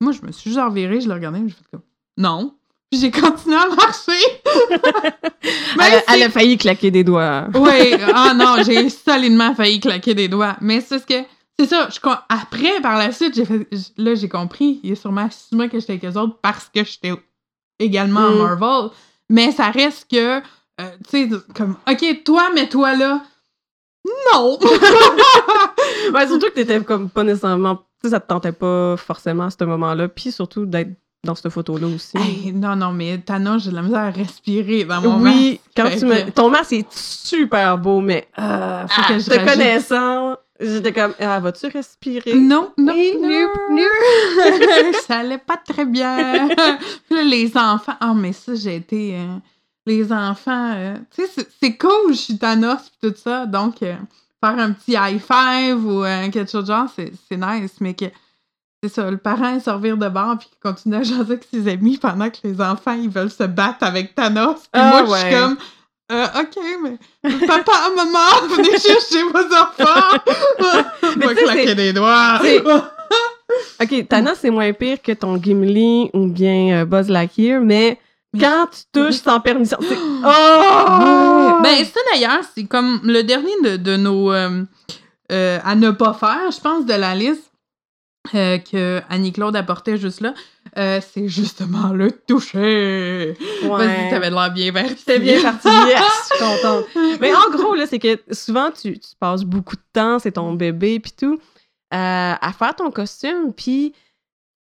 Moi, 0.00 0.12
je 0.12 0.24
me 0.24 0.32
suis 0.32 0.50
juste 0.50 0.62
revirée, 0.62 1.00
je 1.00 1.08
l'ai 1.08 1.14
regardé, 1.14 1.40
j'ai 1.46 1.54
fait 1.54 1.64
comme 1.72 1.82
Non. 2.16 2.54
Puis 2.90 3.00
j'ai 3.00 3.10
continué 3.10 3.56
à 3.56 3.68
marcher. 3.68 4.12
elle, 6.08 6.22
a, 6.22 6.30
failli 6.30 6.56
claquer 6.56 6.90
des 6.90 7.04
doigts. 7.04 7.48
oui, 7.54 7.94
ah 8.14 8.32
non, 8.36 8.62
j'ai 8.64 8.88
solidement 8.88 9.54
failli 9.54 9.78
claquer 9.80 10.14
des 10.14 10.28
doigts. 10.28 10.56
Mais 10.60 10.80
c'est 10.80 10.98
ce 10.98 11.06
que. 11.06 11.26
C'est 11.58 11.66
ça, 11.66 11.88
je, 11.90 11.98
après, 12.28 12.80
par 12.80 12.96
la 12.96 13.10
suite, 13.10 13.34
j'ai 13.34 13.44
fait, 13.44 13.66
là, 13.96 14.14
j'ai 14.14 14.28
compris. 14.28 14.80
Il 14.84 14.92
a 14.92 14.96
sûrement 14.96 15.22
assumé 15.22 15.68
que 15.68 15.80
j'étais 15.80 15.94
avec 15.94 16.04
eux 16.04 16.18
autres 16.18 16.38
parce 16.40 16.70
que 16.72 16.84
j'étais 16.84 17.12
également 17.78 18.30
mm. 18.30 18.38
Marvel. 18.38 18.90
Mais 19.28 19.52
ça 19.52 19.70
reste 19.70 20.10
que, 20.10 20.38
euh, 20.38 20.90
tu 21.10 21.28
sais, 21.28 21.36
comme, 21.54 21.76
OK, 21.90 22.24
toi, 22.24 22.50
mets-toi 22.54 22.96
là. 22.96 23.22
Non! 24.32 24.58
ouais, 26.14 26.26
surtout 26.26 26.46
que 26.46 26.54
t'étais 26.54 26.80
comme 26.80 27.10
pas 27.10 27.24
nécessairement. 27.24 27.76
Tu 27.76 27.82
sais, 28.04 28.10
ça 28.10 28.20
te 28.20 28.28
tentait 28.28 28.52
pas 28.52 28.96
forcément 28.96 29.44
à 29.44 29.50
ce 29.50 29.64
moment-là. 29.64 30.08
Puis 30.08 30.32
surtout 30.32 30.64
d'être 30.64 30.96
dans 31.24 31.34
cette 31.34 31.50
photo-là 31.50 31.86
aussi. 31.88 32.52
non, 32.54 32.76
non, 32.76 32.92
mais 32.92 33.18
Tana, 33.18 33.58
j'ai 33.58 33.70
de 33.70 33.74
la 33.74 33.82
misère 33.82 33.98
à 33.98 34.10
respirer 34.10 34.84
dans 34.84 35.00
mon 35.00 35.20
oui, 35.20 35.60
quand 35.76 35.90
tu 35.90 36.04
me... 36.04 36.30
ton 36.30 36.48
masque 36.48 36.72
est 36.72 36.92
super 36.92 37.76
beau, 37.76 38.00
mais 38.00 38.28
euh, 38.38 38.86
faut 38.86 39.02
que 39.02 39.12
ah, 39.14 39.18
je 39.18 39.28
te 39.28 39.44
connaissant, 39.44 40.36
J'étais 40.60 40.92
comme, 40.92 41.14
ah, 41.20 41.38
vas-tu 41.38 41.68
respirer? 41.68 42.34
Non, 42.34 42.72
non, 42.76 42.94
non. 43.70 43.82
ça 45.06 45.18
allait 45.18 45.38
pas 45.38 45.56
très 45.56 45.84
bien. 45.84 46.48
Puis 47.10 47.28
les 47.28 47.56
enfants, 47.56 47.94
ah, 48.00 48.12
mais 48.14 48.32
ça, 48.32 48.54
j'ai 48.54 48.76
été. 48.76 49.16
Euh, 49.16 49.36
les 49.86 50.12
enfants, 50.12 50.74
euh, 50.74 50.96
tu 51.14 51.26
sais, 51.26 51.46
c'est 51.62 51.76
cool, 51.78 52.10
je 52.10 52.18
suis 52.18 52.38
Thanos 52.38 52.90
et 53.02 53.08
tout 53.08 53.16
ça. 53.16 53.46
Donc, 53.46 53.82
euh, 53.82 53.94
faire 54.42 54.58
un 54.58 54.72
petit 54.72 54.96
high 54.98 55.20
five 55.20 55.86
ou 55.86 56.02
quelque 56.32 56.50
chose 56.50 56.64
de 56.64 56.72
genre, 56.72 56.88
c'est 56.96 57.36
nice. 57.36 57.76
Mais 57.80 57.94
que 57.94 58.06
c'est 58.82 58.90
ça, 58.90 59.10
le 59.10 59.16
parent 59.16 59.54
il 59.54 59.60
servir 59.60 59.96
de 59.96 60.08
bord 60.08 60.38
puis 60.38 60.48
continue 60.62 60.96
à 60.96 61.02
jaser 61.02 61.20
avec 61.20 61.44
ses 61.50 61.68
amis 61.68 61.98
pendant 61.98 62.30
que 62.30 62.38
les 62.44 62.60
enfants 62.60 62.92
ils 62.92 63.08
veulent 63.08 63.30
se 63.30 63.44
battre 63.44 63.82
avec 63.82 64.14
Thanos. 64.14 64.54
Puis 64.54 64.68
Ah, 64.74 65.02
moi 65.04 65.16
je 65.16 65.24
suis 65.24 65.34
comme 65.34 65.56
euh, 66.10 66.26
ok, 66.40 66.58
mais 66.82 67.46
papa, 67.46 67.72
maman, 67.96 68.54
venez 68.56 68.78
chercher 68.78 69.22
vos 69.24 69.38
enfants! 69.38 70.18
Mais 71.16 71.26
Va 71.26 71.34
claquer 71.34 71.66
c'est- 71.68 71.74
des 71.74 71.92
doigts! 71.92 72.40
Ok, 73.80 74.08
Thanos, 74.08 74.36
c'est 74.40 74.50
moins 74.50 74.72
pire 74.72 75.00
que 75.02 75.12
ton 75.12 75.40
Gimli 75.42 76.10
ou 76.12 76.26
bien 76.26 76.80
euh, 76.80 76.84
Buzz 76.84 77.08
Lightyear, 77.08 77.60
mais 77.62 77.98
quand 78.38 78.66
tu 78.70 78.80
touches 78.92 79.22
sans 79.22 79.40
permission, 79.40 79.78
c'est. 79.80 79.96
Oh! 80.24 81.58
Ben, 81.62 81.84
ça 81.84 82.00
d'ailleurs, 82.12 82.40
c'est 82.54 82.64
comme 82.64 83.00
le 83.04 83.22
dernier 83.22 83.54
de, 83.64 83.76
de 83.76 83.96
nos. 83.96 84.32
euh, 84.32 84.64
à 85.30 85.74
ne 85.74 85.90
pas 85.92 86.12
faire, 86.14 86.50
je 86.50 86.60
pense, 86.60 86.84
de 86.84 86.92
la 86.94 87.14
liste 87.14 87.47
euh, 88.34 88.58
que 88.58 89.00
Annie-Claude 89.08 89.56
apportait 89.56 89.96
juste 89.96 90.20
là. 90.20 90.34
euh, 90.76 91.00
c'est 91.00 91.28
justement 91.28 91.88
le 91.92 92.10
toucher. 92.12 93.34
Vas-y, 93.62 93.68
Ouais. 93.68 94.10
t'avais 94.10 94.30
l'air 94.30 94.52
bien 94.52 94.70
vert. 94.72 94.88
C'était 94.96 95.18
bien 95.18 95.40
parti, 95.42 95.68
yes, 95.88 96.02
je 96.30 96.34
suis 96.34 96.44
contente. 96.44 96.84
Mais 97.20 97.32
en 97.34 97.50
gros, 97.50 97.74
là, 97.74 97.86
c'est 97.86 97.98
que 97.98 98.18
souvent, 98.32 98.70
tu, 98.70 98.98
tu 98.98 99.08
passes 99.18 99.44
beaucoup 99.44 99.76
de 99.76 99.82
temps, 99.92 100.18
c'est 100.18 100.32
ton 100.32 100.52
bébé, 100.52 101.00
puis 101.00 101.12
tout, 101.18 101.34
euh, 101.34 102.34
à 102.40 102.52
faire 102.58 102.74
ton 102.76 102.90
costume, 102.90 103.52
puis 103.56 103.94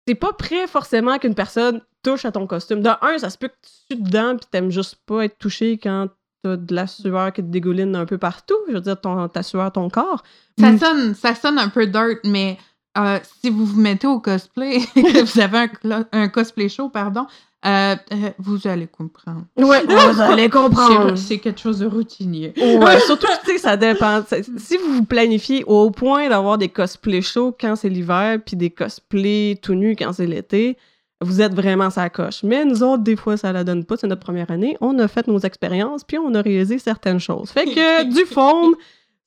t'es 0.06 0.16
pas 0.16 0.34
prêt 0.34 0.68
forcément 0.68 1.18
qu'une 1.18 1.36
personne 1.36 1.82
touche 2.04 2.24
à 2.26 2.32
ton 2.32 2.48
costume. 2.48 2.82
De 2.82 2.90
un, 3.02 3.18
ça 3.18 3.30
se 3.30 3.38
peut 3.38 3.50
que 3.50 3.54
tu 3.62 3.96
suis 3.96 4.02
dedans, 4.02 4.38
puis 4.38 4.48
t'aimes 4.50 4.72
juste 4.72 4.96
pas 5.06 5.26
être 5.26 5.38
touché 5.38 5.78
quand 5.78 6.08
t'as 6.44 6.56
de 6.56 6.74
la 6.76 6.88
sueur 6.88 7.34
qui 7.34 7.42
te 7.42 7.48
dégouline 7.48 7.96
un 7.96 8.06
peu 8.06 8.18
partout. 8.18 8.56
Je 8.70 8.74
veux 8.74 8.80
dire, 8.82 9.00
ton, 9.02 9.28
ta 9.28 9.44
sueur, 9.44 9.72
ton 9.72 9.90
corps. 9.90 10.24
Ça 10.60 10.72
Mm. 10.72 10.80
sonne, 10.80 11.16
ça 11.16 11.36
sonne 11.36 11.58
un 11.60 11.68
peu 11.70 11.86
dirt, 11.88 12.20
mais 12.24 12.58
euh, 12.98 13.20
si 13.42 13.50
vous 13.50 13.66
vous 13.66 13.80
mettez 13.80 14.08
au 14.08 14.20
cosplay, 14.20 14.80
que 14.96 15.24
vous 15.24 15.40
avez 15.40 15.70
un, 15.84 16.06
un 16.12 16.28
cosplay 16.30 16.70
show, 16.70 16.90
pardon, 16.90 17.28
euh, 17.66 17.96
euh, 18.14 18.30
vous 18.38 18.68
allez 18.68 18.88
comprendre. 18.88 19.46
Ouais, 19.58 19.84
vous 19.86 20.22
allez 20.22 20.50
comprendre. 20.50 21.16
C'est 21.18 21.40
quelque 21.40 21.60
chose 21.60 21.80
de 21.80 21.88
routinier. 21.88 22.54
Ouais, 22.56 23.00
surtout 23.06 23.28
tu 23.44 23.52
sais, 23.52 23.58
ça 23.58 23.76
dépend. 23.76 24.22
Si 24.58 24.78
vous 24.78 24.94
vous 24.94 25.06
planifiez 25.06 25.64
au 25.66 25.90
point 25.90 26.30
d'avoir 26.30 26.58
des 26.58 26.70
cosplays 26.70 27.22
chauds 27.22 27.56
quand 27.60 27.76
c'est 27.76 27.90
l'hiver, 27.90 28.40
puis 28.46 28.56
des 28.56 28.70
cosplays 28.70 29.60
tout 29.62 29.74
nus 29.74 29.96
quand 29.98 30.14
c'est 30.14 30.28
l'été, 30.28 30.78
vous 31.20 31.42
êtes 31.42 31.54
vraiment 31.56 31.90
sa 31.90 32.10
coche. 32.12 32.44
Mais 32.44 32.64
nous 32.64 32.84
autres, 32.84 33.04
des 33.04 33.16
fois, 33.16 33.38
ça 33.38 33.52
la 33.52 33.64
donne 33.64 33.86
pas. 33.86 33.98
C'est 33.98 34.08
notre 34.08 34.22
première 34.24 34.52
année. 34.52 34.78
On 34.80 34.98
a 35.00 35.08
fait 35.08 35.28
nos 35.28 35.40
expériences, 35.40 36.04
puis 36.04 36.20
on 36.20 36.34
a 36.36 36.42
réalisé 36.42 36.78
certaines 36.78 37.20
choses. 37.20 37.50
Fait 37.50 37.66
que 37.66 38.04
du 38.04 38.26
foam, 38.26 38.76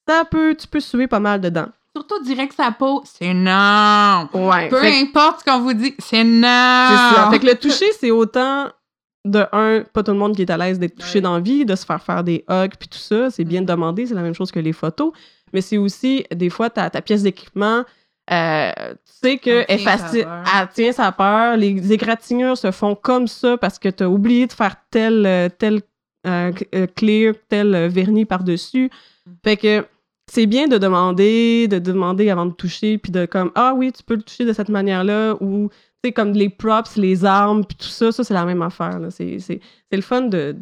ça 0.06 0.24
peut, 0.24 0.54
tu 0.56 0.68
peux 0.68 0.80
suer 0.80 1.08
pas 1.08 1.20
mal 1.20 1.40
dedans. 1.40 1.66
Surtout 1.96 2.22
direct 2.22 2.52
sa 2.52 2.70
peau, 2.70 3.02
c'est 3.04 3.34
non. 3.34 4.28
Ouais. 4.32 4.68
Peu 4.68 4.80
Fait 4.80 4.92
que 4.92 5.02
importe 5.08 5.40
ce 5.40 5.44
qu'on 5.44 5.60
vous 5.60 5.72
dit, 5.72 5.94
c'est 5.98 6.22
non. 6.24 6.40
c'est 6.88 7.16
ça. 7.16 7.28
Fait 7.30 7.38
que 7.40 7.46
le 7.46 7.56
toucher, 7.56 7.86
c'est 7.98 8.10
autant 8.12 8.68
de 9.24 9.44
un, 9.52 9.82
pas 9.92 10.02
tout 10.02 10.12
le 10.12 10.18
monde 10.18 10.34
qui 10.36 10.42
est 10.42 10.50
à 10.50 10.56
l'aise 10.56 10.78
d'être 10.78 10.96
touché 10.96 11.16
Ouais. 11.18 11.22
dans 11.22 11.34
la 11.34 11.40
vie, 11.40 11.64
de 11.64 11.74
se 11.74 11.84
faire 11.84 12.02
faire 12.02 12.24
des 12.24 12.44
hugs 12.48 12.72
puis 12.78 12.88
tout 12.88 12.98
ça, 12.98 13.30
c'est 13.30 13.44
bien 13.44 13.60
demandé, 13.62 14.06
c'est 14.06 14.14
la 14.14 14.22
même 14.22 14.34
chose 14.34 14.50
que 14.50 14.60
les 14.60 14.72
photos, 14.72 15.12
mais 15.52 15.60
c'est 15.60 15.76
aussi 15.78 16.24
des 16.34 16.48
fois 16.48 16.70
ta, 16.70 16.88
ta 16.88 17.02
pièce 17.02 17.22
d'équipement, 17.24 17.84
euh, 18.32 18.72
tu 19.04 19.12
sais 19.22 19.36
que 19.38 19.64
Elle 19.68 19.74
est 19.74 19.76
tient 19.78 19.96
sa 19.96 19.98
facile, 19.98 20.28
elle 20.58 20.68
tient 20.68 20.92
sa 20.92 21.12
peur, 21.12 21.56
les 21.56 21.92
égratignures 21.92 22.56
se 22.56 22.70
font 22.70 22.94
comme 22.94 23.26
ça 23.26 23.58
parce 23.58 23.78
que 23.78 23.88
tu 23.88 24.04
as 24.04 24.08
oublié 24.08 24.46
de 24.46 24.52
faire 24.52 24.76
tel 24.90 25.26
euh, 25.26 25.48
tel 25.50 25.82
euh, 26.26 26.52
euh, 26.74 26.86
clear, 26.96 27.34
tel 27.48 27.88
vernis 27.88 28.24
par-dessus. 28.26 28.90
Mm. 29.26 29.30
Fait 29.44 29.56
que 29.56 29.86
c'est 30.30 30.46
bien 30.46 30.68
de 30.68 30.78
demander, 30.78 31.66
de 31.66 31.80
demander 31.80 32.30
avant 32.30 32.46
de 32.46 32.52
toucher, 32.52 32.98
puis 32.98 33.10
de 33.10 33.26
comme 33.26 33.50
ah 33.56 33.74
oui, 33.76 33.90
tu 33.90 34.04
peux 34.04 34.14
le 34.14 34.22
toucher 34.22 34.44
de 34.44 34.52
cette 34.52 34.68
manière-là, 34.68 35.34
ou 35.40 35.70
tu 35.70 36.08
sais, 36.08 36.12
comme 36.12 36.32
les 36.32 36.48
props, 36.48 36.96
les 36.96 37.24
armes, 37.24 37.64
puis 37.64 37.76
tout 37.76 37.88
ça, 37.88 38.12
ça 38.12 38.22
c'est 38.22 38.34
la 38.34 38.44
même 38.44 38.62
affaire. 38.62 39.00
C'est 39.10 39.60
le 39.90 40.00
fun 40.02 40.22
de, 40.22 40.56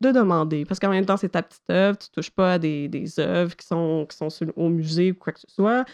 de 0.00 0.10
demander. 0.10 0.64
Parce 0.64 0.80
qu'en 0.80 0.90
même 0.90 1.06
temps, 1.06 1.16
c'est 1.16 1.28
ta 1.30 1.42
petite 1.42 1.70
œuvre, 1.70 1.98
tu 1.98 2.10
touches 2.10 2.30
pas 2.30 2.54
à 2.54 2.58
des, 2.58 2.88
des 2.88 3.20
œuvres 3.20 3.54
qui 3.54 3.64
sont, 3.64 4.06
qui 4.10 4.44
au 4.56 4.68
musée 4.68 5.12
ou 5.12 5.14
quoi 5.14 5.32
que 5.32 5.40
ce 5.40 5.48
soit. 5.48 5.84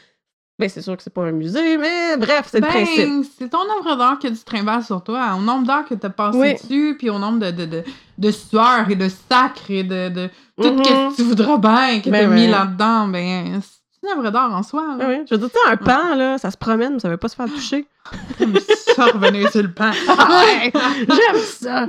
Ben, 0.58 0.68
c'est 0.68 0.82
sûr 0.82 0.96
que 0.96 1.02
c'est 1.04 1.12
pas 1.12 1.22
un 1.22 1.30
musée, 1.30 1.76
mais 1.78 2.16
bref, 2.16 2.48
c'est 2.50 2.58
le 2.60 2.66
principe. 2.66 3.06
Ben, 3.08 3.22
c'est 3.38 3.48
ton 3.48 3.58
œuvre 3.78 3.96
d'art 3.96 4.18
que 4.18 4.26
tu 4.26 4.42
trimbales 4.44 4.82
sur 4.82 5.02
toi, 5.04 5.34
au 5.38 5.40
nombre 5.40 5.64
d'heures 5.66 5.84
que 5.84 5.94
tu 5.94 6.04
as 6.04 6.10
passé 6.10 6.36
Oui. 6.38 6.54
dessus, 6.54 6.96
puis 6.98 7.10
au 7.10 7.18
nombre 7.20 7.38
de, 7.38 7.50
de, 7.52 7.64
de, 7.64 7.84
de 8.18 8.30
sueurs 8.32 8.90
et 8.90 8.96
de 8.96 9.08
sacres 9.30 9.70
et 9.70 9.84
de, 9.84 10.08
de 10.08 10.28
tout 10.60 10.72
Mhm. 10.74 10.84
ce 10.84 11.10
que 11.12 11.16
tu 11.16 11.22
voudras 11.22 11.58
bien 11.58 12.00
que 12.00 12.10
Ben 12.10 12.26
tu 12.26 12.32
as 12.32 12.34
mis 12.34 12.44
ouais. 12.46 12.50
là-dedans. 12.50 13.06
Ben, 13.06 13.60
c'est 13.62 14.08
une 14.12 14.18
œuvre 14.18 14.30
d'art 14.32 14.52
en 14.52 14.64
soi. 14.64 14.84
Ah 14.94 14.96
Là. 14.98 15.06
oui. 15.10 15.16
Je 15.30 15.36
veux 15.36 15.40
dire, 15.46 15.50
un 15.68 15.76
pan, 15.76 16.14
là, 16.16 16.38
ça 16.38 16.50
se 16.50 16.56
promène, 16.56 16.94
mais 16.94 16.98
ça 16.98 17.08
veut 17.08 17.16
pas 17.18 17.28
se 17.28 17.36
faire 17.36 17.46
toucher. 17.46 17.86
Ça, 18.96 19.04
revenir 19.06 19.50
sur 19.52 19.62
le 19.62 19.70
pan. 19.70 19.90
Ah 20.08 20.40
ouais, 20.64 20.72
J'aime 20.72 21.40
ça! 21.42 21.86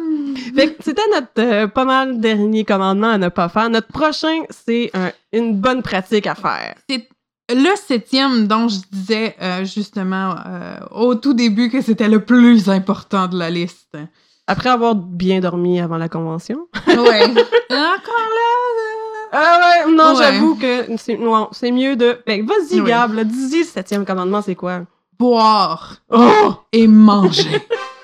Fait 0.55 0.73
que 0.75 0.83
c'était 0.83 1.01
notre 1.11 1.27
euh, 1.39 1.67
pas 1.67 1.85
mal 1.85 2.19
dernier 2.19 2.65
commandement 2.65 3.11
à 3.11 3.17
ne 3.17 3.29
pas 3.29 3.49
faire. 3.49 3.69
Notre 3.69 3.87
prochain, 3.87 4.41
c'est 4.49 4.91
un- 4.93 5.11
une 5.33 5.55
bonne 5.59 5.81
pratique 5.81 6.27
à 6.27 6.35
faire. 6.35 6.75
C'est 6.89 7.07
le 7.49 7.75
septième 7.75 8.47
dont 8.47 8.67
je 8.67 8.77
disais 8.91 9.35
euh, 9.41 9.65
justement 9.65 10.35
euh, 10.45 10.77
au 10.91 11.15
tout 11.15 11.33
début 11.33 11.69
que 11.69 11.81
c'était 11.81 12.07
le 12.07 12.23
plus 12.23 12.69
important 12.69 13.27
de 13.27 13.37
la 13.37 13.49
liste. 13.49 13.97
Après 14.47 14.69
avoir 14.69 14.95
bien 14.95 15.39
dormi 15.41 15.79
avant 15.79 15.97
la 15.97 16.09
convention. 16.09 16.67
Ouais. 16.87 16.95
Encore 17.69 18.29
là. 18.29 18.49
Ah 19.31 19.59
ouais, 19.85 19.91
non, 19.93 20.15
Ouais. 20.15 20.23
j'avoue 20.23 20.55
que 20.55 20.97
c'est 20.97 21.17
non, 21.17 21.49
c'est 21.51 21.71
mieux 21.71 21.95
de. 21.95 22.19
Ben, 22.25 22.43
vas-y, 22.45 22.81
Oui. 22.81 22.87
Gab, 22.89 23.19
dis-y 23.25 23.59
le 23.59 23.63
septième 23.65 24.05
commandement, 24.05 24.41
c'est 24.41 24.55
quoi? 24.55 24.81
Boire 25.19 25.97
Oh! 26.09 26.53
et 26.71 26.87
manger. 26.87 27.61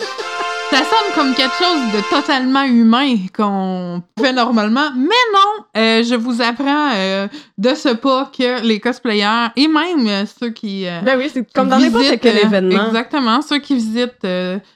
Ça 0.72 0.80
sonne 0.80 1.14
comme 1.14 1.36
quelque 1.36 1.54
chose 1.54 1.80
de 1.94 2.10
totalement 2.10 2.64
humain 2.64 3.16
qu'on 3.34 4.02
fait 4.20 4.34
normalement, 4.34 4.90
mais 4.98 5.16
non! 5.34 5.66
Euh, 5.78 6.04
je 6.04 6.16
vous 6.16 6.42
apprends 6.42 6.92
euh, 6.94 7.28
de 7.58 7.76
ce 7.76 7.90
pas 7.90 8.30
que 8.36 8.62
les 8.66 8.80
cosplayers 8.80 9.48
et 9.56 9.68
même 9.68 10.08
euh, 10.08 10.26
ceux 10.26 10.50
qui. 10.50 10.86
euh, 10.88 11.00
Ben 11.02 11.18
oui, 11.18 11.30
c'est 11.32 11.50
comme 11.54 11.70
dans 11.70 11.78
n'importe 11.78 12.20
quel 12.20 12.38
événement. 12.40 12.88
Exactement, 12.88 13.42
ceux 13.42 13.60
qui 13.60 13.76
visitent 13.76 14.26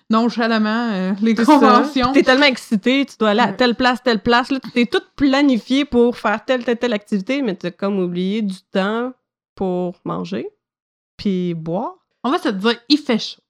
nonchalamment 0.09 1.15
les 1.21 1.35
conventions. 1.35 2.11
T'es 2.13 2.23
tellement 2.23 2.45
excité, 2.45 3.05
tu 3.05 3.15
dois 3.19 3.29
aller 3.29 3.41
à 3.41 3.51
telle 3.53 3.75
place, 3.75 4.01
telle 4.03 4.21
place. 4.21 4.51
Là, 4.51 4.59
t'es 4.73 4.85
tout 4.85 5.01
planifié 5.15 5.85
pour 5.85 6.15
faire 6.17 6.45
telle, 6.45 6.63
telle, 6.63 6.77
telle 6.77 6.93
activité, 6.93 7.41
mais 7.41 7.55
t'as 7.55 7.71
comme 7.71 7.99
oublié 7.99 8.41
du 8.41 8.57
temps 8.71 9.11
pour 9.55 9.95
manger, 10.05 10.47
puis 11.17 11.53
boire. 11.55 11.95
On 12.23 12.29
va 12.31 12.37
se 12.37 12.49
dire, 12.49 12.75
il 12.89 12.97
fait 12.97 13.19
chaud. 13.19 13.41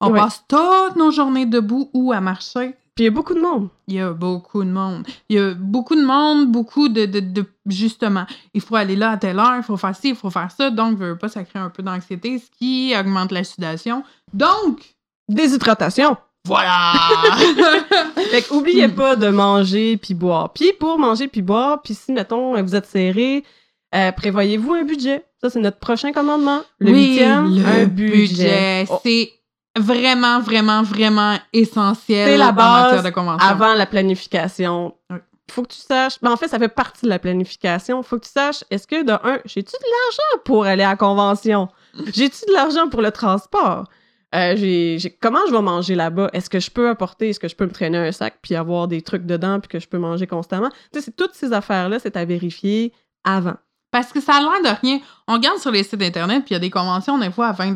On 0.00 0.10
Ouais. 0.12 0.20
passe 0.20 0.44
toutes 0.48 0.96
nos 0.96 1.10
journées 1.10 1.46
debout 1.46 1.90
ou 1.92 2.12
à 2.12 2.20
marcher. 2.20 2.74
Puis 2.94 3.04
il 3.04 3.06
y 3.06 3.08
a 3.08 3.12
beaucoup 3.12 3.34
de 3.34 3.40
monde. 3.40 3.68
Il 3.86 3.94
y 3.94 4.00
a 4.00 4.10
beaucoup 4.12 4.64
de 4.64 4.70
monde. 4.70 5.06
Il 5.28 5.36
y 5.36 5.38
a 5.38 5.54
beaucoup 5.54 5.94
de 5.94 6.04
monde, 6.04 6.48
beaucoup 6.50 6.88
de, 6.88 7.06
de, 7.06 7.20
de- 7.20 7.44
justement, 7.66 8.26
il 8.54 8.60
faut 8.60 8.74
aller 8.74 8.96
là 8.96 9.10
à 9.12 9.16
telle 9.16 9.38
heure, 9.38 9.54
il 9.56 9.62
faut 9.62 9.76
faire 9.76 9.94
ci, 9.94 10.08
il 10.10 10.14
faut 10.16 10.30
faire 10.30 10.50
ça. 10.50 10.70
Donc, 10.70 10.98
veut 10.98 11.16
pas, 11.16 11.28
ça 11.28 11.44
crée 11.44 11.60
un 11.60 11.70
peu 11.70 11.82
d'anxiété, 11.84 12.38
ce 12.40 12.50
qui 12.58 12.92
augmente 12.98 13.30
la 13.30 13.44
sudation. 13.44 14.02
Donc, 14.32 14.96
Déshydratation. 15.28 16.16
voilà! 16.44 16.92
Fait 18.30 18.42
que 18.42 18.52
oubliez 18.54 18.88
Hmm. 18.88 18.94
pas 18.94 19.16
de 19.16 19.28
manger 19.28 19.96
puis 19.96 20.14
boire. 20.14 20.52
Puis 20.52 20.72
pour 20.78 20.98
manger 20.98 21.28
puis 21.28 21.42
boire, 21.42 21.80
puis 21.82 21.94
si, 21.94 22.12
mettons, 22.12 22.60
vous 22.62 22.74
êtes 22.74 22.86
serré, 22.86 23.44
euh, 23.94 24.12
prévoyez-vous 24.12 24.74
un 24.74 24.84
budget? 24.84 25.24
Ça, 25.40 25.50
c'est 25.50 25.60
notre 25.60 25.78
prochain 25.78 26.12
commandement. 26.12 26.62
Le 26.80 26.90
Oui, 26.92 27.08
huitième, 27.10 27.54
le 27.54 27.64
un 27.64 27.84
budget. 27.86 28.86
Oh, 28.90 28.98
C'est 29.04 29.30
vraiment, 29.78 30.40
vraiment, 30.40 30.82
vraiment 30.82 31.38
essentiel 31.52 32.28
C'est 32.28 32.36
la 32.36 32.48
en 32.48 32.52
base 32.52 32.82
matière 32.84 33.02
de 33.02 33.10
convention. 33.10 33.48
avant 33.48 33.74
la 33.74 33.86
planification. 33.86 34.94
Oui. 35.10 35.16
Il 35.50 35.54
faut 35.54 35.62
que 35.62 35.72
tu 35.72 35.78
saches. 35.80 36.20
Ben, 36.20 36.30
en 36.30 36.36
fait, 36.36 36.48
ça 36.48 36.58
fait 36.58 36.68
partie 36.68 37.06
de 37.06 37.08
la 37.10 37.18
planification. 37.18 38.00
Il 38.02 38.04
faut 38.04 38.18
que 38.18 38.24
tu 38.26 38.30
saches, 38.30 38.64
est-ce 38.70 38.86
que 38.86 39.02
de 39.02 39.12
un, 39.12 39.38
j'ai-tu 39.46 39.72
de 39.72 39.86
l'argent 39.90 40.42
pour 40.44 40.66
aller 40.66 40.82
à 40.82 40.90
la 40.90 40.96
convention? 40.96 41.68
J'ai-tu 42.12 42.44
de 42.46 42.52
l'argent 42.52 42.88
pour 42.90 43.00
le 43.00 43.10
transport? 43.10 43.84
Euh, 44.34 44.54
j'ai, 44.56 44.98
comment 45.22 45.38
je 45.48 45.52
vais 45.54 45.62
manger 45.62 45.94
là-bas? 45.94 46.28
Est-ce 46.34 46.50
que 46.50 46.60
je 46.60 46.70
peux 46.70 46.90
apporter, 46.90 47.30
est-ce 47.30 47.40
que 47.40 47.48
je 47.48 47.56
peux 47.56 47.64
me 47.64 47.70
traîner 47.72 47.96
un 47.96 48.12
sac 48.12 48.40
puis 48.42 48.54
avoir 48.56 48.86
des 48.88 49.00
trucs 49.00 49.24
dedans 49.24 49.58
puis 49.58 49.68
que 49.68 49.78
je 49.80 49.88
peux 49.88 49.96
manger 49.96 50.26
constamment? 50.26 50.68
Tu 50.92 50.98
sais, 50.98 51.00
c'est 51.06 51.16
toutes 51.16 51.32
ces 51.34 51.54
affaires-là, 51.54 51.98
c'est 51.98 52.14
à 52.18 52.26
vérifier 52.26 52.92
avant. 53.24 53.56
Parce 53.90 54.12
que 54.12 54.20
ça 54.20 54.34
a 54.34 54.40
l'air 54.40 54.74
de 54.74 54.80
rien. 54.82 55.00
On 55.28 55.32
regarde 55.32 55.58
sur 55.60 55.70
les 55.70 55.82
sites 55.82 56.02
internet, 56.02 56.44
puis 56.44 56.50
il 56.50 56.54
y 56.54 56.56
a 56.56 56.60
des 56.60 56.68
conventions, 56.68 57.16
des 57.16 57.30
fois, 57.30 57.46
à 57.46 57.52
20 57.52 57.72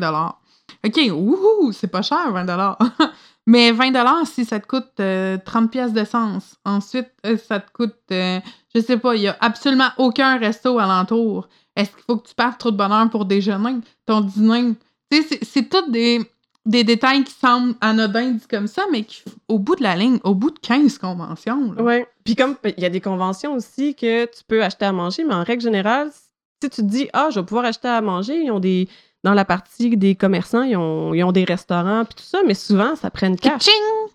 OK, 0.85 0.99
wouhou, 1.11 1.71
c'est 1.71 1.87
pas 1.87 2.01
cher, 2.01 2.31
20 2.31 2.77
Mais 3.45 3.71
20 3.71 4.25
si 4.25 4.45
ça 4.45 4.59
te 4.59 4.67
coûte 4.67 4.91
euh, 4.99 5.37
30 5.43 5.69
pièces 5.69 5.91
d'essence. 5.91 6.55
Ensuite, 6.63 7.09
euh, 7.25 7.37
ça 7.37 7.59
te 7.59 7.71
coûte, 7.71 7.95
euh, 8.11 8.39
je 8.73 8.79
sais 8.81 8.97
pas, 8.97 9.15
il 9.15 9.23
y 9.23 9.27
a 9.27 9.37
absolument 9.41 9.89
aucun 9.97 10.37
resto 10.37 10.79
alentour. 10.79 11.49
Est-ce 11.75 11.91
qu'il 11.91 12.03
faut 12.07 12.17
que 12.17 12.27
tu 12.27 12.35
partes 12.35 12.59
trop 12.59 12.71
de 12.71 12.77
bonheur 12.77 13.09
pour 13.09 13.25
déjeuner? 13.25 13.79
Ton 14.05 14.21
dîner? 14.21 14.75
Tu 15.11 15.21
sais, 15.23 15.39
c'est- 15.41 15.69
tous 15.69 15.89
des, 15.91 16.21
des 16.65 16.83
détails 16.85 17.23
qui 17.25 17.33
semblent 17.33 17.75
anodins 17.81 18.37
comme 18.49 18.67
ça, 18.67 18.83
mais 18.91 19.03
qui, 19.03 19.23
au 19.49 19.59
bout 19.59 19.75
de 19.75 19.83
la 19.83 19.95
ligne, 19.97 20.19
au 20.23 20.35
bout 20.35 20.51
de 20.51 20.59
15 20.59 20.97
conventions, 20.97 21.71
Ouais. 21.79 22.07
Puis 22.23 22.35
comme 22.35 22.55
il 22.63 22.81
y 22.81 22.85
a 22.85 22.89
des 22.89 23.01
conventions 23.01 23.55
aussi 23.55 23.95
que 23.95 24.25
tu 24.25 24.43
peux 24.47 24.63
acheter 24.63 24.85
à 24.85 24.93
manger, 24.93 25.25
mais 25.25 25.33
en 25.33 25.43
règle 25.43 25.61
générale, 25.61 26.09
si 26.13 26.69
tu 26.69 26.77
te 26.77 26.81
dis 26.81 27.09
ah 27.11 27.27
je 27.31 27.41
vais 27.41 27.45
pouvoir 27.45 27.65
acheter 27.65 27.89
à 27.89 27.99
manger, 27.99 28.41
ils 28.45 28.51
ont 28.51 28.61
des, 28.61 28.87
dans 29.23 29.33
la 29.33 29.45
partie 29.45 29.95
des 29.95 30.15
commerçants, 30.15 30.63
ils 30.63 30.75
ont, 30.75 31.13
ils 31.13 31.23
ont 31.23 31.31
des 31.31 31.45
restaurants 31.45 32.03
puis 32.05 32.15
tout 32.15 32.23
ça, 32.23 32.39
mais 32.45 32.53
souvent, 32.53 32.95
ça 32.95 33.09
prend 33.09 33.33
cash. 33.35 33.67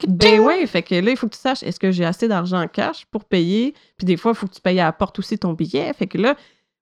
Ben 0.07 0.41
oui, 0.41 0.67
fait 0.67 0.83
que 0.83 0.95
là, 0.97 1.11
il 1.11 1.17
faut 1.17 1.27
que 1.29 1.35
tu 1.35 1.41
saches, 1.41 1.63
est-ce 1.63 1.81
que 1.81 1.91
j'ai 1.91 2.05
assez 2.05 2.29
d'argent 2.29 2.61
en 2.63 2.69
cash 2.69 3.07
pour 3.11 3.25
payer? 3.25 3.75
Puis 3.97 4.05
des 4.05 4.17
fois, 4.17 4.33
il 4.33 4.35
faut 4.35 4.47
que 4.47 4.55
tu 4.55 4.61
payes 4.61 4.81
à 4.81 4.85
la 4.85 4.93
porte 4.93 5.19
aussi 5.19 5.39
ton 5.39 5.55
billet. 5.55 5.93
Fait 5.95 6.07
que 6.07 6.19
là, 6.19 6.35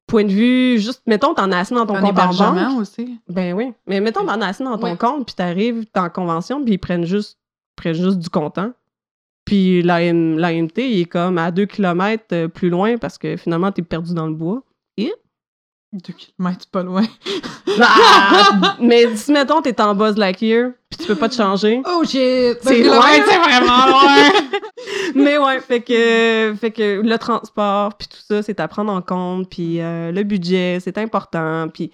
point 0.08 0.24
de 0.24 0.30
vue, 0.32 0.78
juste, 0.80 1.02
mettons, 1.06 1.34
t'en 1.34 1.50
as 1.52 1.58
assez 1.58 1.74
dans 1.74 1.86
ton 1.86 1.94
Un 1.96 2.00
compte 2.00 2.18
en 2.18 2.32
banque. 2.34 2.80
aussi. 2.80 3.18
Ben 3.28 3.54
oui. 3.54 3.72
Mais 3.86 4.00
mettons, 4.00 4.24
t'en 4.26 4.40
as 4.40 4.46
assez 4.48 4.64
dans 4.64 4.76
ton 4.76 4.86
Ouais. 4.90 4.96
compte, 4.96 5.26
puis 5.26 5.34
t'arrives, 5.34 5.86
t'es 5.92 6.00
en 6.00 6.10
convention, 6.10 6.62
puis 6.64 6.74
ils 6.74 6.78
prennent 6.78 7.04
juste, 7.06 7.38
prennent 7.76 7.94
juste 7.94 8.18
du 8.18 8.28
comptant. 8.28 8.72
Puis 9.44 9.82
l'AM 9.82 10.36
l'AMT, 10.38 10.78
il 10.78 11.00
est 11.02 11.04
comme 11.04 11.38
à 11.38 11.52
2 11.52 11.66
km 11.66 12.46
plus 12.48 12.68
loin 12.70 12.96
parce 12.98 13.16
que 13.18 13.36
finalement, 13.36 13.70
t'es 13.70 13.82
perdu 13.82 14.12
dans 14.14 14.26
le 14.26 14.34
bois. 14.34 14.62
Deux 16.04 16.12
kilomètres, 16.12 16.66
pas 16.70 16.82
loin. 16.82 17.02
Ah! 17.78 18.76
mais 18.80 19.14
si, 19.16 19.32
mettons, 19.32 19.60
t'es 19.60 19.78
en 19.82 19.94
Buzz 19.94 20.16
Lightyear, 20.16 20.70
puis 20.88 21.00
tu 21.00 21.06
peux 21.06 21.14
pas 21.14 21.28
te 21.28 21.34
changer. 21.34 21.82
Oh 21.84 22.02
shit! 22.04 22.56
C'est 22.62 22.82
loin. 22.82 23.02
c'est 23.12 23.38
vraiment 23.38 23.86
loin! 23.86 24.30
Mais 25.14 25.36
ouais, 25.36 25.60
fait 25.60 25.82
que, 25.82 26.54
fait 26.58 26.70
que 26.70 27.02
le 27.02 27.18
transport, 27.18 27.92
puis 27.98 28.08
tout 28.08 28.16
ça, 28.26 28.42
c'est 28.42 28.60
à 28.60 28.68
prendre 28.68 28.90
en 28.92 29.02
compte, 29.02 29.50
puis 29.50 29.80
euh, 29.82 30.10
le 30.10 30.22
budget, 30.22 30.78
c'est 30.82 30.96
important, 30.96 31.68
puis 31.68 31.92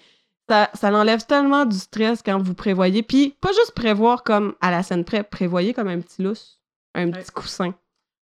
ça, 0.49 0.71
ça 0.75 0.91
l'enlève 0.93 1.25
tellement 1.27 1.65
du 1.65 1.79
stress 1.79 2.23
quand 2.25 2.41
vous 2.41 2.55
prévoyez, 2.55 3.03
puis 3.03 3.35
pas 3.41 3.49
juste 3.49 3.73
prévoir 3.75 4.23
comme 4.23 4.55
à 4.61 4.71
la 4.71 4.85
scène 4.85 5.05
près, 5.05 5.25
prévoyez 5.25 5.75
comme 5.75 5.89
un 5.89 6.01
petit 6.01 6.23
lousse, 6.23 6.61
un 6.95 7.07
Ouais. 7.07 7.13
petit 7.13 7.33
coussin. 7.33 7.75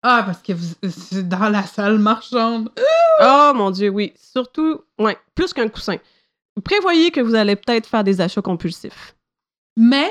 Ah, 0.03 0.23
parce 0.25 0.41
que 0.43 0.53
vous- 0.53 0.75
c'est 0.91 1.29
dans 1.29 1.49
la 1.49 1.63
salle 1.65 1.99
marchande. 1.99 2.71
Oh 3.23 3.53
mon 3.55 3.71
Dieu, 3.71 3.91
oui, 3.91 4.13
surtout, 4.17 4.81
ouais, 4.99 5.19
plus 5.35 5.53
qu'un 5.53 5.69
coussin. 5.69 5.97
Prévoyez 6.65 7.11
que 7.11 7.21
vous 7.21 7.35
allez 7.35 7.57
peut-être 7.57 7.87
faire 7.87 8.05
des 8.05 8.21
achats 8.21 8.43
compulsifs. 8.43 9.15
Mais, 9.77 10.11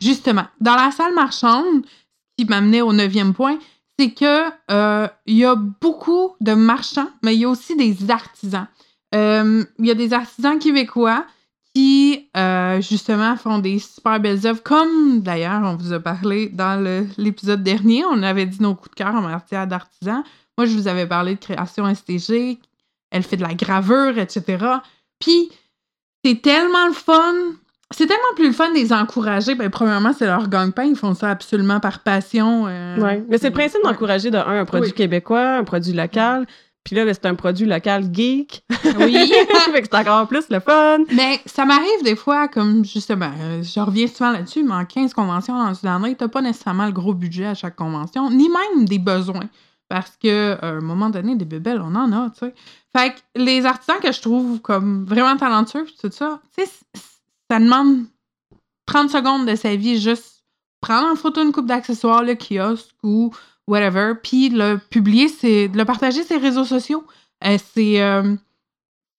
justement, 0.00 0.46
dans 0.60 0.74
la 0.76 0.90
salle 0.90 1.14
marchande, 1.14 1.84
ce 1.86 2.44
qui 2.44 2.48
m'amenait 2.50 2.80
au 2.80 2.92
neuvième 2.92 3.34
point, 3.34 3.58
c'est 3.98 4.12
que 4.12 4.48
euh, 4.70 5.08
il 5.26 5.36
y 5.36 5.44
a 5.44 5.54
beaucoup 5.56 6.36
de 6.40 6.54
marchands, 6.54 7.10
mais 7.22 7.34
il 7.34 7.40
y 7.40 7.44
a 7.44 7.48
aussi 7.48 7.76
des 7.76 8.10
artisans. 8.10 8.66
Euh, 9.14 9.64
Il 9.78 9.86
y 9.86 9.90
a 9.90 9.94
des 9.94 10.12
artisans 10.12 10.58
québécois 10.58 11.24
qui, 11.78 12.28
euh, 12.36 12.80
justement, 12.80 13.36
font 13.36 13.60
des 13.60 13.78
super 13.78 14.18
belles 14.18 14.44
œuvres, 14.48 14.62
comme 14.64 15.20
d'ailleurs, 15.20 15.60
on 15.62 15.76
vous 15.76 15.92
a 15.92 16.00
parlé 16.00 16.48
dans 16.48 16.82
l'épisode 17.16 17.62
dernier, 17.62 18.04
on 18.04 18.20
avait 18.24 18.46
dit 18.46 18.60
nos 18.60 18.74
coups 18.74 18.90
de 18.90 18.94
cœur 18.96 19.14
en 19.14 19.20
matière 19.20 19.64
d'artisans. 19.68 20.24
Moi, 20.56 20.66
je 20.66 20.74
vous 20.76 20.88
avais 20.88 21.06
parlé 21.06 21.36
de 21.36 21.38
création 21.38 21.84
STG, 21.94 22.58
elle 23.12 23.22
fait 23.22 23.36
de 23.36 23.42
la 23.42 23.54
gravure, 23.54 24.18
etc. 24.18 24.42
Puis, 25.20 25.50
c'est 26.24 26.42
tellement 26.42 26.88
le 26.88 26.94
fun 26.94 27.34
c'est 27.90 28.06
tellement 28.06 28.34
plus 28.36 28.48
le 28.48 28.52
fun 28.52 28.68
de 28.68 28.74
les 28.74 28.92
encourager. 28.92 29.54
Ben, 29.54 29.70
premièrement, 29.70 30.12
c'est 30.12 30.26
leur 30.26 30.46
gagne-pain. 30.50 30.82
Ils 30.84 30.94
font 30.94 31.14
ça 31.14 31.30
absolument 31.30 31.80
par 31.80 32.00
passion. 32.00 32.66
euh, 32.68 32.98
Ouais. 32.98 33.24
Mais 33.30 33.38
c'est 33.38 33.46
le 33.48 33.54
principe 33.54 33.82
ouais. 33.82 33.90
d'encourager 33.90 34.30
de 34.30 34.36
un, 34.36 34.60
un 34.60 34.64
produit 34.66 34.90
Oui. 34.90 34.94
québécois, 34.94 35.56
un 35.56 35.64
produit 35.64 35.94
local, 35.94 36.46
puis 36.88 36.96
là, 36.96 37.04
ben, 37.04 37.12
c'est 37.12 37.26
un 37.26 37.34
produit 37.34 37.66
local 37.66 38.08
geek. 38.10 38.64
Oui. 38.98 39.12
fait 39.72 39.82
que 39.82 39.88
c'est 39.90 39.94
encore 39.94 40.26
plus 40.26 40.48
le 40.48 40.58
fun. 40.58 41.00
Mais 41.14 41.38
ça 41.44 41.66
m'arrive 41.66 42.02
des 42.02 42.16
fois, 42.16 42.48
comme 42.48 42.82
justement, 42.82 43.30
euh, 43.40 43.62
je 43.62 43.78
reviens 43.78 44.06
souvent 44.06 44.30
là-dessus, 44.30 44.62
mais 44.62 44.72
en 44.72 44.86
15 44.86 45.12
conventions 45.12 45.54
dans 45.54 45.74
une 45.74 45.88
année, 45.90 46.14
t'as 46.14 46.28
pas 46.28 46.40
nécessairement 46.40 46.86
le 46.86 46.92
gros 46.92 47.12
budget 47.12 47.44
à 47.44 47.54
chaque 47.54 47.76
convention, 47.76 48.30
ni 48.30 48.48
même 48.48 48.86
des 48.86 48.98
besoins. 48.98 49.50
Parce 49.90 50.16
que, 50.16 50.56
à 50.62 50.68
un 50.68 50.80
moment 50.80 51.10
donné, 51.10 51.36
des 51.36 51.44
bébelles, 51.44 51.82
on 51.82 51.94
en 51.94 52.10
a, 52.10 52.30
tu 52.30 52.38
sais. 52.38 52.54
Fait 52.96 53.10
que 53.10 53.18
les 53.34 53.66
artisans 53.66 54.00
que 54.02 54.10
je 54.10 54.22
trouve 54.22 54.58
comme 54.60 55.04
vraiment 55.04 55.36
talentueux, 55.36 55.84
pis 55.84 55.98
tout 56.00 56.10
ça, 56.10 56.40
tu 56.56 56.64
sais, 56.64 56.70
ça 57.50 57.60
demande 57.60 58.06
30 58.86 59.10
secondes 59.10 59.46
de 59.46 59.56
sa 59.56 59.76
vie 59.76 60.00
juste 60.00 60.42
prendre 60.80 61.06
en 61.06 61.16
photo 61.16 61.42
une 61.42 61.52
coupe 61.52 61.66
d'accessoires, 61.66 62.22
le 62.22 62.34
kiosque 62.34 62.94
ou 63.02 63.30
whatever, 63.68 64.14
puis 64.22 64.48
le 64.48 64.76
publier, 64.78 65.28
c'est 65.28 65.68
le 65.68 65.84
partager 65.84 66.24
sur 66.24 66.36
les 66.36 66.42
réseaux 66.42 66.64
sociaux. 66.64 67.04
Euh, 67.44 67.56
c'est 67.74 68.02
euh, 68.02 68.34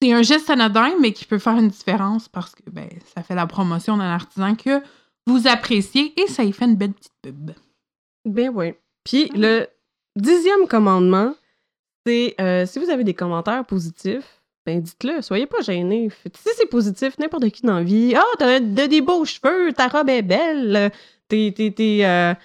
c'est 0.02 0.12
un 0.12 0.22
geste 0.22 0.50
anodin, 0.50 0.92
mais 1.00 1.12
qui 1.12 1.24
peut 1.24 1.38
faire 1.38 1.56
une 1.56 1.68
différence 1.68 2.28
parce 2.28 2.54
que 2.54 2.62
ben, 2.70 2.88
ça 3.14 3.22
fait 3.22 3.34
la 3.34 3.46
promotion 3.46 3.96
d'un 3.96 4.10
artisan 4.12 4.54
que 4.54 4.82
vous 5.26 5.46
appréciez 5.46 6.12
et 6.20 6.26
ça 6.26 6.42
y 6.44 6.52
fait 6.52 6.64
une 6.64 6.76
belle 6.76 6.92
petite 6.92 7.12
pub. 7.22 7.50
Ben 8.24 8.50
oui. 8.54 8.74
Puis 9.04 9.28
le 9.34 9.66
dixième 10.16 10.66
commandement, 10.68 11.34
c'est 12.06 12.34
euh, 12.40 12.66
si 12.66 12.78
vous 12.78 12.90
avez 12.90 13.04
des 13.04 13.14
commentaires 13.14 13.64
positifs, 13.64 14.40
ben 14.66 14.80
dites-le, 14.80 15.22
soyez 15.22 15.46
pas 15.46 15.60
gênés. 15.62 16.10
Si 16.34 16.48
c'est 16.56 16.66
positif, 16.66 17.18
n'importe 17.18 17.48
qui 17.50 17.62
dans 17.62 17.76
la 17.76 17.82
vie, 17.82 18.14
ah, 18.16 18.22
t'as 18.38 18.58
t'as 18.60 18.88
des 18.88 19.00
beaux 19.02 19.24
cheveux, 19.24 19.72
ta 19.72 19.88
robe 19.88 20.08
est 20.10 20.22
belle, 20.22 20.90
t'es, 21.28 21.52
t'es- 21.56 21.70
t'es, 21.70 22.36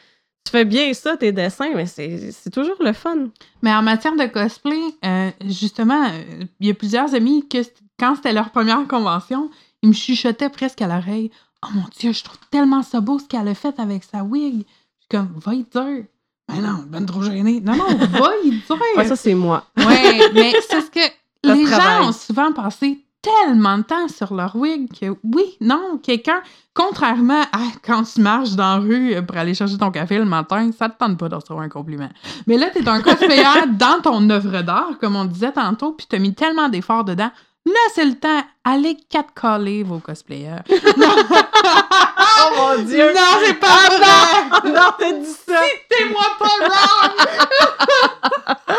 tu 0.46 0.52
fais 0.52 0.66
bien 0.66 0.94
ça, 0.94 1.18
tes 1.18 1.32
dessins, 1.32 1.72
mais 1.76 1.86
c'est 1.88 2.52
toujours 2.52 2.78
le 2.80 2.94
fun. 2.94 3.28
Mais 3.62 3.74
en 3.74 3.82
matière 3.82 4.16
de 4.16 4.26
cosplay, 4.26 4.80
euh, 5.04 5.32
justement, 5.48 6.06
euh, 6.06 6.44
il 6.60 6.68
y 6.68 6.72
a 6.72 6.74
plusieurs 6.74 7.14
amis 7.16 7.48
que 7.48 7.58
quand 8.00 8.16
c'était 8.16 8.34
leur 8.34 8.52
première 8.52 8.88
convention, 8.88 9.50
ils 9.82 9.90
me 9.90 9.94
chuchotaient 9.94 10.50
presque 10.50 10.82
à 10.82 10.88
l'oreille 10.88 11.32
Oh 11.64 11.70
mon 11.74 11.86
Dieu, 11.98 12.14
je 12.14 12.24
trouve 12.24 12.38
tellement 12.52 12.84
ça 12.84 13.02
beau 13.02 13.18
ce 13.18 13.26
qu'elle 13.26 13.48
a 13.48 13.56
fait 13.56 13.80
avec 13.80 14.04
sa 14.04 14.24
wig. 14.24 14.54
Je 14.54 14.60
suis 14.60 15.10
comme, 15.10 15.34
va 15.44 15.54
y 15.56 15.64
dire. 15.64 16.06
Mais 16.50 16.60
non, 16.62 16.86
ben 16.88 17.04
trop 17.06 17.24
gêné. 17.24 17.60
Non, 17.60 17.76
non, 17.76 17.96
va 17.96 18.30
y 18.44 18.50
dire. 18.52 18.78
Ouais, 18.98 19.06
ça, 19.06 19.16
c'est 19.16 19.34
moi. 19.34 19.66
Ouais, 19.78 20.32
mais 20.34 20.54
c'est 20.70 20.82
ce 20.82 20.92
que 20.92 21.00
les 21.44 21.66
gens 21.66 22.08
ont 22.10 22.12
souvent 22.12 22.52
passé 22.54 23.00
tellement 23.26 23.78
de 23.80 23.84
temps 23.84 24.08
sur 24.08 24.34
leur 24.34 24.56
wig 24.56 24.88
que 25.00 25.16
oui, 25.24 25.58
non, 25.62 26.00
quelqu'un, 26.02 26.42
contrairement 26.74 27.42
à 27.52 27.60
quand 27.84 28.04
tu 28.04 28.22
marches 28.22 28.52
dans 28.52 28.78
la 28.78 28.80
rue 28.80 29.26
pour 29.26 29.38
aller 29.38 29.54
chercher 29.54 29.78
ton 29.78 29.90
café 29.92 30.18
le 30.18 30.26
matin, 30.26 30.70
ça 30.78 30.90
te 30.90 30.98
tente 30.98 31.18
pas 31.18 31.28
de 31.30 31.36
recevoir 31.36 31.62
un 31.62 31.70
compliment. 31.70 32.10
Mais 32.48 32.58
là, 32.58 32.68
t'es 32.72 32.88
un 32.88 33.02
cosplayer 33.02 33.44
dans 33.72 34.00
ton 34.02 34.30
œuvre 34.30 34.62
d'art, 34.62 34.98
comme 35.00 35.16
on 35.16 35.26
disait 35.26 35.52
tantôt, 35.52 35.94
puis 35.94 36.06
t'as 36.10 36.20
mis 36.20 36.34
tellement 36.36 36.70
d'efforts 36.70 37.04
dedans. 37.04 37.32
Là, 37.66 37.80
c'est 37.96 38.06
le 38.06 38.14
temps. 38.14 38.44
Allez 38.64 38.96
catcaller 39.10 39.82
vos 39.84 40.00
cosplayers. 40.00 40.60
Oh 42.38 42.52
mon 42.78 42.84
Dieu! 42.84 43.12
Non, 43.14 43.40
c'est 43.44 43.54
pas 43.56 43.68
Ah, 43.72 44.62
non! 44.66 44.74
Non, 44.74 44.82
t'as 45.00 45.12
dit 45.14 45.26
ça! 45.26 45.58
Citez-moi 45.90 46.26
pas 46.38 46.46
wrong! 46.60 48.58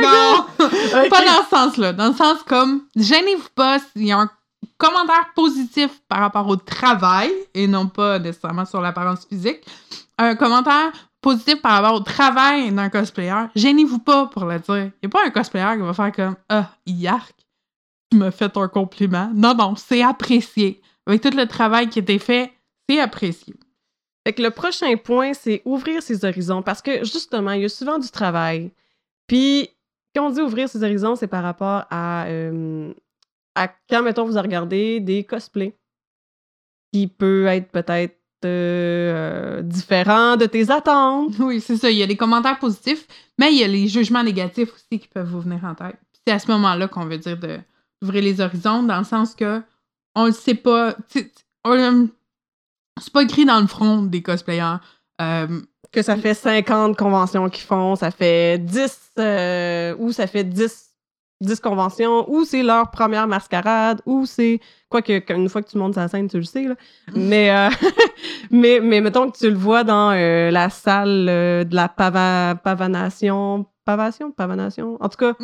non! 0.00 0.46
Ok. 0.94 1.10
Pas 1.10 1.24
dans 1.24 1.42
ce 1.42 1.50
sens-là. 1.50 1.92
Dans 1.92 2.08
le 2.08 2.14
sens 2.14 2.42
comme, 2.46 2.82
gênez-vous 2.96 3.48
pas 3.54 3.78
s'il 3.78 4.06
y 4.06 4.12
a 4.12 4.18
un 4.18 4.30
commentaire 4.78 5.32
positif 5.34 5.90
par 6.08 6.20
rapport 6.20 6.46
au 6.46 6.56
travail 6.56 7.30
et 7.54 7.66
non 7.66 7.88
pas 7.88 8.18
nécessairement 8.18 8.64
sur 8.64 8.80
l'apparence 8.80 9.26
physique. 9.26 9.64
Un 10.18 10.36
commentaire 10.36 10.92
positif 11.20 11.60
par 11.62 11.72
rapport 11.82 12.00
au 12.00 12.00
travail 12.00 12.70
d'un 12.70 12.88
cosplayer. 12.90 13.46
Gênez-vous 13.56 13.98
pas 13.98 14.26
pour 14.26 14.44
le 14.44 14.58
dire. 14.58 14.76
Il 14.76 14.92
n'y 15.02 15.06
a 15.06 15.08
pas 15.08 15.26
un 15.26 15.30
cosplayer 15.30 15.76
qui 15.76 15.82
va 15.82 15.94
faire 15.94 16.12
comme 16.12 16.36
Ah, 16.48 16.70
yark, 16.86 17.34
tu 18.10 18.18
me 18.18 18.30
fais 18.30 18.50
un 18.56 18.68
compliment. 18.68 19.30
Non, 19.34 19.54
non, 19.54 19.74
c'est 19.76 20.02
apprécié. 20.02 20.80
Avec 21.06 21.22
tout 21.22 21.36
le 21.36 21.46
travail 21.46 21.88
qui 21.88 21.98
a 21.98 22.02
été 22.02 22.18
fait, 22.18 22.52
c'est 22.88 23.00
apprécié. 23.00 23.54
Fait 24.26 24.32
que 24.32 24.42
le 24.42 24.50
prochain 24.50 24.96
point, 24.96 25.34
c'est 25.34 25.62
ouvrir 25.64 26.02
ses 26.02 26.24
horizons 26.24 26.62
parce 26.62 26.80
que 26.80 27.04
justement, 27.04 27.52
il 27.52 27.62
y 27.62 27.64
a 27.66 27.68
souvent 27.68 27.98
du 27.98 28.08
travail. 28.08 28.72
Puis, 29.26 29.68
quand 30.14 30.26
on 30.26 30.30
dit 30.30 30.40
ouvrir 30.40 30.68
ses 30.68 30.82
horizons, 30.82 31.16
c'est 31.16 31.26
par 31.26 31.42
rapport 31.42 31.84
à, 31.90 32.26
euh, 32.26 32.92
à 33.54 33.68
quand, 33.88 34.02
mettons, 34.02 34.24
vous 34.24 34.40
regardez 34.40 35.00
des 35.00 35.24
cosplays 35.24 35.76
qui 36.92 37.08
peut 37.08 37.46
être 37.46 37.70
peut-être 37.70 38.18
euh, 38.44 39.62
différent 39.62 40.36
de 40.36 40.46
tes 40.46 40.70
attentes. 40.70 41.34
Oui, 41.38 41.60
c'est 41.60 41.76
ça. 41.76 41.90
Il 41.90 41.96
y 41.96 42.02
a 42.02 42.06
des 42.06 42.16
commentaires 42.16 42.58
positifs, 42.58 43.06
mais 43.38 43.52
il 43.52 43.58
y 43.58 43.64
a 43.64 43.68
les 43.68 43.88
jugements 43.88 44.22
négatifs 44.22 44.72
aussi 44.72 45.00
qui 45.00 45.08
peuvent 45.08 45.28
vous 45.28 45.40
venir 45.40 45.64
en 45.64 45.74
tête. 45.74 45.98
C'est 46.26 46.32
à 46.32 46.38
ce 46.38 46.50
moment-là 46.52 46.88
qu'on 46.88 47.04
veut 47.04 47.18
dire 47.18 47.36
d'ouvrir 47.36 48.22
les 48.22 48.40
horizons, 48.40 48.82
dans 48.82 48.98
le 48.98 49.04
sens 49.04 49.34
que 49.34 49.62
on 50.14 50.26
le 50.26 50.32
sait 50.32 50.54
pas. 50.54 50.96
C'est 51.08 51.30
pas 53.12 53.22
écrit 53.22 53.44
dans 53.44 53.60
le 53.60 53.66
front 53.66 54.02
des 54.02 54.22
cosplayers. 54.22 54.76
Euh, 55.20 55.60
Que 55.94 56.02
ça 56.02 56.16
fait 56.16 56.34
50 56.34 56.96
conventions 56.96 57.48
qu'ils 57.48 57.64
font, 57.64 57.94
ça 57.94 58.10
fait 58.10 58.58
10 58.58 59.00
euh, 59.20 59.94
ou 60.00 60.10
ça 60.10 60.26
fait 60.26 60.42
10, 60.42 60.86
10 61.40 61.60
conventions, 61.60 62.28
ou 62.28 62.44
c'est 62.44 62.64
leur 62.64 62.90
première 62.90 63.28
mascarade, 63.28 64.00
ou 64.04 64.26
c'est. 64.26 64.58
Quoique, 64.88 65.18
qu'une 65.20 65.48
fois 65.48 65.62
que 65.62 65.70
tu 65.70 65.78
montes 65.78 65.94
la 65.94 66.08
scène, 66.08 66.28
tu 66.28 66.38
le 66.38 66.42
sais, 66.42 66.64
là. 66.64 66.74
Mais, 67.14 67.50
euh, 67.50 67.68
mais, 68.50 68.80
mais 68.80 69.00
mettons 69.00 69.30
que 69.30 69.38
tu 69.38 69.48
le 69.48 69.56
vois 69.56 69.84
dans 69.84 70.10
euh, 70.12 70.50
la 70.50 70.68
salle 70.68 71.26
euh, 71.28 71.62
de 71.64 71.74
la 71.76 71.88
pava, 71.88 72.56
pavanation. 72.62 73.66
Pavation? 73.84 74.30
Pavanation? 74.32 74.96
En 75.00 75.08
tout 75.08 75.18
cas, 75.18 75.34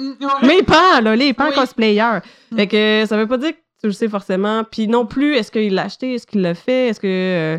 les 0.42 0.62
pans, 0.62 1.00
là, 1.02 1.14
les 1.14 1.32
pans 1.34 1.48
Oui. 1.48 1.54
cosplayers. 1.54 2.20
Mm. 2.50 2.56
Fait 2.56 2.66
que 2.66 3.04
ça 3.06 3.16
veut 3.16 3.26
pas 3.26 3.36
dire 3.38 3.52
que 3.52 3.58
tu 3.80 3.86
le 3.86 3.92
sais 3.92 4.08
forcément. 4.08 4.64
Puis 4.64 4.88
non 4.88 5.06
plus, 5.06 5.34
est-ce 5.34 5.50
qu'il 5.50 5.74
l'a 5.74 5.84
acheté, 5.84 6.14
est-ce 6.14 6.26
qu'il 6.26 6.42
l'a 6.42 6.54
fait, 6.54 6.88
est-ce 6.88 7.00
que. 7.00 7.06
euh, 7.06 7.58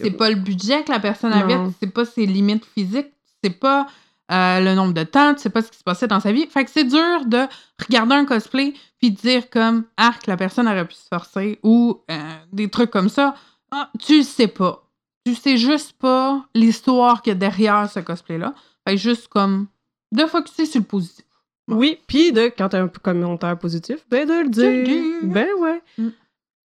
c'est 0.00 0.10
pas 0.10 0.30
le 0.30 0.36
budget 0.36 0.82
que 0.84 0.90
la 0.92 1.00
personne 1.00 1.30
Non. 1.30 1.36
avait, 1.40 1.58
c'est 1.80 1.92
pas 1.92 2.04
ses 2.04 2.26
limites 2.26 2.64
physiques, 2.64 3.12
c'est 3.42 3.50
pas 3.58 3.86
euh, 4.32 4.60
le 4.60 4.74
nombre 4.74 4.92
de 4.94 5.04
temps, 5.04 5.34
tu 5.34 5.40
sais 5.40 5.50
pas 5.50 5.62
ce 5.62 5.70
qui 5.70 5.78
se 5.78 5.84
passait 5.84 6.06
dans 6.08 6.20
sa 6.20 6.32
vie. 6.32 6.46
Fait 6.46 6.64
que 6.64 6.70
c'est 6.70 6.84
dur 6.84 7.24
de 7.26 7.44
regarder 7.86 8.14
un 8.14 8.24
cosplay 8.24 8.74
puis 8.98 9.10
de 9.12 9.16
dire 9.16 9.48
comme 9.50 9.84
arc 9.96 10.26
la 10.26 10.36
personne 10.36 10.66
aurait 10.66 10.86
pu 10.86 10.94
se 10.94 11.06
forcer 11.08 11.58
ou 11.62 12.00
euh, 12.10 12.16
des 12.52 12.68
trucs 12.68 12.90
comme 12.90 13.08
ça. 13.08 13.34
Ah, 13.70 13.90
tu 14.00 14.18
le 14.18 14.22
sais 14.24 14.48
pas. 14.48 14.84
Tu 15.24 15.34
sais 15.34 15.56
juste 15.58 15.92
pas 15.92 16.44
l'histoire 16.54 17.22
qu'il 17.22 17.30
y 17.32 17.36
a 17.36 17.38
derrière 17.38 17.88
ce 17.90 18.00
cosplay-là. 18.00 18.54
Fait 18.86 18.94
que 18.94 19.00
juste 19.00 19.28
comme 19.28 19.66
de 20.12 20.24
focuser 20.24 20.64
sur 20.66 20.80
le 20.80 20.86
positif. 20.86 21.24
Oui, 21.68 22.00
puis 22.06 22.32
de 22.32 22.46
quand 22.56 22.70
t'as 22.70 22.82
un 22.82 22.88
commentaire 22.88 23.58
positif, 23.58 24.04
ben 24.08 24.26
de 24.26 24.42
le 24.44 24.48
dire. 24.48 24.84
dire. 24.84 25.20
Ben 25.24 25.48
ouais. 25.58 25.82
Mm. 25.98 26.08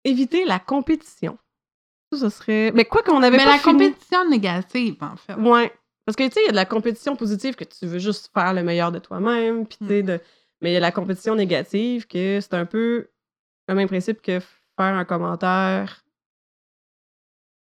Éviter 0.04 0.44
la 0.44 0.58
compétition. 0.58 1.38
Ça, 2.12 2.18
ce 2.18 2.28
serait. 2.28 2.70
Mais 2.72 2.84
quoi 2.84 3.02
qu'on 3.02 3.22
avait 3.22 3.36
Mais 3.36 3.44
pas 3.44 3.52
la 3.52 3.58
fini- 3.58 3.72
compétition 3.72 4.28
négative, 4.28 4.96
en 5.00 5.16
fait. 5.16 5.34
Ouais. 5.34 5.72
Parce 6.04 6.16
que, 6.16 6.24
tu 6.26 6.32
sais, 6.32 6.40
il 6.42 6.46
y 6.46 6.48
a 6.48 6.52
de 6.52 6.56
la 6.56 6.64
compétition 6.64 7.14
positive 7.16 7.54
que 7.54 7.64
tu 7.64 7.86
veux 7.86 7.98
juste 7.98 8.30
faire 8.34 8.52
le 8.52 8.62
meilleur 8.62 8.90
de 8.92 8.98
toi-même. 8.98 9.66
Puis, 9.66 9.78
tu 9.78 9.86
sais, 9.86 10.02
de... 10.02 10.18
mais 10.60 10.70
il 10.70 10.74
y 10.74 10.76
a 10.76 10.80
la 10.80 10.92
compétition 10.92 11.34
négative 11.34 12.06
que 12.06 12.40
c'est 12.40 12.54
un 12.54 12.66
peu 12.66 13.08
le 13.68 13.74
même 13.74 13.88
principe 13.88 14.20
que 14.20 14.40
faire 14.40 14.94
un 14.94 15.04
commentaire. 15.04 16.02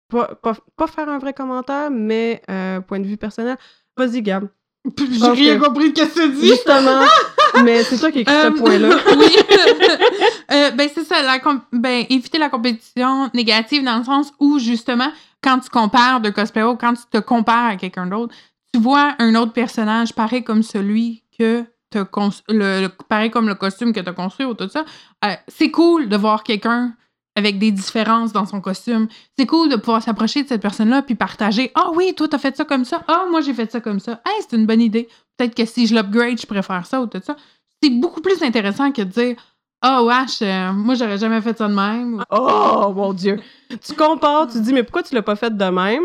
Pas, 0.09 0.35
pas, 0.35 0.57
pas 0.75 0.87
faire 0.87 1.07
un 1.07 1.19
vrai 1.19 1.33
commentaire, 1.33 1.89
mais 1.91 2.41
euh, 2.49 2.81
point 2.81 2.99
de 2.99 3.05
vue 3.07 3.17
personnel. 3.17 3.57
Vas-y, 3.95 4.21
Gab. 4.21 4.49
J'ai 4.97 5.29
rien 5.31 5.59
compris 5.59 5.91
de 5.93 5.97
ce 5.99 6.05
que 6.05 6.25
tu 6.27 6.29
dis. 6.33 6.47
Justement. 6.47 7.01
mais 7.63 7.83
c'est 7.83 7.97
toi 7.99 8.11
qui 8.11 8.19
écris 8.19 8.33
Euh, 8.33 8.51
ce 8.51 8.57
point-là. 8.59 8.89
oui. 9.17 9.35
Euh, 10.51 10.69
ben, 10.71 10.89
c'est 10.93 11.05
ça. 11.05 11.21
La 11.21 11.37
ben, 11.71 12.05
éviter 12.09 12.37
la 12.37 12.49
compétition 12.49 13.29
négative 13.33 13.83
dans 13.85 13.97
le 13.99 14.03
sens 14.03 14.33
où, 14.39 14.59
justement, 14.59 15.09
quand 15.41 15.59
tu 15.59 15.69
compares 15.69 16.19
de 16.19 16.29
cosplay 16.29 16.63
ou 16.63 16.75
quand 16.75 16.93
tu 16.93 17.03
te 17.09 17.19
compares 17.19 17.67
à 17.71 17.75
quelqu'un 17.77 18.05
d'autre, 18.07 18.35
tu 18.73 18.79
vois 18.79 19.15
un 19.19 19.33
autre 19.35 19.53
personnage 19.53 20.13
pareil 20.13 20.43
comme 20.43 20.61
celui 20.61 21.23
que 21.39 21.63
t'as 21.89 22.03
cons- 22.03 22.31
le, 22.49 22.81
le- 22.81 22.89
pareil 23.07 23.31
comme 23.31 23.47
le 23.47 23.55
costume 23.55 23.93
que 23.93 24.01
tu 24.01 24.09
as 24.09 24.13
construit 24.13 24.45
ou 24.45 24.53
tout 24.53 24.67
ça. 24.67 24.83
Euh, 25.23 25.29
c'est 25.47 25.71
cool 25.71 26.09
de 26.09 26.17
voir 26.17 26.43
quelqu'un 26.43 26.93
avec 27.35 27.59
des 27.59 27.71
différences 27.71 28.33
dans 28.33 28.45
son 28.45 28.59
costume. 28.61 29.07
C'est 29.37 29.45
cool 29.45 29.69
de 29.69 29.75
pouvoir 29.77 30.01
s'approcher 30.03 30.43
de 30.43 30.47
cette 30.49 30.61
personne-là 30.61 31.01
puis 31.01 31.15
partager. 31.15 31.71
Ah 31.75 31.91
oui, 31.95 32.13
toi, 32.15 32.27
t'as 32.27 32.37
fait 32.37 32.55
ça 32.55 32.65
comme 32.65 32.83
ça. 32.85 33.03
Ah, 33.07 33.25
moi, 33.29 33.41
j'ai 33.41 33.53
fait 33.53 33.71
ça 33.71 33.79
comme 33.79 33.99
ça. 33.99 34.21
Hey, 34.25 34.41
c'est 34.47 34.57
une 34.57 34.65
bonne 34.65 34.81
idée. 34.81 35.07
Peut-être 35.37 35.55
que 35.55 35.65
si 35.65 35.87
je 35.87 35.95
l'upgrade, 35.95 36.39
je 36.39 36.45
préfère 36.45 36.85
ça 36.85 37.01
ou 37.01 37.07
tout 37.07 37.21
ça. 37.23 37.35
C'est 37.81 37.89
beaucoup 37.89 38.21
plus 38.21 38.41
intéressant 38.43 38.91
que 38.91 39.01
de 39.01 39.07
dire 39.09 39.35
Ah, 39.81 40.03
wesh, 40.03 40.41
euh, 40.41 40.71
moi, 40.73 40.95
j'aurais 40.95 41.17
jamais 41.17 41.41
fait 41.41 41.57
ça 41.57 41.67
de 41.67 41.73
même. 41.73 42.23
Oh, 42.29 42.91
mon 42.95 43.13
Dieu. 43.13 43.39
Tu 43.69 43.93
compares, 43.95 44.47
tu 44.47 44.59
dis, 44.59 44.73
mais 44.73 44.83
pourquoi 44.83 45.01
tu 45.03 45.15
l'as 45.15 45.21
pas 45.23 45.35
fait 45.37 45.55
de 45.55 45.65
même? 45.65 46.03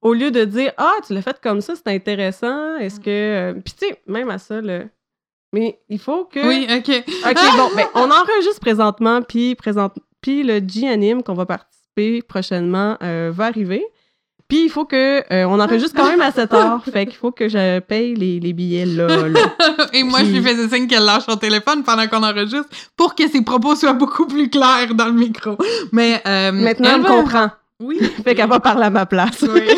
Au 0.00 0.14
lieu 0.14 0.30
de 0.30 0.44
dire, 0.46 0.72
ah, 0.78 0.94
tu 1.06 1.12
l'as 1.12 1.22
fait 1.22 1.38
comme 1.42 1.60
ça, 1.60 1.74
c'est 1.76 1.88
intéressant. 1.94 2.76
Est-ce 2.78 2.98
que. 2.98 3.10
euh, 3.10 3.52
Puis, 3.62 3.74
tu 3.78 3.86
sais, 3.86 4.00
même 4.06 4.30
à 4.30 4.38
ça, 4.38 4.60
là. 4.62 4.84
Mais 5.52 5.78
il 5.88 5.98
faut 5.98 6.24
que. 6.24 6.40
Oui, 6.40 6.66
OK. 6.70 7.04
OK, 7.30 7.56
bon, 7.56 7.68
ben, 7.76 7.86
on 7.94 8.10
enregistre 8.10 8.60
présentement, 8.60 9.20
puis 9.22 9.54
présente... 9.54 9.98
puis 10.26 10.42
le 10.42 10.60
G-Anime 10.66 11.22
qu'on 11.22 11.34
va 11.34 11.46
participer 11.46 12.20
prochainement 12.20 12.96
euh, 13.00 13.30
va 13.32 13.44
arriver. 13.44 13.86
Puis 14.48 14.64
il 14.64 14.68
faut 14.68 14.84
que 14.84 15.22
euh, 15.32 15.44
on 15.44 15.60
enregistre 15.60 15.94
quand 15.94 16.08
même 16.08 16.20
à 16.20 16.32
7 16.32 16.52
heures. 16.52 16.82
fait 16.92 17.06
qu'il 17.06 17.14
faut 17.14 17.30
que 17.30 17.48
je 17.48 17.78
paye 17.78 18.16
les, 18.16 18.40
les 18.40 18.52
billets 18.52 18.86
là. 18.86 19.06
là. 19.06 19.40
Et 19.92 20.02
moi, 20.02 20.24
je 20.24 20.30
lui 20.32 20.42
faisais 20.42 20.68
signe 20.68 20.88
qu'elle 20.88 21.04
lâche 21.04 21.26
son 21.26 21.36
téléphone 21.36 21.84
pendant 21.84 22.08
qu'on 22.08 22.24
enregistre 22.24 22.68
pour 22.96 23.14
que 23.14 23.28
ses 23.28 23.42
propos 23.42 23.76
soient 23.76 23.92
beaucoup 23.92 24.26
plus 24.26 24.50
clairs 24.50 24.96
dans 24.96 25.06
le 25.06 25.12
micro. 25.12 25.56
Mais 25.92 26.20
euh, 26.26 26.50
Maintenant, 26.50 26.96
elle 26.96 27.02
elle 27.02 27.06
comprend. 27.06 27.50
Oui. 27.78 28.00
Fait 28.24 28.34
qu'elle 28.34 28.48
va 28.48 28.58
parler 28.58 28.86
à 28.86 28.90
ma 28.90 29.06
place. 29.06 29.42
Oui. 29.42 29.62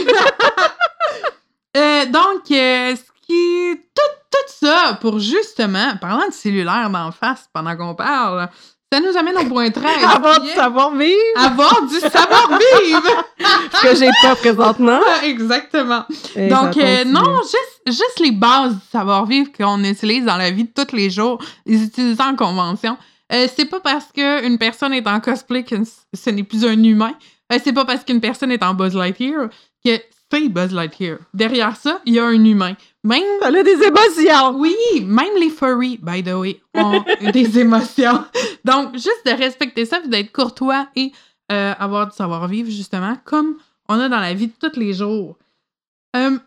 Euh, 1.76 2.06
donc, 2.06 2.46
ce 2.48 2.96
qui 3.24 3.80
tout, 3.94 4.16
tout 4.30 4.52
ça 4.66 4.98
pour 5.00 5.20
justement, 5.20 5.96
parlant 6.00 6.26
de 6.26 6.32
cellulaire 6.32 6.90
d'en 6.90 7.12
face 7.12 7.48
pendant 7.52 7.76
qu'on 7.76 7.94
parle, 7.94 8.48
ça 8.90 9.00
nous 9.00 9.16
amène 9.16 9.36
au 9.36 9.44
point 9.44 9.70
13. 9.70 9.84
Avoir 10.04 10.40
du 10.40 10.48
savoir-vivre, 10.48 11.16
avoir 11.36 11.82
du 11.86 11.96
savoir-vivre. 11.96 13.24
ce 13.72 13.82
que 13.82 13.94
j'ai 13.96 14.10
pas 14.22 14.34
présentement. 14.34 15.00
Exactement. 15.24 16.04
Et 16.34 16.48
Donc, 16.48 16.76
euh, 16.76 17.04
non, 17.04 17.42
juste, 17.42 17.82
juste 17.86 18.20
les 18.20 18.32
bases 18.32 18.74
du 18.74 18.86
savoir-vivre 18.90 19.50
qu'on 19.52 19.82
utilise 19.84 20.24
dans 20.24 20.36
la 20.36 20.50
vie 20.50 20.64
de 20.64 20.70
tous 20.74 20.96
les 20.96 21.10
jours, 21.10 21.38
les 21.66 21.82
utiliser 21.84 22.22
en 22.22 22.34
convention. 22.34 22.96
Euh, 23.32 23.46
c'est 23.54 23.66
pas 23.66 23.80
parce 23.80 24.06
qu'une 24.14 24.56
personne 24.56 24.94
est 24.94 25.06
en 25.06 25.20
cosplay 25.20 25.64
que 25.64 25.76
ce 26.14 26.30
n'est 26.30 26.42
plus 26.42 26.64
un 26.64 26.82
humain. 26.82 27.12
Euh, 27.52 27.58
c'est 27.62 27.74
pas 27.74 27.84
parce 27.84 28.04
qu'une 28.04 28.20
personne 28.20 28.50
est 28.52 28.62
en 28.62 28.72
Buzz 28.72 28.94
Lightyear 28.94 29.48
que 29.84 30.00
c'est 30.30 30.48
Buzz 30.48 30.72
Lightyear. 30.72 31.18
Derrière 31.32 31.76
ça, 31.76 32.00
il 32.04 32.14
y 32.14 32.18
a 32.18 32.26
un 32.26 32.44
humain. 32.44 32.74
Même, 33.04 33.22
Elle 33.42 33.56
a 33.56 33.62
des 33.62 33.82
émotions. 33.82 34.58
oui, 34.58 34.74
même 35.02 35.34
les 35.38 35.50
furries, 35.50 35.98
by 36.02 36.22
the 36.22 36.34
way, 36.34 36.60
ont 36.74 37.02
des 37.32 37.58
émotions. 37.58 38.24
Donc, 38.64 38.94
juste 38.94 39.22
de 39.24 39.30
respecter 39.30 39.84
ça, 39.84 40.00
puis 40.00 40.08
d'être 40.08 40.32
courtois 40.32 40.88
et 40.96 41.12
euh, 41.50 41.72
avoir 41.78 42.08
du 42.08 42.14
savoir-vivre, 42.16 42.70
justement, 42.70 43.16
comme 43.24 43.56
on 43.88 43.98
a 43.98 44.08
dans 44.08 44.20
la 44.20 44.34
vie 44.34 44.48
de 44.48 44.68
tous 44.68 44.78
les 44.78 44.92
jours. 44.92 45.36
Euh, 46.16 46.38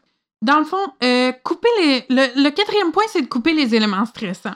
dans 0.42 0.60
le 0.60 0.66
fond, 0.66 0.94
euh, 1.04 1.32
couper 1.44 1.70
les. 1.80 2.06
Le, 2.10 2.44
le 2.44 2.50
quatrième 2.52 2.92
point, 2.92 3.04
c'est 3.08 3.22
de 3.22 3.28
couper 3.28 3.54
les 3.54 3.74
éléments 3.76 4.06
stressants. 4.06 4.56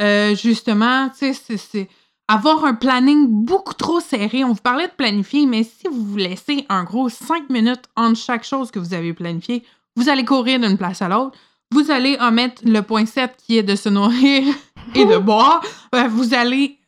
Euh, 0.00 0.34
justement, 0.34 1.08
tu 1.10 1.34
sais, 1.34 1.56
c'est 1.56 1.88
avoir 2.28 2.64
un 2.64 2.74
planning 2.74 3.26
beaucoup 3.26 3.74
trop 3.74 4.00
serré. 4.00 4.44
On 4.44 4.52
vous 4.52 4.62
parlait 4.62 4.86
de 4.86 4.92
planifier, 4.92 5.46
mais 5.46 5.64
si 5.64 5.88
vous 5.90 6.04
vous 6.04 6.16
laissez 6.16 6.66
un 6.68 6.84
gros 6.84 7.08
5 7.08 7.48
minutes 7.48 7.84
entre 7.96 8.18
chaque 8.18 8.44
chose 8.44 8.70
que 8.70 8.78
vous 8.78 8.94
avez 8.94 9.14
planifié, 9.14 9.64
vous 9.96 10.08
allez 10.08 10.24
courir 10.24 10.60
d'une 10.60 10.76
place 10.76 11.02
à 11.02 11.08
l'autre. 11.08 11.36
Vous 11.70 11.90
allez 11.90 12.16
omettre 12.20 12.62
le 12.64 12.80
point 12.82 13.06
7 13.06 13.34
qui 13.44 13.58
est 13.58 13.62
de 13.62 13.74
se 13.74 13.88
nourrir 13.88 14.44
et 14.94 15.04
de 15.04 15.16
boire. 15.18 15.62
Euh, 15.94 16.06
vous 16.08 16.34
allez 16.34 16.78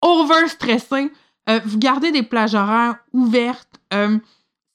over-stresser. 0.00 1.10
Euh, 1.50 1.60
vous 1.64 1.78
gardez 1.78 2.12
des 2.12 2.22
plages 2.22 2.54
horaires 2.54 2.96
ouvertes. 3.12 3.80
Euh, 3.92 4.18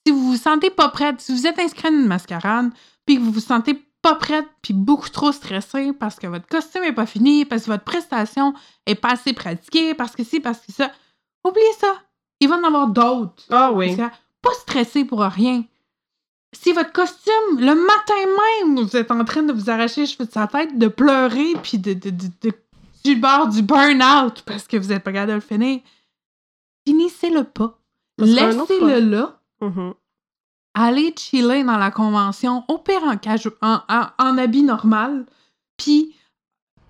si 0.06 0.12
vous 0.12 0.32
vous 0.32 0.36
sentez 0.36 0.70
pas 0.70 0.88
prête, 0.90 1.20
si 1.20 1.32
vous 1.32 1.46
êtes 1.46 1.58
inscrit 1.58 1.88
à 1.88 1.90
une 1.90 2.06
mascarade, 2.06 2.70
puis 3.06 3.16
que 3.16 3.22
vous 3.22 3.32
vous 3.32 3.40
sentez 3.40 3.82
pas 4.04 4.14
prête, 4.16 4.46
puis 4.62 4.74
beaucoup 4.74 5.08
trop 5.08 5.32
stressé 5.32 5.92
parce 5.92 6.16
que 6.20 6.26
votre 6.28 6.46
costume 6.46 6.84
est 6.84 6.92
pas 6.92 7.06
fini, 7.06 7.44
parce 7.44 7.62
que 7.64 7.70
votre 7.70 7.84
prestation 7.84 8.52
est 8.86 8.94
pas 8.94 9.12
assez 9.12 9.32
pratiquée, 9.32 9.94
parce 9.94 10.14
que 10.14 10.22
si, 10.22 10.38
parce 10.40 10.58
que 10.60 10.70
ça, 10.72 10.90
oubliez 11.42 11.72
ça. 11.78 11.94
Il 12.40 12.48
va 12.48 12.56
en 12.56 12.64
avoir 12.64 12.88
d'autres. 12.88 13.42
Ah 13.50 13.72
oui. 13.72 13.96
Parce 13.96 14.10
que 14.10 14.16
Pas 14.42 14.52
stressé 14.54 15.04
pour 15.04 15.20
rien. 15.22 15.64
Si 16.52 16.72
votre 16.72 16.92
costume, 16.92 17.58
le 17.58 17.74
matin 17.74 18.14
même, 18.74 18.84
vous 18.84 18.96
êtes 18.96 19.10
en 19.10 19.24
train 19.24 19.42
de 19.42 19.52
vous 19.52 19.70
arracher 19.70 20.02
les 20.02 20.06
cheveux 20.06 20.26
de 20.26 20.30
sa 20.32 20.46
tête, 20.46 20.78
de 20.78 20.86
pleurer, 20.88 21.54
puis 21.62 21.78
de, 21.78 21.94
de, 21.94 22.10
de, 22.10 22.26
de- 22.42 22.52
du 23.04 23.16
bord 23.16 23.48
du 23.48 23.62
burn-out 23.62 24.42
parce 24.46 24.66
que 24.68 24.76
vous 24.76 24.92
êtes 24.92 25.02
pas 25.02 25.12
capable 25.12 25.30
de 25.30 25.34
le 25.34 25.40
finir, 25.40 25.80
finissez-le 26.86 27.44
pas. 27.44 27.78
Laissez-le 28.18 29.00
là. 29.10 29.40
Mhm. 29.60 29.94
Allez 30.74 31.14
chiller 31.16 31.62
dans 31.64 31.78
la 31.78 31.90
convention, 31.90 32.64
au 32.68 32.78
pire 32.78 33.02
en, 33.04 33.14
en, 33.62 33.80
en, 33.88 34.06
en 34.18 34.38
habit 34.38 34.62
normal, 34.62 35.24
puis 35.76 36.14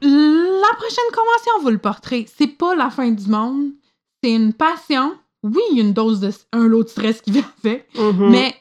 la 0.01 0.75
prochaine 0.77 1.11
convention, 1.14 1.53
vous 1.62 1.70
le 1.70 1.79
porterez. 1.79 2.27
C'est 2.35 2.47
pas 2.47 2.75
la 2.75 2.90
fin 2.90 3.11
du 3.11 3.27
monde. 3.29 3.70
C'est 4.23 4.33
une 4.35 4.53
passion. 4.53 5.16
Oui, 5.42 5.61
il 5.70 5.79
y 5.79 5.81
a 5.81 5.85
une 5.85 5.92
dose 5.92 6.20
de 6.20 6.31
un 6.53 6.66
lot 6.66 6.85
de 6.85 6.88
stress 6.88 7.20
qui 7.20 7.31
vient 7.33 7.51
avec, 7.62 7.88
Mhm. 7.97 8.31
mais 8.31 8.55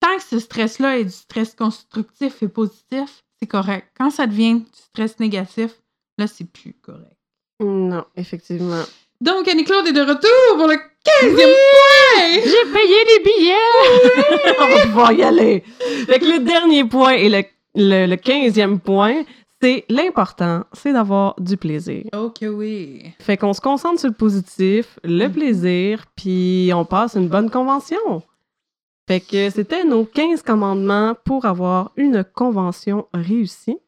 tant 0.00 0.16
que 0.16 0.22
ce 0.22 0.38
stress-là 0.38 0.98
est 0.98 1.04
du 1.04 1.10
stress 1.10 1.54
constructif 1.54 2.42
et 2.42 2.48
positif, 2.48 3.22
c'est 3.40 3.46
correct. 3.46 3.88
Quand 3.96 4.10
ça 4.10 4.26
devient 4.26 4.54
du 4.60 4.66
stress 4.72 5.18
négatif, 5.20 5.80
là, 6.18 6.26
c'est 6.26 6.44
plus 6.44 6.74
correct. 6.82 7.16
Non, 7.60 8.04
effectivement. 8.16 8.82
Donc, 9.24 9.48
Annie-Claude 9.48 9.86
est 9.86 9.92
de 9.92 10.00
retour 10.02 10.56
pour 10.58 10.66
le 10.66 10.74
15e 10.74 11.34
point! 11.34 12.42
J'ai 12.44 12.72
payé 12.72 12.96
les 13.08 13.24
billets! 13.24 14.54
On 14.60 14.68
va 14.74 14.82
pouvoir 14.82 15.12
y 15.12 15.22
aller. 15.22 15.62
Fait 16.06 16.18
que 16.18 16.26
le 16.26 16.40
dernier 16.40 16.84
point 16.84 17.12
et 17.12 17.28
le, 17.30 17.42
le, 17.74 18.06
le 18.06 18.16
15e 18.16 18.78
point, 18.80 19.22
c'est 19.62 19.84
l'important, 19.88 20.64
c'est 20.74 20.92
d'avoir 20.92 21.36
du 21.40 21.56
plaisir. 21.56 22.04
Ok, 22.14 22.40
oui. 22.42 23.02
Fait 23.18 23.38
qu'on 23.38 23.54
se 23.54 23.62
concentre 23.62 23.98
sur 24.00 24.10
le 24.10 24.14
positif, 24.14 24.98
le 25.04 25.26
Mhm. 25.28 25.32
plaisir, 25.32 26.04
puis 26.16 26.70
on 26.74 26.84
passe 26.84 27.14
une 27.14 27.28
bonne 27.28 27.48
convention. 27.50 28.22
Fait 29.08 29.20
que 29.20 29.48
c'était 29.50 29.84
nos 29.84 30.04
15 30.04 30.42
commandements 30.42 31.14
pour 31.24 31.44
avoir 31.46 31.92
une 31.96 32.24
convention 32.24 33.06
réussie. 33.14 33.78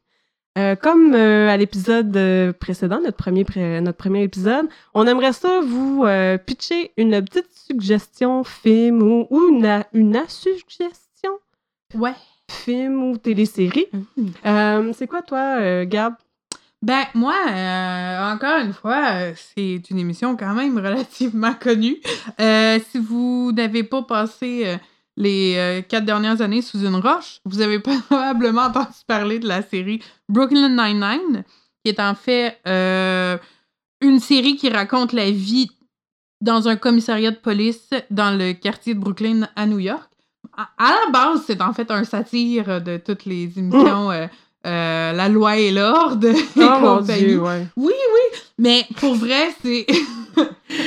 Euh, 0.57 0.75
comme 0.75 1.13
euh, 1.13 1.49
à 1.49 1.55
l'épisode 1.57 2.15
euh, 2.17 2.51
précédent, 2.51 2.99
notre 3.03 3.15
premier, 3.17 3.43
pré- 3.45 3.79
notre 3.79 3.97
premier 3.97 4.23
épisode, 4.23 4.65
on 4.95 5.05
aimerait 5.05 5.33
ça 5.33 5.59
vous 5.61 6.03
euh, 6.05 6.37
pitcher 6.39 6.91
une 6.97 7.23
petite 7.23 7.49
suggestion 7.53 8.43
film 8.43 9.03
ou, 9.03 9.27
ou 9.29 9.49
une, 9.49 9.83
une 9.93 10.15
asuggestion 10.15 11.31
Ouais. 11.93 12.13
film 12.49 13.03
ou 13.11 13.17
télésérie. 13.17 13.85
Euh, 14.45 14.91
c'est 14.97 15.05
quoi 15.07 15.21
toi, 15.21 15.85
Gab? 15.85 16.15
Ben, 16.81 17.03
moi, 17.15 17.33
euh, 17.49 18.33
encore 18.33 18.59
une 18.59 18.73
fois, 18.73 19.03
euh, 19.13 19.33
c'est 19.35 19.81
une 19.89 19.97
émission 19.99 20.35
quand 20.37 20.53
même 20.53 20.75
relativement 20.85 21.53
connue. 21.53 21.97
Euh, 22.39 22.79
si 22.91 22.99
vous 22.99 23.51
n'avez 23.51 23.83
pas 23.83 24.03
passé 24.03 24.77
les 25.17 25.55
euh, 25.57 25.81
quatre 25.81 26.05
dernières 26.05 26.41
années 26.41 26.61
sous 26.61 26.79
une 26.85 26.95
roche, 26.95 27.39
vous 27.43 27.59
avez 27.61 27.79
probablement 28.09 28.63
entendu 28.67 28.87
parler 29.07 29.39
de 29.39 29.47
la 29.47 29.61
série 29.61 30.01
Brooklyn 30.29 30.69
Nine-Nine, 30.69 31.43
qui 31.83 31.91
est 31.91 31.99
en 31.99 32.15
fait 32.15 32.59
euh, 32.67 33.37
une 34.01 34.19
série 34.19 34.55
qui 34.55 34.69
raconte 34.69 35.11
la 35.13 35.29
vie 35.31 35.69
dans 36.39 36.67
un 36.67 36.75
commissariat 36.75 37.31
de 37.31 37.37
police 37.37 37.89
dans 38.11 38.37
le 38.37 38.53
quartier 38.53 38.93
de 38.93 38.99
Brooklyn 38.99 39.49
à 39.55 39.65
New 39.65 39.79
York. 39.79 40.07
À, 40.55 40.69
à 40.77 40.91
la 41.05 41.11
base, 41.11 41.41
c'est 41.47 41.61
en 41.61 41.73
fait 41.73 41.89
un 41.91 42.03
satire 42.03 42.79
de 42.81 42.97
toutes 42.97 43.25
les 43.25 43.57
émissions 43.57 44.11
euh, 44.11 44.27
La 44.63 45.29
loi 45.29 45.57
et 45.57 45.71
l'ordre 45.71 46.27
et 46.29 46.35
Oh 46.57 46.79
mon 46.79 46.97
compagnie. 46.99 47.25
dieu, 47.25 47.41
ouais. 47.41 47.65
Oui, 47.75 47.93
oui, 47.93 48.39
mais 48.59 48.85
pour 48.97 49.15
vrai, 49.15 49.49
c'est... 49.63 49.87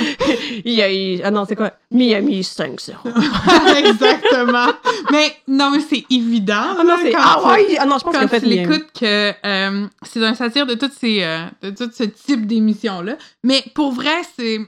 Il 0.64 0.72
y 0.72 0.82
a- 0.82 0.90
il- 0.90 1.20
Ah 1.24 1.30
non, 1.30 1.44
c'est 1.46 1.56
quoi? 1.56 1.72
Miami 1.90 2.40
5-0. 2.42 2.94
Exactement. 3.78 4.72
mais 5.10 5.34
non, 5.48 5.70
mais 5.70 5.80
c'est 5.80 6.04
évident. 6.10 6.76
Ah 6.78 6.84
non, 6.84 6.96
c'est. 7.02 7.12
Ah 7.16 7.42
ouais! 7.52 7.76
Ah 7.78 7.86
non, 7.86 7.98
je 7.98 8.04
pense 8.04 8.14
a 8.14 8.28
fait 8.28 8.40
tu 8.40 8.46
l'écoutes 8.46 8.92
que 8.98 9.32
euh, 9.46 9.86
c'est 10.02 10.24
un 10.24 10.34
satire 10.34 10.66
de 10.66 10.74
toutes 10.74 10.92
ces 10.92 11.22
euh, 11.22 11.44
de 11.62 11.70
tout 11.70 11.90
ce 11.92 12.04
type 12.04 12.46
d'émissions 12.46 13.00
là 13.02 13.16
mais 13.44 13.62
pour 13.74 13.92
vrai 13.92 14.14
c'est 14.36 14.58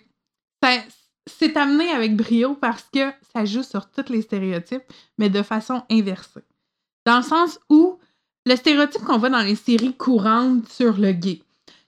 c'est 1.38 1.56
amené 1.56 1.90
avec 1.90 2.16
brio 2.16 2.54
parce 2.54 2.84
que 2.92 3.10
ça 3.34 3.44
joue 3.44 3.62
sur 3.62 3.90
tous 3.90 4.10
les 4.12 4.22
stéréotypes 4.22 4.82
mais 5.18 5.28
de 5.28 5.42
façon 5.42 5.82
inversée 5.90 6.40
dans 7.06 7.18
le 7.18 7.22
sens 7.22 7.58
où 7.68 7.98
le 8.46 8.56
stéréotype 8.56 9.02
qu'on 9.02 9.18
voit 9.18 9.30
dans 9.30 9.40
les 9.42 9.54
séries 9.56 9.94
courantes 9.94 10.68
sur 10.68 10.94
le 10.98 11.12
gay 11.12 11.40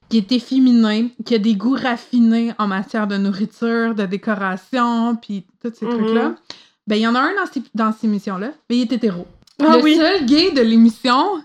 qui 0.09 0.19
est 0.19 0.33
efféminé, 0.33 1.13
qui 1.25 1.35
a 1.35 1.39
des 1.39 1.55
goûts 1.55 1.77
raffinés 1.81 2.53
en 2.59 2.67
matière 2.67 3.07
de 3.07 3.17
nourriture, 3.17 3.95
de 3.95 4.05
décoration, 4.07 5.17
puis 5.17 5.45
tous 5.63 5.73
ces 5.75 5.87
Mhm. 5.87 5.93
trucs-là. 5.99 6.35
Ben, 6.87 6.97
il 6.97 7.03
y 7.03 7.07
en 7.07 7.15
a 7.15 7.21
un 7.21 7.35
dans 7.35 7.51
ces, 7.51 7.63
dans 7.75 7.93
ces 7.93 8.07
émissions-là, 8.07 8.53
mais 8.69 8.77
il 8.77 8.83
est 8.83 8.93
hétéro. 8.93 9.27
Ah 9.63 9.77
le 9.79 9.83
oui. 9.83 9.97
seul 9.97 10.27
gay 10.27 10.51
de 10.51 10.61
l'émission, 10.61 11.43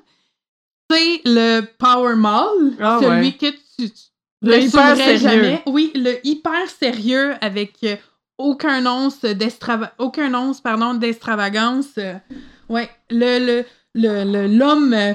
c'est 0.90 1.22
le 1.26 1.62
Power 1.78 2.16
Mall, 2.16 2.74
Ah 2.80 3.00
celui 3.02 3.28
ouais. 3.28 3.32
que 3.34 3.46
tu, 3.78 3.90
tu 3.90 3.94
Le 4.42 4.60
hyper 4.62 4.96
sérieux. 4.96 5.18
jamais. 5.18 5.62
Oui, 5.68 5.92
le 5.96 6.16
hyper 6.28 6.68
sérieux 6.70 7.34
avec 7.42 7.74
euh, 7.84 7.96
aucun 8.38 8.86
once 8.86 9.22
d'extrava- 9.24 9.92
aucun 9.98 10.34
once 10.34 10.60
pardon 10.62 10.94
d'extravagance. 10.96 11.88
euh, 11.98 12.16
ouais, 12.70 12.90
le- 13.10 13.46
le- 13.46 13.66
l'homme 14.08 14.94
euh, 14.94 15.14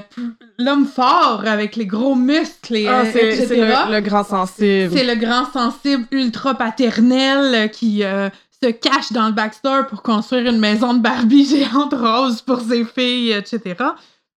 l'homme 0.57 0.85
fort 0.85 1.43
avec 1.45 1.75
les 1.75 1.85
gros 1.85 2.15
muscles 2.15 2.75
et, 2.75 2.87
Ah, 2.87 3.03
c'est 3.11 3.35
etc. 3.35 3.47
c'est 3.47 3.57
le, 3.57 3.93
le 3.93 4.01
grand 4.01 4.23
sensible. 4.23 4.91
C'est 4.93 5.03
le 5.03 5.15
grand 5.15 5.51
sensible 5.51 6.07
ultra 6.11 6.55
paternel 6.55 7.55
euh, 7.55 7.67
qui 7.67 8.03
euh, 8.03 8.29
se 8.63 8.69
cache 8.69 9.11
dans 9.11 9.27
le 9.27 9.33
backstore 9.33 9.87
pour 9.87 10.01
construire 10.01 10.51
une 10.51 10.59
maison 10.59 10.93
de 10.93 10.99
Barbie 10.99 11.45
géante 11.49 11.93
rose 11.93 12.41
pour 12.41 12.61
ses 12.61 12.85
filles, 12.85 13.31
etc. 13.31 13.75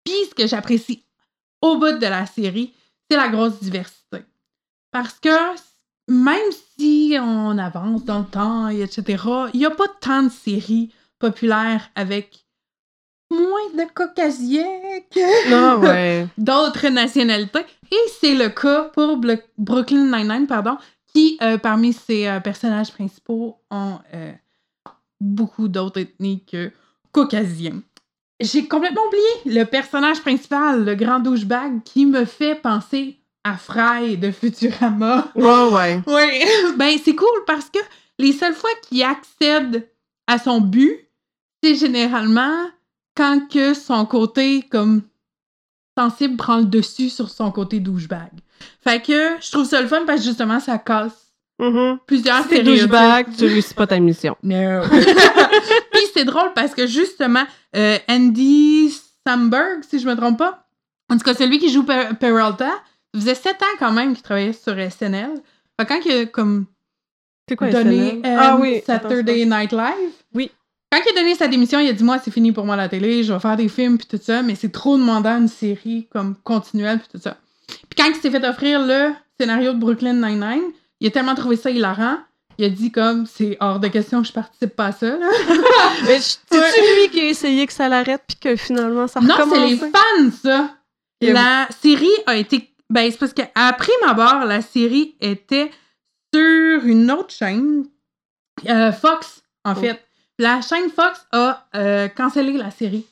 Puis 0.04 0.14
ce 0.30 0.34
que 0.34 0.46
j'apprécie 0.46 1.04
au 1.60 1.76
bout 1.76 1.98
de 1.98 2.06
la 2.06 2.26
série, 2.26 2.72
c'est 3.10 3.16
la 3.16 3.28
grosse 3.28 3.60
diversité. 3.60 4.24
Parce 4.90 5.18
que 5.20 5.28
même 6.08 6.36
si 6.78 7.16
on 7.20 7.58
avance 7.58 8.04
dans 8.04 8.20
le 8.20 8.24
temps, 8.24 8.68
et 8.68 8.80
etc., 8.80 9.22
il 9.52 9.60
n'y 9.60 9.66
a 9.66 9.70
pas 9.70 9.88
tant 10.00 10.22
de 10.22 10.30
séries 10.30 10.90
populaires 11.18 11.90
avec 11.94 12.47
moins 13.30 13.70
de 13.74 13.84
caucasiens 13.94 14.64
que 15.10 15.80
ouais. 15.80 16.26
d'autres 16.38 16.88
nationalités. 16.88 17.64
Et 17.90 18.08
c'est 18.20 18.34
le 18.34 18.48
cas 18.48 18.84
pour 18.94 19.16
Blo- 19.18 19.40
Brooklyn 19.56 20.04
Nine-Nine, 20.16 20.46
pardon, 20.46 20.76
qui, 21.12 21.38
euh, 21.42 21.58
parmi 21.58 21.92
ses 21.92 22.26
euh, 22.28 22.40
personnages 22.40 22.92
principaux, 22.92 23.56
ont 23.70 23.98
euh, 24.14 24.32
beaucoup 25.20 25.68
d'autres 25.68 26.00
ethnies 26.00 26.44
que 26.44 26.70
caucasiens. 27.12 27.82
J'ai 28.40 28.68
complètement 28.68 29.02
oublié 29.08 29.58
le 29.58 29.64
personnage 29.64 30.20
principal, 30.20 30.84
le 30.84 30.94
grand 30.94 31.18
douchebag, 31.18 31.82
qui 31.82 32.06
me 32.06 32.24
fait 32.24 32.54
penser 32.54 33.18
à 33.44 33.56
Fry 33.56 34.16
de 34.16 34.30
Futurama. 34.30 35.28
Ouais, 35.34 35.68
ouais. 35.72 36.00
Oui, 36.06 36.44
ben 36.76 36.96
c'est 37.02 37.14
cool 37.16 37.44
parce 37.46 37.68
que 37.70 37.78
les 38.18 38.32
seules 38.32 38.54
fois 38.54 38.70
qu'il 38.82 39.02
accède 39.02 39.88
à 40.26 40.38
son 40.38 40.60
but, 40.60 41.08
c'est 41.62 41.74
généralement 41.74 42.66
quand 43.18 43.48
que 43.52 43.74
son 43.74 44.06
côté 44.06 44.62
comme 44.70 45.02
sensible 45.98 46.36
prend 46.36 46.58
le 46.58 46.64
dessus 46.64 47.10
sur 47.10 47.28
son 47.28 47.50
côté 47.50 47.80
douchebag. 47.80 48.30
Fait 48.82 49.02
que 49.02 49.36
je 49.40 49.50
trouve 49.50 49.64
ça 49.66 49.80
le 49.82 49.88
fun 49.88 50.04
parce 50.06 50.20
que 50.20 50.26
justement 50.26 50.60
ça 50.60 50.78
casse 50.78 51.24
Mhm. 51.60 51.98
plusieurs 52.06 52.44
Si 52.48 52.62
douchebag, 52.62 53.26
tu 53.36 53.44
réussis 53.48 53.74
pas 53.74 53.88
ta 53.88 53.98
mission. 53.98 54.36
No. 54.44 54.82
Puis 55.92 56.02
c'est 56.14 56.24
drôle 56.24 56.52
parce 56.54 56.72
que 56.72 56.86
justement, 56.86 57.42
euh, 57.74 57.98
Andy 58.08 58.94
Samberg, 59.26 59.82
si 59.82 59.98
je 59.98 60.06
me 60.08 60.14
trompe 60.14 60.38
pas, 60.38 60.64
en 61.10 61.16
tout 61.18 61.24
cas 61.24 61.34
celui 61.34 61.58
qui 61.58 61.72
joue 61.72 61.82
Per- 61.82 62.10
Peralta, 62.20 62.68
ça 62.70 63.20
faisait 63.20 63.34
sept 63.34 63.60
ans 63.62 63.76
quand 63.80 63.90
même 63.92 64.14
qu'il 64.14 64.22
travaillait 64.22 64.52
sur 64.52 64.74
SNL. 64.78 65.30
Fait 65.80 65.84
que 65.86 65.88
quand 65.92 66.00
il 66.04 66.12
a 66.12 66.26
comme 66.26 66.66
C'est 67.48 67.56
quoi, 67.56 67.70
donné 67.70 68.10
SNL? 68.20 68.26
euh, 68.26 68.36
Ah 68.38 68.56
oui. 68.60 68.80
Saturday 68.86 69.44
Night 69.44 69.72
Live. 69.72 70.12
Quand 70.90 70.98
il 71.04 71.18
a 71.18 71.20
donné 71.20 71.34
sa 71.34 71.48
démission, 71.48 71.80
il 71.80 71.88
a 71.88 71.92
dit 71.92 72.04
Moi, 72.04 72.18
c'est 72.24 72.30
fini 72.30 72.52
pour 72.52 72.64
moi 72.64 72.76
la 72.76 72.88
télé, 72.88 73.22
je 73.24 73.32
vais 73.32 73.40
faire 73.40 73.56
des 73.56 73.68
films, 73.68 73.98
puis 73.98 74.06
tout 74.06 74.20
ça, 74.22 74.42
mais 74.42 74.54
c'est 74.54 74.70
trop 74.72 74.96
demandant 74.96 75.36
une 75.38 75.48
série 75.48 76.08
comme 76.10 76.34
continuelle, 76.44 76.98
puis 77.00 77.08
tout 77.12 77.20
ça. 77.22 77.36
Puis 77.66 77.96
quand 77.96 78.06
il 78.08 78.14
s'est 78.16 78.30
fait 78.30 78.44
offrir 78.46 78.80
le 78.84 79.12
scénario 79.38 79.72
de 79.74 79.78
Brooklyn 79.78 80.14
Nine-Nine, 80.14 80.62
il 81.00 81.06
a 81.08 81.10
tellement 81.10 81.34
trouvé 81.34 81.56
ça 81.56 81.70
hilarant, 81.70 82.16
il 82.56 82.64
a 82.64 82.68
dit 82.70 82.90
comme 82.90 83.26
C'est 83.26 83.56
hors 83.60 83.78
de 83.80 83.88
question 83.88 84.22
que 84.22 84.28
je 84.28 84.32
participe 84.32 84.74
pas 84.74 84.86
à 84.86 84.92
ça. 84.92 85.16
Là. 85.16 85.28
Mais 86.06 86.18
c'est-tu 86.20 87.00
lui 87.02 87.10
qui 87.10 87.20
a 87.20 87.24
essayé 87.28 87.66
que 87.66 87.72
ça 87.72 87.88
l'arrête 87.88 88.22
puis 88.26 88.36
que 88.40 88.56
finalement 88.56 89.06
ça 89.06 89.20
non, 89.20 89.34
recommence? 89.34 89.54
c'est 89.58 89.66
les 89.68 89.76
fans, 89.76 90.30
ça. 90.42 90.74
La 91.20 91.68
série 91.82 92.08
a 92.26 92.36
été. 92.36 92.70
Ben, 92.90 93.10
c'est 93.10 93.18
parce 93.18 93.34
qu'à 93.34 93.46
prime 93.74 94.08
abord, 94.08 94.46
la 94.46 94.62
série 94.62 95.14
était 95.20 95.70
sur 96.34 96.84
une 96.86 97.10
autre 97.10 97.34
chaîne, 97.34 97.84
euh, 98.66 98.92
Fox, 98.92 99.42
en 99.64 99.72
Oh. 99.72 99.74
fait. 99.80 100.02
La 100.38 100.60
chaîne 100.60 100.88
Fox 100.90 101.26
a 101.32 101.66
euh, 101.74 102.08
cancellé 102.08 102.52
la 102.52 102.70
série. 102.70 103.06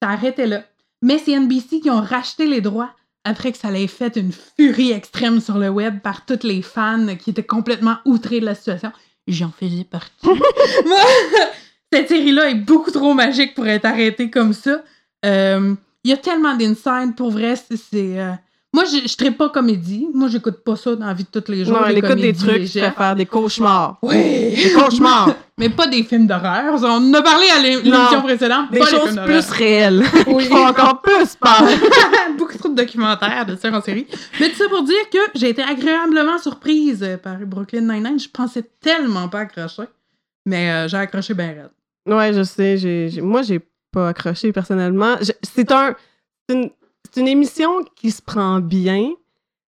Ça 0.00 0.10
arrêtait 0.10 0.46
là. 0.46 0.62
Mais 1.02 1.18
c'est 1.18 1.38
NBC 1.38 1.80
qui 1.80 1.90
ont 1.90 2.00
racheté 2.00 2.46
les 2.46 2.60
droits 2.60 2.90
après 3.24 3.52
que 3.52 3.58
ça 3.58 3.70
l'ait 3.70 3.88
fait 3.88 4.16
une 4.16 4.32
furie 4.32 4.92
extrême 4.92 5.40
sur 5.40 5.58
le 5.58 5.68
web 5.68 6.00
par 6.00 6.24
tous 6.24 6.44
les 6.44 6.62
fans 6.62 7.16
qui 7.16 7.30
étaient 7.30 7.42
complètement 7.42 7.98
outrés 8.04 8.40
de 8.40 8.46
la 8.46 8.54
situation. 8.54 8.92
J'en 9.26 9.50
faisais 9.50 9.84
partie. 9.84 10.12
Cette 11.92 12.08
série-là 12.08 12.50
est 12.50 12.54
beaucoup 12.54 12.90
trop 12.90 13.14
magique 13.14 13.54
pour 13.54 13.66
être 13.66 13.84
arrêtée 13.84 14.30
comme 14.30 14.52
ça. 14.52 14.82
Euh, 15.24 15.74
Il 16.04 16.10
y 16.10 16.14
a 16.14 16.16
tellement 16.16 16.54
d'insides, 16.54 17.16
pour 17.16 17.30
vrai, 17.30 17.56
c'est... 17.56 17.76
c'est, 17.76 18.20
euh, 18.20 18.32
Moi, 18.74 18.84
je 18.84 18.96
ne 19.02 19.08
traite 19.16 19.36
pas 19.38 19.48
comédie. 19.48 20.06
Moi, 20.12 20.28
j'écoute 20.28 20.62
pas 20.62 20.76
ça 20.76 20.94
dans 20.94 21.06
la 21.06 21.14
vie 21.14 21.24
de 21.32 21.40
tous 21.40 21.50
les 21.50 21.64
jours. 21.64 21.78
Non, 21.80 21.86
elle 21.86 21.98
écoute 21.98 22.16
des 22.16 22.34
trucs, 22.34 22.64
je 22.66 22.78
préfère 22.80 23.16
des 23.16 23.24
cauchemars. 23.24 23.96
Oui! 24.02 24.54
Des 24.54 24.72
cauchemars. 24.74 25.30
Mais 25.58 25.70
pas 25.70 25.86
des 25.86 26.02
films 26.04 26.26
d'horreur. 26.26 26.74
On 26.74 26.84
en 26.84 27.14
a 27.14 27.22
parlé 27.22 27.46
à 27.56 27.60
l'é- 27.60 27.80
l'émission 27.82 28.20
précédente. 28.22 28.70
Des 28.70 28.78
pas 28.80 28.86
choses 28.86 29.18
plus 29.24 29.50
réelles. 29.50 30.04
Oui. 30.26 30.44
qui 30.44 30.50
font 30.50 30.66
encore 30.66 31.00
plus 31.00 31.34
peur. 31.36 31.62
Beaucoup 32.38 32.58
trop 32.58 32.68
de 32.68 32.74
documentaires 32.74 33.46
de 33.46 33.56
ça 33.56 33.70
en 33.72 33.80
série. 33.80 34.06
Mais 34.38 34.50
tout 34.50 34.56
ça 34.56 34.68
pour 34.68 34.82
dire 34.84 35.08
que 35.10 35.18
j'ai 35.34 35.48
été 35.48 35.62
agréablement 35.62 36.38
surprise 36.38 37.18
par 37.22 37.38
Brooklyn 37.38 37.80
Nine-Nine. 37.80 38.20
Je 38.20 38.28
pensais 38.28 38.64
tellement 38.80 39.28
pas 39.28 39.40
accrocher. 39.40 39.84
Mais 40.46 40.70
euh, 40.70 40.88
j'ai 40.88 40.98
accroché 40.98 41.32
bien 41.34 41.48
raide. 41.48 41.70
Ouais, 42.06 42.32
je 42.34 42.42
sais. 42.42 42.76
j'ai- 42.76 43.20
moi, 43.22 43.40
j'ai 43.42 43.60
pas 43.92 44.10
accroché 44.10 44.52
personnellement. 44.52 45.16
C'est 45.42 45.72
un, 45.72 45.94
c'est 46.48 46.54
une, 46.54 46.70
c'est 47.18 47.22
une 47.22 47.28
émission 47.28 47.70
qui 47.96 48.10
se 48.10 48.22
prend 48.22 48.60
bien, 48.60 49.10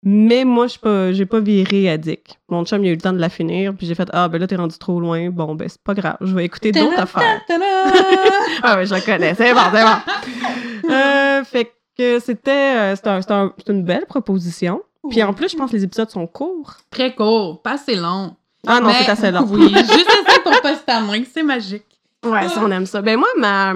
mais 0.03 0.45
moi, 0.45 0.67
je 0.69 0.79
pas, 0.79 1.13
j'ai 1.13 1.27
pas 1.27 1.41
viré 1.41 1.91
addict. 1.91 2.39
Mon 2.49 2.65
chum, 2.65 2.85
il 2.85 2.89
a 2.89 2.93
eu 2.93 2.95
le 2.95 3.01
temps 3.01 3.13
de 3.13 3.19
la 3.19 3.29
finir, 3.29 3.75
puis 3.77 3.87
j'ai 3.87 3.95
fait 3.95 4.09
ah 4.13 4.29
ben 4.29 4.39
là 4.39 4.47
t'es 4.47 4.57
rendu 4.57 4.79
trop 4.79 5.01
loin. 5.01 5.31
Bon 5.31 5.55
ben 5.55 5.69
c'est 5.69 5.83
pas 5.83 5.95
grave, 5.95 6.17
je 6.21 6.35
vais 6.35 6.45
écouter 6.45 6.73
d'autres 6.73 6.99
affaires. 7.01 7.41
Ah 8.63 8.77
ouais, 8.77 8.87
je 8.87 8.93
la 8.95 9.01
connais, 9.01 9.35
c'est 9.35 9.53
bon, 9.55 9.61
c'est 9.73 9.85
bon. 9.85 10.91
Euh, 10.93 11.45
fait 11.45 11.73
que 11.97 12.19
c'était, 12.19 12.95
euh, 12.95 12.95
un- 13.05 13.21
un- 13.29 13.53
une 13.69 13.83
belle 13.85 14.07
proposition. 14.07 14.83
Puis 15.11 15.23
en 15.23 15.33
plus, 15.33 15.51
je 15.51 15.57
pense 15.57 15.71
que 15.71 15.77
les 15.77 15.85
épisodes 15.85 16.11
sont 16.11 16.27
courts. 16.27 16.75
Très 16.91 17.15
court, 17.15 17.63
pas 17.63 17.73
assez 17.75 17.95
long. 17.97 18.35
Ah 18.67 18.81
non, 18.81 18.91
c'est 18.93 19.11
assez 19.11 19.31
long. 19.31 19.47
Oui, 19.51 19.69
juste 19.69 20.11
assez 20.27 20.41
pour 20.43 20.61
pas 20.61 20.75
se 20.75 20.83
tanner, 20.83 21.27
c'est 21.33 21.43
magique. 21.43 21.85
Ouais, 22.27 22.49
ça, 22.49 22.61
on 22.65 22.71
aime 22.73 22.87
ça. 22.87 23.01
Ben 23.01 23.17
moi, 23.17 23.29
ma, 23.39 23.75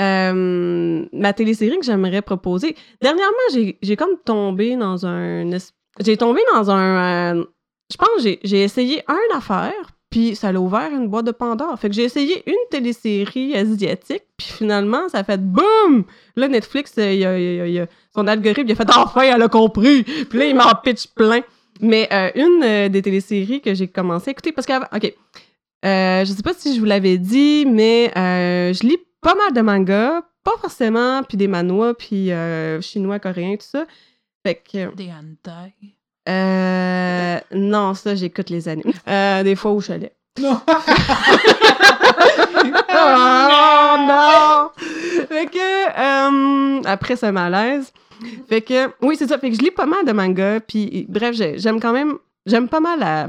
euh, 0.00 1.04
ma 1.12 1.32
télésérie 1.32 1.78
que 1.78 1.84
j'aimerais 1.84 2.22
proposer, 2.22 2.74
dernièrement, 3.00 3.76
j'ai 3.82 3.96
comme 3.96 4.16
tombé 4.24 4.76
dans 4.76 5.06
un... 5.06 5.48
J'ai 6.00 6.16
tombé 6.16 6.40
dans 6.54 6.70
un... 6.70 7.36
euh, 7.36 7.44
je 7.90 7.96
pense 7.98 8.08
que 8.24 8.38
j'ai- 8.42 8.62
essayé 8.62 9.02
un 9.06 9.36
affaire, 9.36 9.74
puis 10.10 10.34
ça 10.34 10.48
a 10.48 10.54
ouvert 10.54 10.90
une 10.90 11.08
boîte 11.08 11.26
de 11.26 11.30
Pandore. 11.32 11.78
Fait 11.78 11.88
que 11.90 11.94
j'ai 11.94 12.04
essayé 12.04 12.42
une 12.46 12.54
télésérie 12.70 13.54
asiatique, 13.54 14.22
puis 14.38 14.46
finalement, 14.46 15.08
ça 15.10 15.18
a 15.18 15.24
fait 15.24 15.40
boum! 15.40 16.04
Là, 16.36 16.48
Netflix, 16.48 16.94
euh, 16.98 17.12
il 17.12 17.78
a- 17.78 17.82
a- 17.82 17.86
son 18.14 18.26
algorithme, 18.26 18.68
il 18.68 18.72
a 18.72 18.74
fait 18.74 18.88
enfin, 18.96 19.22
elle 19.22 19.42
a 19.42 19.48
compris! 19.48 20.02
Puis 20.04 20.38
là, 20.38 20.46
il 20.46 20.54
m'en 20.56 20.74
pitch 20.82 21.08
plein. 21.08 21.42
Mais 21.80 22.08
une 22.36 22.88
des 22.88 23.02
téléséries 23.02 23.60
que 23.60 23.74
j'ai 23.74 23.88
commencé 23.88 24.28
à 24.28 24.32
écouter, 24.32 24.52
parce 24.52 24.66
que, 24.66 24.72
OK, 24.96 25.12
je 25.82 26.32
sais 26.34 26.42
pas 26.42 26.54
si 26.54 26.74
je 26.74 26.80
vous 26.80 26.86
l'avais 26.86 27.18
dit, 27.18 27.64
mais 27.66 28.10
je 28.14 28.86
lis 28.86 28.98
pas 29.22 29.34
mal 29.34 29.52
de 29.54 29.60
mangas, 29.62 30.20
pas 30.44 30.56
forcément, 30.60 31.22
puis 31.22 31.36
des 31.38 31.48
manhwas, 31.48 31.94
puis 31.94 32.30
euh, 32.32 32.80
chinois, 32.82 33.18
coréens, 33.18 33.56
tout 33.56 33.66
ça. 33.66 33.84
Fait 34.44 34.56
que... 34.56 34.94
Des 34.94 35.10
hentai. 35.10 35.72
Euh, 36.28 37.38
non, 37.52 37.94
ça, 37.94 38.14
j'écoute 38.14 38.50
les 38.50 38.68
animes. 38.68 38.92
Euh, 39.08 39.42
des 39.42 39.56
fois 39.56 39.70
au 39.72 39.80
chalet. 39.80 40.14
Non. 40.40 40.60
oh 42.94 43.96
non! 43.98 44.70
Fait 45.28 45.46
que, 45.46 46.78
euh, 46.78 46.82
après 46.84 47.16
ce 47.16 47.26
malaise, 47.26 47.92
fait 48.48 48.60
que, 48.62 48.90
oui, 49.02 49.16
c'est 49.18 49.26
ça. 49.26 49.38
Fait 49.38 49.50
que 49.50 49.56
je 49.56 49.60
lis 49.62 49.70
pas 49.70 49.86
mal 49.86 50.04
de 50.04 50.12
mangas, 50.12 50.60
puis 50.60 51.06
bref, 51.08 51.34
j'ai- 51.34 51.58
j'aime 51.58 51.80
quand 51.80 51.92
même, 51.92 52.18
j'aime 52.46 52.68
pas 52.68 52.80
mal 52.80 53.00
la. 53.00 53.28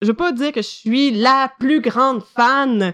Je 0.00 0.08
veux 0.08 0.14
pas 0.14 0.32
dire 0.32 0.52
que 0.52 0.62
je 0.62 0.66
suis 0.68 1.10
la 1.12 1.52
plus 1.60 1.80
grande 1.80 2.22
fan 2.34 2.92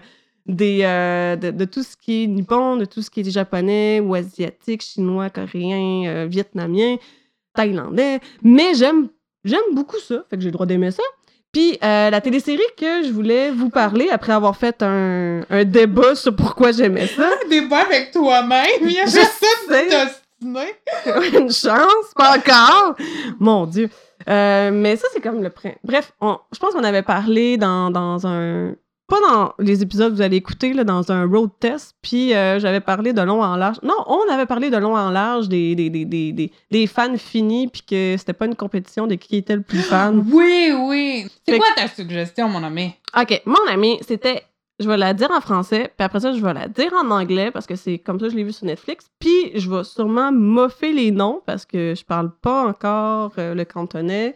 des, 0.49 0.81
euh, 0.83 1.35
de, 1.37 1.51
de 1.51 1.65
tout 1.65 1.83
ce 1.83 1.95
qui 1.95 2.23
est 2.23 2.27
nippon, 2.27 2.75
de 2.75 2.85
tout 2.85 3.01
ce 3.01 3.09
qui 3.09 3.21
est 3.21 3.29
japonais 3.31 3.99
ou 4.01 4.13
asiatique, 4.15 4.81
chinois, 4.81 5.29
coréen, 5.29 6.07
euh, 6.07 6.27
vietnamien, 6.29 6.97
thaïlandais, 7.53 8.19
mais 8.43 8.73
j'aime 8.75 9.09
j'aime 9.45 9.61
beaucoup 9.73 9.97
ça, 9.99 10.23
fait 10.29 10.35
que 10.35 10.41
j'ai 10.41 10.49
le 10.49 10.53
droit 10.53 10.65
d'aimer 10.65 10.91
ça. 10.91 11.03
Puis 11.51 11.77
euh, 11.83 12.09
la 12.11 12.21
télésérie 12.21 12.61
que 12.77 13.03
je 13.03 13.11
voulais 13.11 13.49
vous 13.51 13.69
parler 13.69 14.09
après 14.09 14.33
avoir 14.33 14.55
fait 14.55 14.83
un, 14.83 15.41
un 15.49 15.63
débat 15.63 16.13
sur 16.15 16.35
pourquoi 16.35 16.71
j'aimais 16.71 17.07
ça, 17.07 17.29
Débat 17.49 17.79
avec 17.87 18.11
toi-même. 18.11 18.67
Il 18.83 18.91
y 18.91 18.99
a 18.99 19.05
Je 19.05 19.11
qui 19.19 19.89
t'ostiner. 19.89 21.39
une 21.39 21.51
chance, 21.51 22.13
pas 22.15 22.37
encore. 22.37 22.95
Mon 23.39 23.65
Dieu. 23.65 23.89
Euh, 24.29 24.69
mais 24.71 24.95
ça, 24.95 25.07
c'est 25.11 25.21
comme 25.21 25.41
le... 25.41 25.51
Bref, 25.83 26.11
on- 26.21 26.37
je 26.53 26.59
pense 26.59 26.73
qu'on 26.73 26.83
avait 26.83 27.01
parlé 27.01 27.57
dans, 27.57 27.89
dans 27.89 28.27
un... 28.27 28.73
Pas 29.09 29.19
dans 29.27 29.53
les 29.57 29.81
épisodes 29.81 30.11
que 30.11 30.17
vous 30.17 30.21
allez 30.21 30.37
écouter, 30.37 30.71
là, 30.73 30.83
dans 30.83 31.11
un 31.11 31.25
road 31.25 31.49
test, 31.59 31.95
puis 32.03 32.35
euh, 32.35 32.59
j'avais 32.59 32.79
parlé 32.79 33.11
de 33.11 33.21
long 33.21 33.41
en 33.41 33.55
large. 33.55 33.77
Non, 33.81 33.95
on 34.05 34.31
avait 34.31 34.45
parlé 34.45 34.69
de 34.69 34.77
long 34.77 34.95
en 34.95 35.09
large 35.09 35.49
des, 35.49 35.73
des, 35.73 35.89
des, 35.89 36.05
des, 36.05 36.51
des, 36.69 36.87
fans 36.87 37.17
finis, 37.17 37.67
puis 37.67 37.81
que 37.81 38.15
c'était 38.19 38.33
pas 38.33 38.45
une 38.45 38.55
compétition 38.55 39.07
de 39.07 39.15
qui 39.15 39.37
était 39.37 39.55
le 39.55 39.63
plus 39.63 39.81
fan. 39.81 40.23
Oui, 40.31 40.71
oui. 40.77 41.27
C'est 41.43 41.57
quoi 41.57 41.65
ta 41.75 41.87
suggestion, 41.87 42.49
mon 42.49 42.63
ami? 42.63 42.93
OK, 43.19 43.41
mon 43.45 43.67
ami, 43.67 43.97
c'était... 44.07 44.43
Je 44.79 44.87
vais 44.87 44.95
la 44.95 45.13
dire 45.13 45.31
en 45.31 45.41
français, 45.41 45.91
puis 45.97 46.05
après 46.05 46.19
ça, 46.19 46.31
je 46.31 46.39
vais 46.39 46.53
la 46.53 46.67
dire 46.67 46.93
en 46.93 47.09
anglais, 47.09 47.49
parce 47.49 47.65
que 47.65 47.75
c'est 47.75 47.97
comme 47.97 48.19
ça 48.19 48.27
que 48.27 48.31
je 48.31 48.37
l'ai 48.37 48.43
vu 48.43 48.53
sur 48.53 48.65
Netflix. 48.67 49.09
Puis 49.19 49.51
je 49.55 49.69
vais 49.69 49.83
sûrement 49.83 50.31
moffer 50.31 50.93
les 50.93 51.09
noms, 51.11 51.41
parce 51.47 51.65
que 51.65 51.95
je 51.97 52.05
parle 52.05 52.31
pas 52.31 52.63
encore 52.63 53.33
euh, 53.39 53.55
le 53.55 53.65
cantonais. 53.65 54.35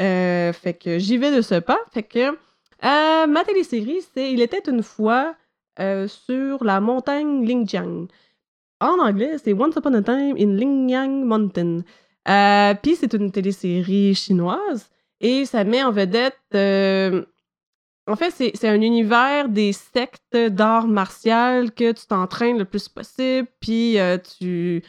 Euh, 0.00 0.52
fait 0.52 0.74
que 0.74 0.98
j'y 0.98 1.16
vais 1.16 1.34
de 1.34 1.42
ce 1.42 1.54
pas. 1.60 1.78
Fait 1.92 2.02
que 2.02 2.36
euh, 2.84 3.26
ma 3.26 3.44
télésérie, 3.44 4.00
c'est 4.14 4.32
Il 4.32 4.40
était 4.40 4.70
une 4.70 4.82
fois 4.82 5.34
euh, 5.78 6.08
sur 6.08 6.64
la 6.64 6.80
montagne 6.80 7.46
Lingjiang. 7.46 8.06
En 8.80 8.98
anglais, 8.98 9.36
c'est 9.42 9.52
Once 9.52 9.76
Upon 9.76 9.94
a 9.94 10.02
Time 10.02 10.36
in 10.38 10.56
Lingyang 10.56 11.24
Mountain. 11.24 11.80
Euh, 12.28 12.74
Puis 12.82 12.96
c'est 12.96 13.14
une 13.14 13.30
télésérie 13.30 14.14
chinoise 14.14 14.90
et 15.20 15.46
ça 15.46 15.64
met 15.64 15.82
en 15.82 15.92
vedette. 15.92 16.38
euh, 16.54 17.24
en 18.06 18.16
fait, 18.16 18.30
c'est 18.30 18.68
un 18.68 18.80
univers 18.80 19.48
des 19.48 19.72
sectes 19.72 20.36
d'art 20.36 20.88
martial 20.88 21.72
que 21.72 21.92
tu 21.92 22.06
t'entraînes 22.06 22.58
le 22.58 22.64
plus 22.64 22.88
possible, 22.88 23.46
puis 23.60 23.98
tu, 24.38 24.82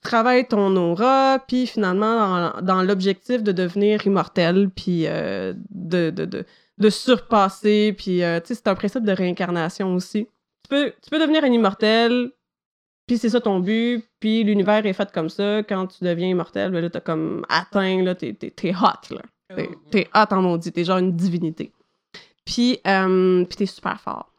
travailles 0.00 0.48
ton 0.48 0.74
aura, 0.76 1.38
puis 1.46 1.66
finalement, 1.66 2.52
dans, 2.62 2.82
l'objectif 2.82 3.42
de 3.42 3.52
devenir 3.52 4.06
immortel, 4.06 4.70
puis 4.70 5.02
de, 5.02 6.10
de, 6.10 6.46
de 6.80 6.90
surpasser, 6.90 7.94
puis 7.96 8.22
euh, 8.22 8.40
tu 8.40 8.48
sais, 8.48 8.54
c'est 8.54 8.68
un 8.68 8.74
principe 8.74 9.04
de 9.04 9.12
réincarnation 9.12 9.94
aussi. 9.94 10.26
Tu 10.64 10.68
peux, 10.68 10.92
tu 11.02 11.10
peux 11.10 11.18
devenir 11.18 11.44
un 11.44 11.52
immortel, 11.52 12.30
puis 13.06 13.18
c'est 13.18 13.28
ça 13.28 13.40
ton 13.40 13.60
but, 13.60 14.04
puis 14.18 14.42
l'univers 14.44 14.84
est 14.86 14.92
fait 14.92 15.10
comme 15.12 15.28
ça. 15.28 15.62
Quand 15.62 15.86
tu 15.86 16.04
deviens 16.04 16.28
immortel, 16.28 16.70
ben 16.70 16.80
là, 16.80 16.90
t'as 16.90 17.00
comme 17.00 17.44
atteint, 17.48 18.02
là, 18.02 18.14
t'es 18.14 18.32
t'es- 18.32 18.50
t'es 18.50 18.70
hot, 18.74 19.14
là. 19.14 19.22
T'es 19.54 19.68
t'es 19.90 20.08
hot 20.14 20.32
en 20.34 20.42
maudit, 20.42 20.72
t'es 20.72 20.84
genre 20.84 20.98
une 20.98 21.14
divinité. 21.14 21.72
Puis, 22.44 22.80
euh, 22.86 23.44
puis 23.44 23.56
t'es 23.56 23.66
super 23.66 24.00
fort. 24.00 24.32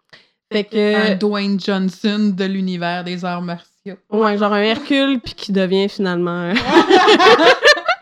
Fait 0.51 0.63
que... 0.63 1.11
Un 1.11 1.15
Dwayne 1.15 1.59
Johnson 1.59 2.33
de 2.35 2.43
l'univers 2.45 3.03
des 3.03 3.23
arts 3.23 3.41
martiaux. 3.41 3.95
Ouais, 4.09 4.37
genre 4.37 4.51
un 4.53 4.61
Hercule, 4.61 5.19
puis 5.19 5.33
qui 5.33 5.51
devient 5.51 5.87
finalement... 5.87 6.53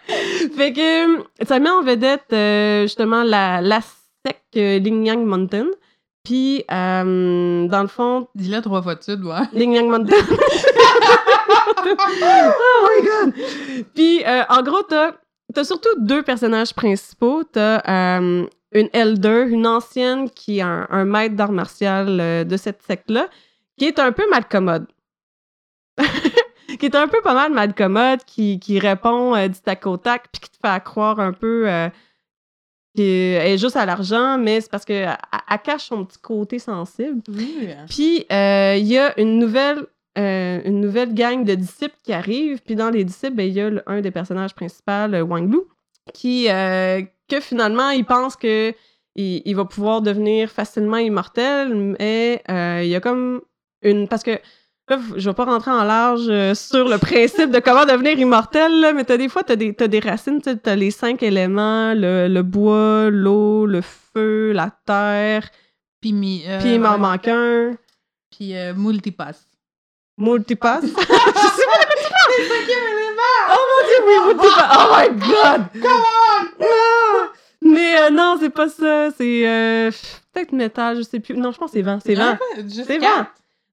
fait 0.56 0.74
que 0.74 1.24
ça 1.46 1.60
met 1.60 1.70
en 1.70 1.84
vedette 1.84 2.26
euh, 2.34 2.84
justement 2.84 3.24
la, 3.24 3.62
la 3.62 3.82
secte 4.26 4.58
euh, 4.58 4.80
Lingyang 4.80 5.26
Mountain. 5.26 5.68
Puis, 6.24 6.64
euh, 6.70 7.68
dans 7.68 7.82
le 7.82 7.88
fond, 7.88 8.28
Dis-le 8.36 8.62
trois 8.62 8.82
fois 8.82 8.96
de 8.96 9.04
suite, 9.04 9.22
ouais. 9.24 9.48
Lingyang 9.54 9.90
Mountain. 9.90 10.16
oh 11.86 12.88
my 12.88 13.06
god! 13.08 13.34
Puis, 13.96 14.24
euh, 14.26 14.44
en 14.50 14.62
gros, 14.62 14.84
t'as 14.84 15.14
as 15.56 15.64
surtout 15.64 15.90
deux 15.98 16.22
personnages 16.22 16.74
principaux. 16.74 17.44
T'as 17.44 17.82
euh, 17.88 18.46
une 18.74 18.90
elder, 18.94 19.46
une 19.50 19.66
ancienne 19.66 20.30
qui 20.30 20.60
est 20.60 20.62
un, 20.62 20.88
un 20.90 21.06
maître 21.06 21.36
d'art 21.36 21.52
martial 21.52 22.46
de 22.46 22.58
cette 22.58 22.84
secte-là, 22.84 23.28
qui 23.78 23.86
est 23.86 23.98
un 23.98 24.12
peu 24.12 24.30
malcommode. 24.30 24.88
qui 26.80 26.86
est 26.86 26.96
un 26.96 27.08
peu 27.08 27.22
pas 27.22 27.34
mal 27.34 27.52
malcommode, 27.52 28.24
qui, 28.26 28.60
qui 28.60 28.78
répond 28.78 29.36
du 29.48 29.60
tac 29.62 29.88
au 29.88 29.98
tac, 29.98 30.28
puis 30.32 30.42
qui 30.42 30.52
te 30.52 30.58
fait 30.62 30.84
croire 30.84 31.20
un 31.20 31.34
peu 31.34 31.68
qu'elle 33.04 33.48
est 33.54 33.58
juste 33.58 33.76
à 33.76 33.86
l'argent, 33.86 34.38
mais 34.38 34.62
c'est 34.62 34.70
parce 34.70 34.86
qu'elle 34.86 35.18
elle 35.52 35.60
cache 35.64 35.86
son 35.88 36.06
petit 36.06 36.20
côté 36.20 36.60
sensible. 36.60 37.22
Oui. 37.30 37.70
Puis, 37.90 38.26
euh, 38.32 38.76
il 38.78 38.86
y 38.88 38.98
a 38.98 39.20
une 39.20 39.40
nouvelle, 39.40 39.86
euh, 40.18 40.62
une 40.66 40.80
nouvelle 40.82 41.14
gang 41.14 41.44
de 41.44 41.56
disciples 41.56 41.96
qui 42.04 42.14
arrive. 42.14 42.62
Puis, 42.66 42.76
dans 42.76 42.90
les 42.90 43.04
disciples, 43.04 43.36
ben, 43.36 43.48
il 43.48 43.54
y 43.54 43.62
a 43.62 43.70
le- 43.70 43.84
un 43.88 44.02
des 44.02 44.12
personnages 44.12 44.54
principaux, 44.54 44.92
Wang 45.28 45.52
Lu, 45.52 45.60
qui, 46.14 46.50
euh, 46.50 47.02
que 47.30 47.40
finalement, 47.40 47.90
il 47.92 48.06
pense 48.06 48.36
que 48.36 48.74
il, 49.16 49.42
il 49.46 49.56
va 49.56 49.66
pouvoir 49.66 50.02
devenir 50.02 50.50
facilement 50.50 50.98
immortel, 50.98 51.76
mais 52.00 52.42
il 52.84 52.88
y 52.90 52.96
a 52.96 53.00
comme 53.00 53.42
une... 53.82 54.08
Parce 54.08 54.24
que 54.24 54.40
là, 54.90 54.98
je 55.16 55.30
vais 55.30 55.34
pas 55.34 55.46
rentrer 55.46 55.72
en 55.72 55.84
large 55.84 56.28
euh, 56.30 56.54
sur 56.56 56.88
le 56.88 56.98
principe 56.98 57.52
de 57.52 57.60
comment 57.60 57.86
devenir 57.86 58.18
immortel, 58.20 58.80
là, 58.82 58.94
mais 58.94 59.04
t'as 59.04 59.18
des 59.18 59.30
fois, 59.30 59.44
t'as 59.44 59.56
des, 59.56 59.74
t'as 59.74 59.88
des 59.88 60.00
racines, 60.00 60.42
tu 60.42 60.50
sais, 60.52 60.58
t'as 60.58 60.76
les 60.76 60.92
cinq 60.92 61.22
éléments, 61.24 61.94
le, 61.94 62.28
le 62.28 62.44
bois, 62.44 63.10
l'eau, 63.12 63.66
le 63.66 63.82
feu, 63.82 64.52
la 64.54 64.72
terre, 64.86 65.50
Puis, 66.02 66.14
mi- 66.14 66.44
euh, 66.48 66.60
puis 66.60 66.74
il 66.76 66.80
m'en 66.82 66.94
ouais. 66.94 66.98
manque 66.98 67.28
un. 67.28 67.72
Puis 68.36 68.56
euh, 68.58 68.74
multipass. 68.76 69.46
Multipass? 70.18 70.84
Le 70.84 70.90
cinquième 72.48 72.84
élément! 72.92 73.38
oh 73.52 73.64
mon 73.70 73.88
dieu, 73.88 74.00
oui, 74.06 74.16
multipass. 74.28 74.78
Oh 74.78 74.94
my 74.96 75.08
god! 75.20 75.62
Come 75.82 75.92
on! 75.92 76.46
Ah! 76.62 77.32
Mais 77.62 78.00
euh, 78.02 78.10
non, 78.10 78.38
c'est 78.40 78.50
pas 78.50 78.70
ça. 78.70 79.10
C'est 79.18 79.48
euh, 79.48 79.92
peut-être 80.34 80.52
métal, 80.54 80.98
je 80.98 81.02
sais 81.04 81.20
plus. 81.20 81.36
Non, 81.36 81.52
je 81.52 81.58
pense 81.58 81.72
que 81.72 81.78
c'est 81.78 81.82
vent. 81.84 82.00
C'est 82.04 82.16
vent. 82.16 82.38
C'est 82.86 82.98
vent. 82.98 83.26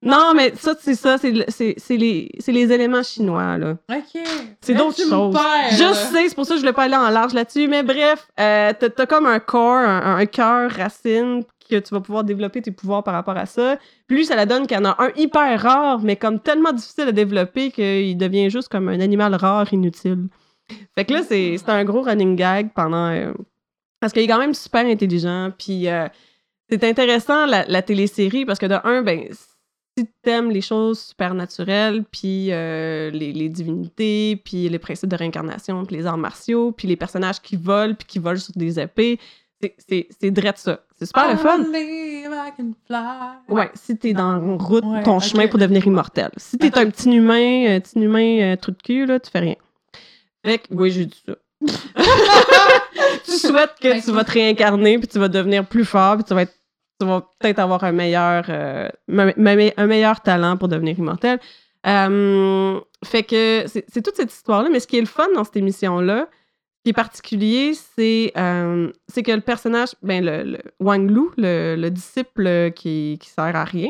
Non, 0.03 0.33
mais 0.35 0.53
ça, 0.55 0.75
c'est 0.79 0.93
ça. 0.95 1.17
C'est 1.17 1.31
le- 1.31 1.45
c'est- 1.47 1.73
c'est 1.77 1.97
les, 1.97 2.29
c'est 2.39 2.51
les 2.51 2.71
éléments 2.71 3.01
chinois, 3.03 3.57
là. 3.57 3.77
Ok. 3.91 4.21
C'est 4.61 4.73
d'autres 4.75 4.97
choses. 5.09 5.33
Je 5.71 5.93
sais, 5.93 6.29
c'est 6.29 6.35
pour 6.35 6.45
ça 6.45 6.51
que 6.53 6.57
je 6.57 6.61
voulais 6.61 6.73
pas 6.73 6.83
aller 6.83 6.95
en 6.95 7.09
large 7.09 7.33
là-dessus. 7.33 7.67
Mais 7.67 7.81
bref, 7.83 8.27
euh, 8.39 8.73
t'as 8.79 9.05
comme 9.07 9.25
un 9.25 9.39
corps, 9.39 9.75
un, 9.77 10.17
un 10.17 10.25
cœur 10.27 10.69
racine 10.71 11.43
que 11.69 11.79
tu 11.79 11.93
vas 11.93 11.99
pouvoir 11.99 12.23
développer 12.23 12.61
tes 12.61 12.71
pouvoirs 12.71 13.03
par 13.03 13.13
rapport 13.15 13.35
à 13.37 13.45
ça. 13.45 13.77
Puis 14.07 14.17
lui, 14.17 14.25
ça 14.25 14.35
la 14.35 14.45
donne 14.45 14.67
qu'il 14.67 14.77
y 14.77 14.79
en 14.79 14.85
a 14.85 14.95
un 15.03 15.09
hyper 15.17 15.59
rare, 15.61 15.99
mais 16.01 16.15
comme 16.15 16.39
tellement 16.39 16.71
difficile 16.71 17.09
à 17.09 17.11
développer 17.11 17.71
qu'il 17.71 18.17
devient 18.17 18.49
juste 18.49 18.69
comme 18.69 18.87
un 18.89 18.99
animal 19.01 19.33
rare 19.35 19.73
inutile. 19.73 20.27
Fait 20.95 21.05
que 21.05 21.13
là, 21.13 21.21
c'est 21.27 21.57
c'est 21.57 21.69
un 21.69 21.83
gros 21.83 22.03
running 22.03 22.35
gag 22.35 22.69
pendant... 22.73 23.07
euh, 23.09 23.33
parce 23.99 24.13
qu'il 24.13 24.21
est 24.21 24.27
quand 24.27 24.37
même 24.37 24.53
super 24.53 24.85
intelligent. 24.85 25.51
Puis 25.57 25.89
euh, 25.89 26.07
c'est 26.69 26.83
intéressant, 26.83 27.45
la, 27.47 27.65
la 27.67 27.81
télésérie, 27.81 28.45
parce 28.45 28.59
que 28.59 28.65
de 28.67 28.75
un, 28.83 29.01
ben, 29.01 29.27
si 29.97 30.05
t'aimes 30.21 30.51
les 30.51 30.61
choses 30.61 30.99
supernaturelles, 30.99 32.03
puis 32.11 32.47
euh, 32.51 33.09
les, 33.09 33.33
les 33.33 33.49
divinités, 33.49 34.35
puis 34.43 34.69
les 34.69 34.79
principes 34.79 35.09
de 35.09 35.15
réincarnation, 35.15 35.85
puis 35.85 35.95
les 35.95 36.05
arts 36.05 36.17
martiaux, 36.17 36.71
puis 36.71 36.87
les 36.87 36.95
personnages 36.95 37.41
qui 37.41 37.55
volent, 37.55 37.95
puis 37.95 38.05
qui 38.07 38.19
volent 38.19 38.39
sur 38.39 38.53
des 38.55 38.79
épées, 38.79 39.19
c'est- 39.89 40.31
drette 40.31 40.59
ça. 40.59 40.81
C'est 40.99 41.05
super 41.07 41.31
le 41.31 41.37
fun. 41.37 41.59
I 41.59 41.63
believe 41.71 42.31
I 42.31 42.51
can 42.55 42.71
fly. 42.85 43.37
Ouais, 43.55 43.71
si 43.73 43.97
t'es 43.97 44.13
dans 44.13 44.57
route, 44.57 44.83
Ouais, 44.85 45.01
ton 45.03 45.19
chemin 45.19 45.47
pour 45.47 45.57
devenir 45.59 45.85
immortel. 45.87 46.29
Si 46.37 46.57
t'es 46.57 46.77
un 46.77 46.89
petit 46.89 47.09
humain, 47.11 47.75
un 47.75 47.79
petit 47.79 47.99
humain 47.99 48.39
euh, 48.41 48.55
trou 48.55 48.71
de 48.71 48.81
cul, 48.83 49.05
là, 49.07 49.19
tu 49.19 49.31
fais 49.31 49.39
rien. 49.39 49.55
Fait 50.45 50.59
que, 50.59 50.65
oui, 50.71 50.91
j'ai 50.91 51.05
dit 51.07 51.23
ça. 51.25 51.33
tu 53.25 53.31
souhaites 53.31 53.75
que 53.81 54.03
tu 54.03 54.11
vas 54.11 54.23
te 54.23 54.31
réincarner, 54.31 54.99
puis 54.99 55.07
tu 55.07 55.17
vas 55.19 55.27
devenir 55.27 55.65
plus 55.65 55.85
fort, 55.85 56.15
puis 56.17 56.23
tu 56.23 56.33
vas 56.33 56.43
être 56.43 56.53
tu 56.99 57.05
vas 57.05 57.21
peut-être 57.39 57.59
avoir 57.59 57.83
un 57.83 57.91
meilleur, 57.91 58.45
euh, 58.49 58.89
un 59.09 59.87
meilleur 59.87 60.21
talent 60.21 60.57
pour 60.57 60.67
devenir 60.67 60.97
immortel. 60.97 61.39
Euh, 61.85 62.79
fait 63.05 63.23
que 63.23 63.65
c'est 63.67 64.01
toute 64.01 64.15
cette 64.15 64.33
histoire-là, 64.33 64.69
mais 64.71 64.79
ce 64.79 64.87
qui 64.87 64.97
est 64.97 65.01
le 65.01 65.07
fun 65.07 65.27
dans 65.35 65.43
cette 65.43 65.57
émission-là, 65.57 66.27
qui 66.83 66.89
est 66.89 66.93
particulier, 66.93 67.73
c'est 67.73 68.31
euh, 68.37 68.91
que 69.15 69.31
le 69.31 69.41
personnage, 69.41 69.89
ben 70.01 70.23
le, 70.25 70.57
Wang 70.79 71.09
Lu, 71.09 71.29
le, 71.37 71.75
le 71.75 71.89
disciple 71.91 72.71
qui, 72.75 73.17
qui 73.21 73.29
sert 73.29 73.55
à 73.55 73.63
rien, 73.63 73.89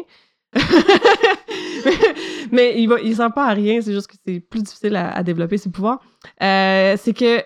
mais 2.51 2.79
il 2.81 2.87
va, 2.87 2.99
il 3.01 3.15
sert 3.15 3.33
pas 3.33 3.47
à 3.47 3.53
rien, 3.53 3.81
c'est 3.81 3.93
juste 3.93 4.07
que 4.07 4.15
c'est 4.25 4.39
plus 4.39 4.63
difficile 4.63 4.95
à, 4.95 5.21
développer 5.23 5.57
ses 5.57 5.69
pouvoirs. 5.69 5.99
Euh, 6.41 6.95
c'est 6.97 7.13
que, 7.13 7.43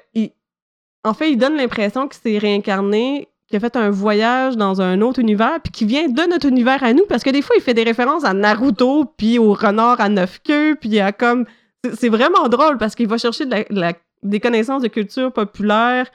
en 1.03 1.13
fait, 1.13 1.31
il 1.31 1.37
donne 1.37 1.55
l'impression 1.55 2.07
qu'il 2.07 2.21
s'est 2.21 2.37
réincarné, 2.37 3.27
qu'il 3.51 3.57
a 3.57 3.59
fait 3.59 3.75
un 3.75 3.91
voyage 3.91 4.57
dans 4.57 4.81
un 4.81 5.01
autre 5.01 5.19
univers, 5.19 5.59
puis 5.61 5.71
qu'il 5.71 5.87
vient 5.87 6.07
de 6.07 6.29
notre 6.29 6.47
univers 6.47 6.83
à 6.83 6.93
nous, 6.93 7.05
parce 7.07 7.21
que 7.23 7.29
des 7.29 7.43
fois, 7.43 7.55
il 7.57 7.61
fait 7.61 7.75
des 7.75 7.83
références 7.83 8.23
à 8.23 8.33
Naruto, 8.33 9.05
puis 9.17 9.37
au 9.37 9.53
renard 9.53 10.01
à 10.01 10.09
neuf 10.09 10.39
queues, 10.43 10.75
puis 10.79 10.99
à 10.99 11.11
comme. 11.11 11.45
c'est- 11.93 12.09
vraiment 12.09 12.47
drôle 12.47 12.77
parce 12.77 12.93
qu'il 12.95 13.07
va 13.07 13.17
chercher 13.17 13.45
la- 13.45 13.65
la- 13.69 13.93
des 14.23 14.39
connaissances 14.39 14.81
de 14.83 14.87
culture 14.87 15.31
populaire, 15.33 16.07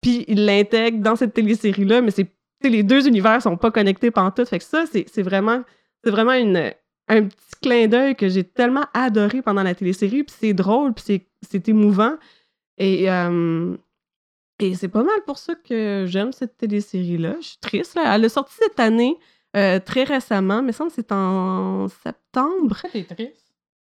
puis 0.00 0.24
il 0.28 0.44
l'intègre 0.46 0.98
dans 1.00 1.14
cette 1.16 1.32
télésérie-là, 1.34 2.00
mais 2.02 2.10
c'est 2.12 2.26
les 2.64 2.82
deux 2.82 3.06
univers 3.06 3.40
sont 3.42 3.56
pas 3.56 3.70
connectés 3.70 4.10
pantoute. 4.10 4.48
Fait 4.48 4.58
que 4.58 4.64
ça, 4.64 4.84
c'est 4.90 5.22
vraiment, 5.22 5.62
vraiment 6.04 6.32
une, 6.32 6.72
un 7.08 7.22
petit 7.22 7.54
clin 7.62 7.86
d'œil 7.86 8.16
que 8.16 8.28
j'ai 8.28 8.42
tellement 8.42 8.84
adoré 8.94 9.42
pendant 9.42 9.62
la 9.62 9.74
télésérie. 9.76 10.24
Puis 10.24 10.34
c'est 10.40 10.54
drôle, 10.54 10.92
puis 10.94 11.04
c'est- 11.06 11.26
c'est 11.48 11.68
émouvant. 11.68 12.14
Et, 12.78 13.08
euh, 13.10 13.76
et 14.58 14.74
c'est 14.74 14.88
pas 14.88 15.02
mal 15.02 15.20
pour 15.26 15.38
ça 15.38 15.54
que 15.54 16.04
j'aime 16.06 16.32
cette 16.32 16.56
télésérie-là. 16.56 17.36
Je 17.40 17.46
suis 17.46 17.58
triste. 17.58 17.94
Là. 17.94 18.14
Elle 18.14 18.24
est 18.24 18.30
sortie 18.30 18.54
cette 18.58 18.80
année, 18.80 19.16
euh, 19.56 19.78
très 19.80 20.04
récemment. 20.04 20.62
mais 20.62 20.72
semble 20.72 20.90
que 20.90 20.96
c'est 20.96 21.12
en 21.12 21.88
septembre. 21.88 22.68
Pourquoi 22.68 22.90
t'es 22.90 23.04
triste? 23.04 23.42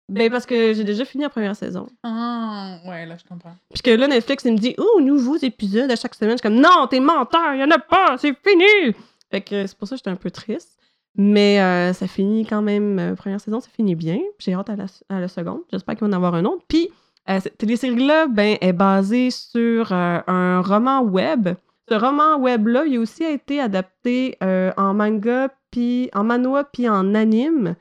Ben, 0.08 0.30
parce 0.30 0.44
que 0.44 0.74
j'ai 0.74 0.84
déjà 0.84 1.04
fini 1.04 1.24
la 1.24 1.30
première 1.30 1.56
saison. 1.56 1.86
Ah, 2.02 2.78
ouais, 2.86 3.06
là, 3.06 3.16
je 3.16 3.24
comprends. 3.26 3.56
Puis 3.72 3.82
que 3.82 3.90
là, 3.90 4.06
Netflix, 4.06 4.44
il 4.44 4.52
me 4.52 4.58
dit 4.58 4.74
Oh, 4.76 5.00
nouveaux 5.00 5.38
épisodes 5.38 5.90
à 5.90 5.96
chaque 5.96 6.14
semaine. 6.14 6.32
Je 6.32 6.42
suis 6.42 6.42
comme 6.42 6.60
Non, 6.60 6.86
t'es 6.88 7.00
menteur, 7.00 7.54
il 7.54 7.60
y 7.60 7.64
en 7.64 7.70
a 7.70 7.78
pas, 7.78 8.16
c'est 8.18 8.36
fini. 8.46 8.94
Fait 9.30 9.40
que 9.40 9.66
c'est 9.66 9.76
pour 9.76 9.88
ça 9.88 9.94
que 9.94 9.98
j'étais 9.98 10.10
un 10.10 10.16
peu 10.16 10.30
triste. 10.30 10.78
Mais 11.16 11.60
euh, 11.60 11.92
ça 11.92 12.06
finit 12.06 12.44
quand 12.44 12.60
même, 12.60 12.98
euh, 12.98 13.14
première 13.14 13.40
saison, 13.40 13.60
ça 13.60 13.68
finit 13.70 13.94
bien. 13.94 14.18
J'ai 14.38 14.52
hâte 14.52 14.68
à 14.68 14.76
la, 14.76 14.86
à 15.08 15.20
la 15.20 15.28
seconde. 15.28 15.60
J'espère 15.72 15.94
qu'il 15.94 16.06
va 16.06 16.08
y 16.08 16.10
en 16.10 16.16
avoir 16.16 16.34
un 16.34 16.44
autre. 16.44 16.64
Puis 16.68 16.90
euh, 17.28 17.40
cette 17.40 17.58
télésérie-là, 17.58 18.26
ben, 18.26 18.56
est 18.60 18.72
basée 18.72 19.30
sur 19.30 19.92
euh, 19.92 20.18
un 20.26 20.60
roman 20.60 21.02
web. 21.02 21.48
Ce 21.88 21.94
roman 21.94 22.36
web-là, 22.38 22.84
il 22.86 22.96
a 22.96 23.00
aussi 23.00 23.24
été 23.24 23.60
adapté 23.60 24.36
euh, 24.42 24.72
en 24.76 24.94
manga, 24.94 25.48
puis 25.70 26.10
en 26.14 26.24
manhwa, 26.24 26.64
puis 26.64 26.88
en 26.88 27.14
anime, 27.14 27.76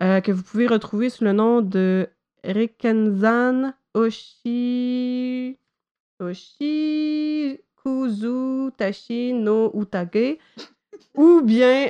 que 0.00 0.32
vous 0.32 0.42
pouvez 0.42 0.66
retrouver 0.66 1.10
sous 1.10 1.22
le 1.22 1.32
nom 1.32 1.60
de 1.60 2.08
Rikenzan 2.42 3.72
Oshi... 3.94 5.56
Oshi... 6.18 7.60
Kuzu 7.84 8.70
Tashi 8.76 9.32
no 9.32 9.70
Utage. 9.74 10.38
Ou 11.16 11.40
bien, 11.42 11.88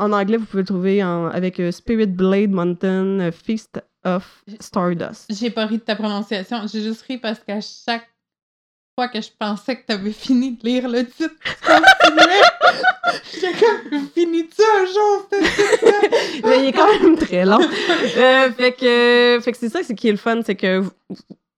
en 0.00 0.12
anglais, 0.12 0.36
vous 0.36 0.44
pouvez 0.44 0.62
le 0.62 0.66
trouver 0.66 1.00
avec 1.00 1.62
Spirit 1.70 2.08
Blade 2.08 2.50
Mountain 2.50 3.30
Feast 3.32 3.82
of 4.06 4.44
Stardust. 4.60 5.26
J'ai 5.28 5.50
pas 5.50 5.66
ri 5.66 5.78
de 5.78 5.82
ta 5.82 5.96
prononciation. 5.96 6.66
J'ai 6.66 6.82
juste 6.82 7.02
ri 7.02 7.18
parce 7.18 7.40
qu'à 7.40 7.60
chaque 7.60 8.08
fois 8.94 9.08
que 9.08 9.20
je 9.20 9.28
pensais 9.38 9.76
que 9.76 9.86
t'avais 9.86 10.12
fini 10.12 10.52
de 10.52 10.64
lire 10.64 10.88
le 10.88 11.04
titre, 11.04 11.34
tu 11.44 11.54
continuais. 11.66 12.40
J'étais 13.32 13.52
comme, 13.52 14.08
finis-tu 14.14 14.62
un 14.62 14.86
jour? 14.86 15.28
Mais 16.44 16.60
il 16.60 16.64
est 16.66 16.72
quand 16.72 17.00
même 17.00 17.18
très 17.18 17.44
long. 17.44 17.60
Euh, 18.16 18.50
fait 18.52 18.72
que, 18.72 19.40
fait 19.42 19.52
que 19.52 19.58
c'est 19.58 19.68
ça 19.68 19.80
c'est 19.82 19.94
qui 19.94 20.08
est 20.08 20.12
le 20.12 20.16
fun, 20.16 20.40
c'est 20.44 20.54
que 20.54 20.82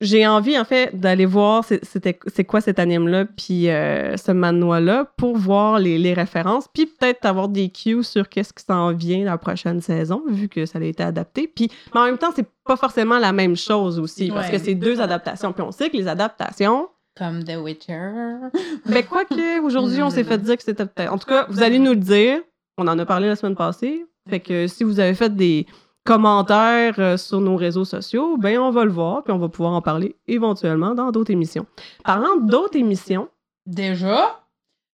j'ai 0.01 0.27
envie, 0.27 0.59
en 0.59 0.65
fait, 0.65 0.99
d'aller 0.99 1.27
voir 1.27 1.65
c'est- 1.65 2.45
quoi 2.45 2.61
cet 2.61 2.79
anime-là, 2.79 3.25
puis 3.25 3.69
euh, 3.69 4.17
ce 4.17 4.31
manoir-là, 4.33 5.11
pour 5.17 5.37
voir 5.37 5.79
les, 5.81 5.99
les 5.99 6.15
références, 6.15 6.67
puis 6.73 6.87
peut-être 6.87 7.25
avoir 7.27 7.49
des 7.49 7.69
cues 7.71 8.05
sur 8.05 8.29
qu'est-ce 8.29 8.53
qui 8.53 8.65
s'en 8.65 8.93
vient 8.93 9.25
la 9.25 9.39
prochaine 9.39 9.81
saison, 9.81 10.23
vu 10.29 10.49
que 10.49 10.67
ça 10.67 10.79
a 10.79 10.83
été 10.83 11.03
adapté. 11.03 11.49
Puis, 11.49 11.69
mais 11.95 12.01
en 12.01 12.05
même 12.05 12.19
temps, 12.19 12.31
c'est 12.35 12.47
pas 12.65 12.77
forcément 12.77 13.19
la 13.19 13.33
même 13.33 13.57
chose 13.57 13.99
aussi, 13.99 14.29
parce 14.31 14.47
Ouais. 14.47 14.53
que 14.59 14.65
c'est 14.65 14.75
deux 14.75 15.01
adaptations. 15.01 15.53
Puis 15.53 15.63
on 15.63 15.73
sait 15.73 15.91
que 15.91 15.97
les 15.97 16.07
adaptations, 16.09 16.89
Comme 17.17 17.43
The 17.43 17.57
Witcher. 17.57 18.13
ben 18.87 19.03
quoi 19.05 19.25
que 19.25 19.61
aujourd'hui 19.61 20.01
on 20.03 20.11
s'est 20.11 20.23
fait 20.23 20.39
dire 20.39 20.57
que 20.57 20.63
c'était 20.63 20.87
peut-être. 20.87 21.13
En 21.13 21.19
tout 21.19 21.27
cas, 21.27 21.47
vous 21.49 21.63
allez 21.65 21.81
nous 21.81 21.91
le 21.91 21.97
dire. 21.97 22.39
On 22.77 22.87
en 22.87 22.97
a 22.97 23.05
parlé 23.05 23.27
la 23.27 23.35
semaine 23.35 23.57
passée. 23.57 24.05
Fait 24.31 24.39
que 24.39 24.69
si 24.69 24.85
vous 24.85 25.01
avez 25.01 25.15
fait 25.15 25.35
des 25.35 25.67
commentaires 26.09 26.99
euh, 26.99 27.17
sur 27.17 27.41
nos 27.41 27.57
réseaux 27.57 27.85
sociaux, 27.85 28.37
ben 28.39 28.59
on 28.59 28.71
va 28.71 28.85
le 28.85 28.91
voir 28.91 29.23
puis 29.23 29.33
on 29.33 29.39
va 29.39 29.49
pouvoir 29.49 29.75
en 29.75 29.83
parler 29.83 30.17
éventuellement 30.27 30.95
dans 30.95 31.11
d'autres 31.11 31.31
émissions. 31.31 31.67
Parlant 32.03 32.37
d'autres 32.37 32.77
émissions, 32.77 33.29
Déjà? 33.69 34.41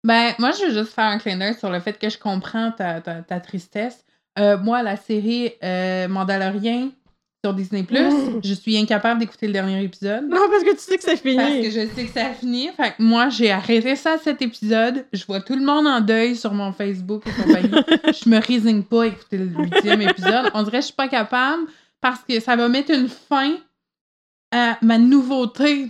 Ben, 0.06 0.34
moi, 0.40 0.52
je 0.52 0.66
veux 0.66 0.72
juste 0.72 0.94
faire 0.94 1.06
un 1.06 1.18
clin 1.18 1.38
d'œil 1.38 1.54
sur 1.56 1.70
le 1.70 1.80
fait 1.82 2.00
que 2.00 2.10
je 2.10 2.18
comprends 2.18 2.72
ta, 2.72 3.40
tristesse. 3.42 4.06
Euh, 4.40 4.58
moi, 4.58 4.82
la 4.82 4.96
série 4.96 5.52
euh, 5.62 6.08
Mandalorian 6.08 6.90
sur 7.44 7.54
Disney+, 7.54 7.82
Mm. 7.90 8.40
je 8.44 8.54
suis 8.54 8.78
incapable 8.78 9.20
d'écouter 9.20 9.48
le 9.48 9.54
dernier 9.54 9.84
épisode. 9.84 10.28
non 10.30 10.48
parce 10.50 10.64
que 10.64 10.72
tu 10.72 10.78
sais 10.80 10.98
que 10.98 11.04
c'est 11.04 11.18
fini. 11.18 11.36
Parce 11.38 11.52
que 11.56 11.70
je 11.72 11.88
sais 11.96 12.06
que 12.06 12.12
ça 12.14 12.28
a 12.28 12.34
fini. 12.34 12.70
Fait 12.78 12.90
que 12.92 13.02
moi, 13.02 13.30
j'ai 13.30 13.52
arrêté 13.52 13.96
ça 13.96 14.18
cet 14.24 14.42
épisode. 14.42 15.06
Je 15.12 15.26
vois 15.26 15.42
tout 15.42 15.56
le 15.56 15.64
monde 15.66 15.88
en 15.88 16.02
deuil 16.02 16.36
sur 16.36 16.54
mon 16.54 16.72
Facebook 16.72 17.24
et 17.26 17.32
compagnie. 17.42 17.70
je 18.24 18.30
me 18.30 18.40
résigne 18.40 18.84
pas 18.84 19.04
à 19.04 19.06
écouter 19.08 19.38
le 19.38 19.46
huitième 19.46 20.02
épisode. 20.04 20.52
On 20.54 20.62
dirait 20.64 20.78
que 20.78 20.82
je 20.82 20.88
suis 20.88 20.96
pas 20.96 21.08
capable 21.08 21.64
parce 22.00 22.22
que 22.28 22.40
ça 22.40 22.56
va 22.56 22.68
mettre 22.70 22.92
une 22.92 23.10
fin 23.10 23.56
à 24.52 24.78
ma 24.82 24.98
nouveauté 24.98 25.90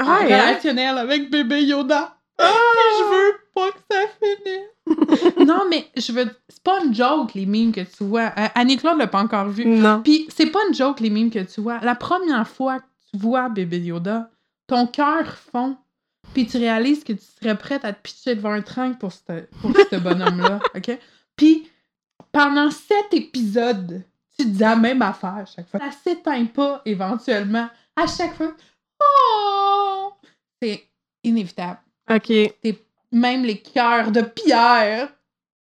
Ouais, 0.00 0.06
hein? 0.08 0.24
relationnelle 0.24 0.96
avec 0.98 1.30
bébé 1.30 1.62
Yoda. 1.64 2.16
Puis 2.38 2.46
je 2.48 3.04
veux 3.04 3.32
pas 3.60 3.72
que 3.72 3.78
ça 3.90 4.06
finisse. 4.20 5.36
non, 5.46 5.64
mais 5.68 5.86
je 5.96 6.12
veux. 6.12 6.30
C'est 6.48 6.62
pas 6.62 6.82
une 6.84 6.94
joke, 6.94 7.34
les 7.34 7.46
mimes 7.46 7.72
que 7.72 7.80
tu 7.80 8.04
vois. 8.04 8.32
Euh, 8.38 8.48
Annie-Claude 8.54 8.98
l'a 8.98 9.06
pas 9.06 9.20
encore 9.20 9.48
vu. 9.48 9.66
Non. 9.66 10.02
Puis 10.02 10.26
c'est 10.34 10.46
pas 10.46 10.60
une 10.68 10.74
joke, 10.74 11.00
les 11.00 11.10
mimes 11.10 11.30
que 11.30 11.42
tu 11.42 11.60
vois. 11.60 11.78
La 11.80 11.94
première 11.94 12.48
fois 12.48 12.80
que 12.80 12.86
tu 13.10 13.18
vois 13.18 13.48
bébé 13.48 13.78
Yoda, 13.78 14.30
ton 14.66 14.86
cœur 14.86 15.26
fond. 15.26 15.76
Puis 16.34 16.46
tu 16.46 16.58
réalises 16.58 17.02
que 17.02 17.12
tu 17.12 17.24
serais 17.40 17.58
prête 17.58 17.84
à 17.84 17.92
te 17.92 18.00
pitcher 18.00 18.36
devant 18.36 18.52
un 18.52 18.62
train 18.62 18.92
pour 18.92 19.12
ce 19.12 19.46
pour 19.60 19.72
bonhomme-là. 20.00 20.60
OK? 20.76 20.98
Puis 21.34 21.68
pendant 22.30 22.70
sept 22.70 23.12
épisodes, 23.12 24.04
tu 24.38 24.46
dis 24.46 24.58
la 24.58 24.76
même 24.76 25.02
affaire 25.02 25.34
à 25.34 25.44
chaque 25.44 25.68
fois. 25.68 25.80
Ça 25.80 25.90
s'éteint 25.90 26.46
pas 26.46 26.82
éventuellement. 26.84 27.68
À 27.96 28.06
chaque 28.06 28.34
fois. 28.34 28.54
Oh! 29.02 30.12
C'est 30.62 30.86
inévitable. 31.24 31.80
Ok. 32.08 32.32
Même 33.12 33.44
les 33.44 33.58
cœurs 33.58 34.10
de 34.12 34.22
pierre 34.22 35.08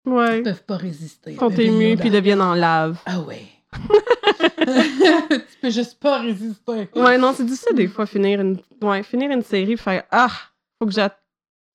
Ouais. 0.07 0.43
peuvent 0.43 0.65
pas 0.65 0.77
résister. 0.77 1.35
Sont 1.37 1.49
émus 1.51 1.97
puis 1.97 2.11
deviennent 2.11 2.43
en 2.43 2.55
lave. 2.55 2.99
Ah 3.07 3.21
ouais. 3.21 3.43
tu 4.59 5.59
peux 5.63 5.71
juste 5.71 5.99
pas 5.99 6.19
résister. 6.21 6.89
Ouais, 6.95 7.19
non, 7.19 7.33
c'est 7.37 7.45
difficile 7.45 7.75
des 7.77 7.89
fois 7.89 8.07
finir 8.07 8.41
une, 8.41 8.59
ouais, 8.83 9.03
finir 9.03 9.31
une 9.31 9.43
série, 9.43 9.77
faire 9.77 10.05
ah, 10.11 10.31
faut 10.79 10.87
que 10.87 10.93
j'attende. 10.93 11.19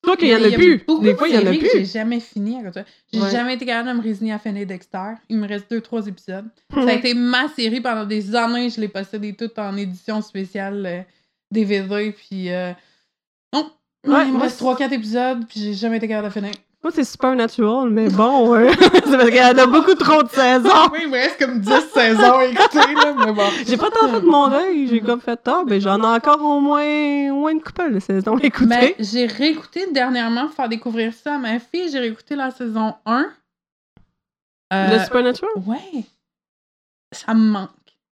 Toi 0.02 0.16
qu'il 0.16 0.30
y 0.30 0.36
en 0.36 0.40
Mais 0.40 0.54
a 0.54 0.58
plus. 0.58 0.78
Des 1.02 1.12
de 1.12 1.18
fois, 1.18 1.28
il 1.28 1.36
y 1.36 1.38
en 1.38 1.42
a 1.46 1.54
que 1.58 1.66
J'ai 1.66 1.80
plus. 1.80 1.92
jamais 1.92 2.22
fini. 2.22 2.58
J'ai 3.12 3.20
Ouais. 3.20 3.30
jamais 3.32 3.56
été 3.56 3.66
capable 3.66 3.90
de 3.90 3.94
me 3.96 4.02
résigner 4.02 4.32
à 4.32 4.40
finir 4.40 4.66
Dexter. 4.66 5.16
Il 5.28 5.38
me 5.38 5.46
reste 5.48 5.70
deux, 5.70 5.82
trois 5.82 6.08
épisodes. 6.08 6.46
Ça 6.74 6.80
a 6.88 6.94
été 6.94 7.14
ma 7.14 7.50
série 7.50 7.82
pendant 7.82 8.06
des 8.06 8.34
années. 8.34 8.70
Je 8.70 8.80
l'ai 8.80 8.88
possédée 8.88 9.34
toute 9.36 9.60
en 9.60 9.76
édition 9.76 10.22
spéciale 10.22 10.86
euh, 10.86 11.02
DVD. 11.52 12.14
Puis 12.14 12.50
euh. 12.50 12.72
Ouais, 14.08 14.28
il 14.28 14.34
me 14.34 14.40
reste 14.40 14.56
c'est- 14.56 14.60
trois, 14.60 14.76
quatre 14.76 14.94
épisodes. 14.94 15.46
Puis 15.48 15.60
j'ai 15.62 15.74
jamais 15.74 15.98
été 15.98 16.08
capable 16.08 16.28
de 16.30 16.34
finir. 16.34 16.52
Moi, 16.82 16.94
c'est 16.96 17.04
Supernatural, 17.04 17.90
mais 17.90 18.08
bon, 18.08 18.56
euh, 18.56 18.72
c'est 18.82 18.90
parce 19.18 19.26
qu'il 19.26 19.36
y 19.36 19.42
en 19.44 19.58
a 19.58 19.66
beaucoup 19.66 19.96
trop 19.96 20.24
de 20.24 20.30
saisons. 20.30 20.70
oui, 20.94 21.00
il 21.04 21.10
me 21.10 21.16
reste 21.18 21.38
comme 21.38 21.60
10 21.60 21.70
saisons 21.94 22.38
à 22.38 22.46
écouter. 22.46 22.78
Là, 22.94 23.14
mais 23.26 23.34
bon. 23.34 23.44
J'ai 23.68 23.76
pas 23.76 23.92
tant 23.92 24.08
fait 24.08 24.22
de 24.22 24.26
mon 24.26 24.50
œil. 24.54 24.88
J'ai 24.88 25.02
comme 25.02 25.20
fait, 25.20 25.38
ah, 25.46 25.64
ben 25.68 25.82
j'en 25.82 26.02
ai 26.02 26.06
encore 26.16 26.42
au 26.42 26.62
moins, 26.62 27.32
au 27.32 27.36
moins 27.42 27.52
une 27.52 27.62
couple 27.62 27.94
de 27.94 28.00
saisons 28.00 28.38
à 28.38 28.44
écouter. 28.46 28.66
Mais 28.68 28.96
j'ai 29.00 29.26
réécouté 29.26 29.92
dernièrement 29.92 30.46
pour 30.46 30.54
faire 30.56 30.70
découvrir 30.70 31.14
ça 31.14 31.36
à 31.36 31.38
ma 31.38 31.60
fille. 31.60 31.90
J'ai 31.92 32.00
réécouté 32.00 32.38
la 32.38 32.50
saison 32.52 32.94
1. 33.06 33.30
Euh, 34.72 34.98
De 35.00 35.04
Supernatural? 35.04 35.52
Ouais. 35.66 36.04
Ça 37.12 37.34
me 37.34 37.42
manque. 37.52 37.70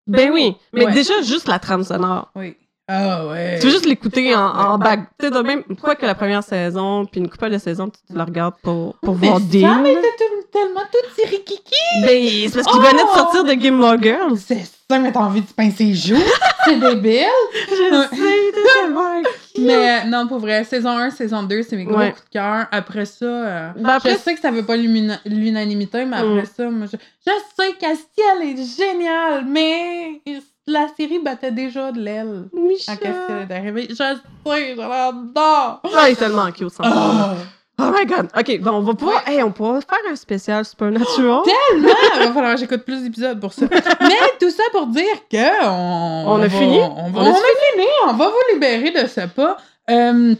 Ben 0.07 0.31
oui. 0.33 0.55
Mais 0.73 0.85
Ouais. 0.87 0.91
déjà, 0.93 1.21
juste 1.21 1.47
la 1.47 1.59
trame 1.59 1.83
sonore. 1.85 2.31
Oui. 2.35 2.57
Ah 2.89 3.27
ouais. 3.27 3.57
Tu 3.59 3.65
veux 3.67 3.71
juste 3.73 3.85
l'écouter 3.85 4.33
en, 4.33 4.39
en 4.47 4.77
back. 4.77 5.01
Tu 5.19 5.25
sais, 5.25 5.31
de 5.31 5.39
même, 5.39 5.63
quoi 5.81 5.95
que 5.95 6.05
la 6.05 6.15
première 6.15 6.43
saison, 6.43 7.05
puis 7.05 7.19
une 7.19 7.29
couple 7.29 7.49
de 7.49 7.57
saisons, 7.57 7.89
tu, 7.89 7.99
tu 8.09 8.17
la 8.17 8.23
regardes 8.23 8.55
pour, 8.63 8.95
pour 8.99 9.15
voir 9.15 9.39
Mais 9.41 9.59
Dean. 9.61 9.83
ça 9.83 9.89
était 9.89 10.01
tout- 10.17 10.47
tellement 10.53 10.81
toute 10.91 11.15
série 11.15 11.43
kiki. 11.43 11.73
Ben, 12.01 12.49
c'est 12.49 12.53
parce 12.63 12.67
qu'il 12.67 12.79
Oh! 12.81 12.89
venait 12.89 13.03
de 13.03 13.09
sortir 13.09 13.43
de 13.43 13.51
Gilmore 13.61 14.01
Girls. 14.01 14.37
C'est 14.37 14.63
ça, 14.89 14.99
mais 14.99 15.11
t'as 15.11 15.19
envie 15.19 15.41
de 15.41 15.47
pincer 15.47 15.83
les 15.83 15.95
joues. 15.95 16.15
C'est 16.63 16.79
débile. 16.79 17.25
Je 17.69 18.07
sais, 18.09 18.51
t'es 18.53 18.81
tellement. 18.81 19.21
Mais 19.59 19.73
euh, 19.73 20.03
non, 20.07 20.27
pour 20.27 20.37
vrai, 20.39 20.63
saison 20.63 20.91
1, 20.97 21.09
saison 21.09 21.41
2, 21.43 21.63
c'est 21.63 21.75
mes 21.75 21.83
gros 21.85 21.97
Ouais. 21.97 22.11
coups 22.11 22.23
de 22.25 22.29
cœur. 22.29 22.67
Après 22.71 23.05
ça, 23.05 23.25
euh, 23.25 23.69
Ben 23.75 23.89
après- 23.89 24.13
je 24.13 24.17
sais 24.19 24.35
que 24.35 24.39
ça 24.39 24.51
veut 24.51 24.63
pas 24.63 24.77
l'unanimité, 24.77 26.05
mais 26.05 26.17
après 26.17 26.43
Mm. 26.43 26.45
ça, 26.55 26.69
moi, 26.69 26.87
je, 26.91 26.97
je 27.25 27.31
sais 27.59 27.73
qu'Astiel 27.79 28.43
est 28.43 28.77
génial, 28.77 29.45
mais 29.47 30.21
la 30.67 30.87
série 30.97 31.19
battait 31.19 31.51
déjà 31.51 31.91
de 31.91 31.99
l'aile 31.99 32.49
quand 32.53 32.61
Michel. 32.61 32.97
Castiel 32.97 33.47
est 33.49 33.53
arrivé. 33.53 33.87
Je 33.89 33.95
sais, 33.95 34.03
je 34.45 34.77
l'adore! 34.77 35.81
Ah, 35.95 36.09
il 36.09 36.11
est 36.11 36.15
tellement 36.15 36.51
cute, 36.51 36.69
ça. 36.71 36.83
Ah! 36.85 37.33
Oh 37.79 37.91
my 37.95 38.05
god. 38.07 38.27
Ok, 38.35 38.59
bon, 38.61 38.71
on 38.71 38.81
va 38.81 38.93
pouvoir, 38.95 39.27
hey, 39.27 39.43
on 39.43 39.51
pourra 39.51 39.79
faire 39.81 39.99
un 40.11 40.15
spécial 40.15 40.65
Supernatural. 40.65 41.41
Tellement! 41.43 41.89
Il 42.15 42.19
va 42.27 42.33
falloir 42.33 42.53
que 42.55 42.59
j'écoute 42.59 42.83
plus 42.83 43.03
d'épisodes 43.03 43.39
pour 43.39 43.53
ça. 43.53 43.65
Mais 44.01 44.15
tout 44.39 44.49
ça 44.49 44.63
pour 44.71 44.87
dire 44.87 45.05
que 45.31 45.65
on, 45.67 46.23
On 46.31 46.35
a 46.37 46.47
va- 46.47 46.49
fini? 46.49 46.79
On, 46.79 47.11
va, 47.11 47.21
On 47.21 47.25
on 47.25 47.31
a 47.31 47.35
fini! 47.35 47.87
On 48.07 48.13
va 48.13 48.25
vous 48.29 48.53
libérer 48.53 48.89
de 48.91 49.07
ce 49.07 49.27
pas. 49.27 49.57
Euh, 49.91 50.33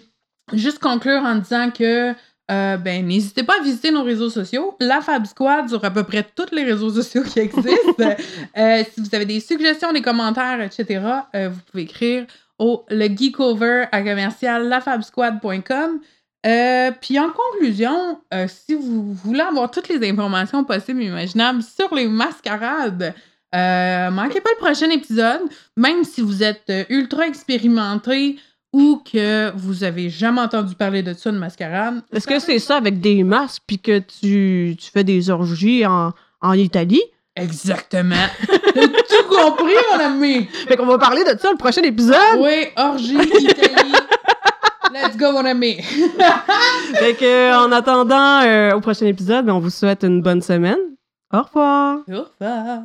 juste 0.54 0.80
conclure 0.80 1.22
en 1.24 1.36
disant 1.36 1.70
que 1.70 2.14
euh, 2.50 2.78
ben, 2.78 3.06
n'hésitez 3.06 3.44
pas 3.44 3.58
à 3.60 3.64
visiter 3.64 3.92
nos 3.92 4.04
réseaux 4.04 4.30
sociaux. 4.30 4.76
La 4.80 5.02
Fab 5.02 5.26
Squad 5.26 5.68
sur 5.68 5.84
à 5.84 5.92
peu 5.92 6.04
près 6.04 6.26
tous 6.36 6.54
les 6.54 6.64
réseaux 6.64 6.90
sociaux 6.90 7.24
qui 7.24 7.40
existent. 7.40 7.76
Euh, 8.58 8.84
si 8.92 9.02
vous 9.02 9.14
avez 9.14 9.26
des 9.26 9.40
suggestions, 9.40 9.92
des 9.94 10.02
commentaires, 10.02 10.62
etc., 10.62 11.02
euh, 11.36 11.50
vous 11.50 11.60
pouvez 11.70 11.84
écrire 11.84 12.26
au 12.58 12.86
le 12.90 13.08
geekover 13.08 13.86
à 13.92 14.02
commercial 14.02 14.68
lafabsquad.com. 14.68 16.00
Puis 17.02 17.20
en 17.20 17.30
conclusion, 17.30 18.20
si 18.48 18.74
vous 18.74 19.14
voulez 19.14 19.42
avoir 19.42 19.70
toutes 19.70 19.90
les 19.90 20.10
informations 20.10 20.64
possibles 20.64 21.04
et 21.04 21.08
imaginables 21.08 21.62
sur 21.62 21.94
les 21.94 22.08
mascarades, 22.08 23.14
manquez 23.54 24.42
pas 24.42 24.50
le 24.50 24.58
prochain 24.60 24.90
épisode, 24.90 25.42
même 25.76 26.04
si 26.04 26.22
vous 26.22 26.44
êtes 26.44 26.72
ultra 26.90 27.28
expérimenté 27.28 28.38
ou 28.74 29.02
que 29.12 29.52
vous 29.56 29.84
avez 29.84 30.10
jamais 30.10 30.42
entendu 30.42 30.76
parler 30.76 31.04
de 31.04 31.14
ça, 31.14 31.32
de 31.32 31.38
mascarade. 31.38 32.02
Est-ce 32.14 32.28
que 32.28 32.40
c'est 32.40 32.60
ça 32.60 32.78
avec 32.78 33.00
des 33.00 33.24
masques 33.24 33.64
puis 33.66 33.80
que 33.80 34.00
tu, 34.00 34.76
tu 34.78 34.92
fais 34.92 35.04
des 35.04 35.30
orgies 35.30 35.86
en, 35.86 36.12
en 36.42 36.54
Italie? 36.54 37.02
Exactement. 37.36 38.16
T'as 38.48 38.88
tout 38.88 39.30
compris, 39.30 39.76
mon 39.94 40.00
ami! 40.04 40.46
Fait 40.68 40.76
qu'on 40.76 40.86
va 40.88 40.98
parler 40.98 41.24
de 41.24 41.38
ça 41.40 41.52
le 41.52 41.58
prochain 41.58 41.84
épisode. 41.84 42.40
Oui, 42.40 42.68
orgie, 42.76 43.16
Italie. 43.16 43.94
Let's 44.94 45.18
go, 45.18 45.32
mon 45.32 45.46
ami! 45.46 45.76
Fait 46.96 47.14
que, 47.14 47.56
en 47.56 47.72
attendant, 47.72 48.42
euh, 48.42 48.74
au 48.76 48.82
prochain 48.82 49.06
épisode, 49.06 49.50
on 49.50 49.60
vous 49.60 49.70
souhaite 49.70 50.04
une 50.04 50.22
bonne 50.22 50.42
semaine. 50.42 50.80
Au 51.32 51.42
revoir. 51.44 52.00
Au 52.10 52.24
revoir! 52.24 52.80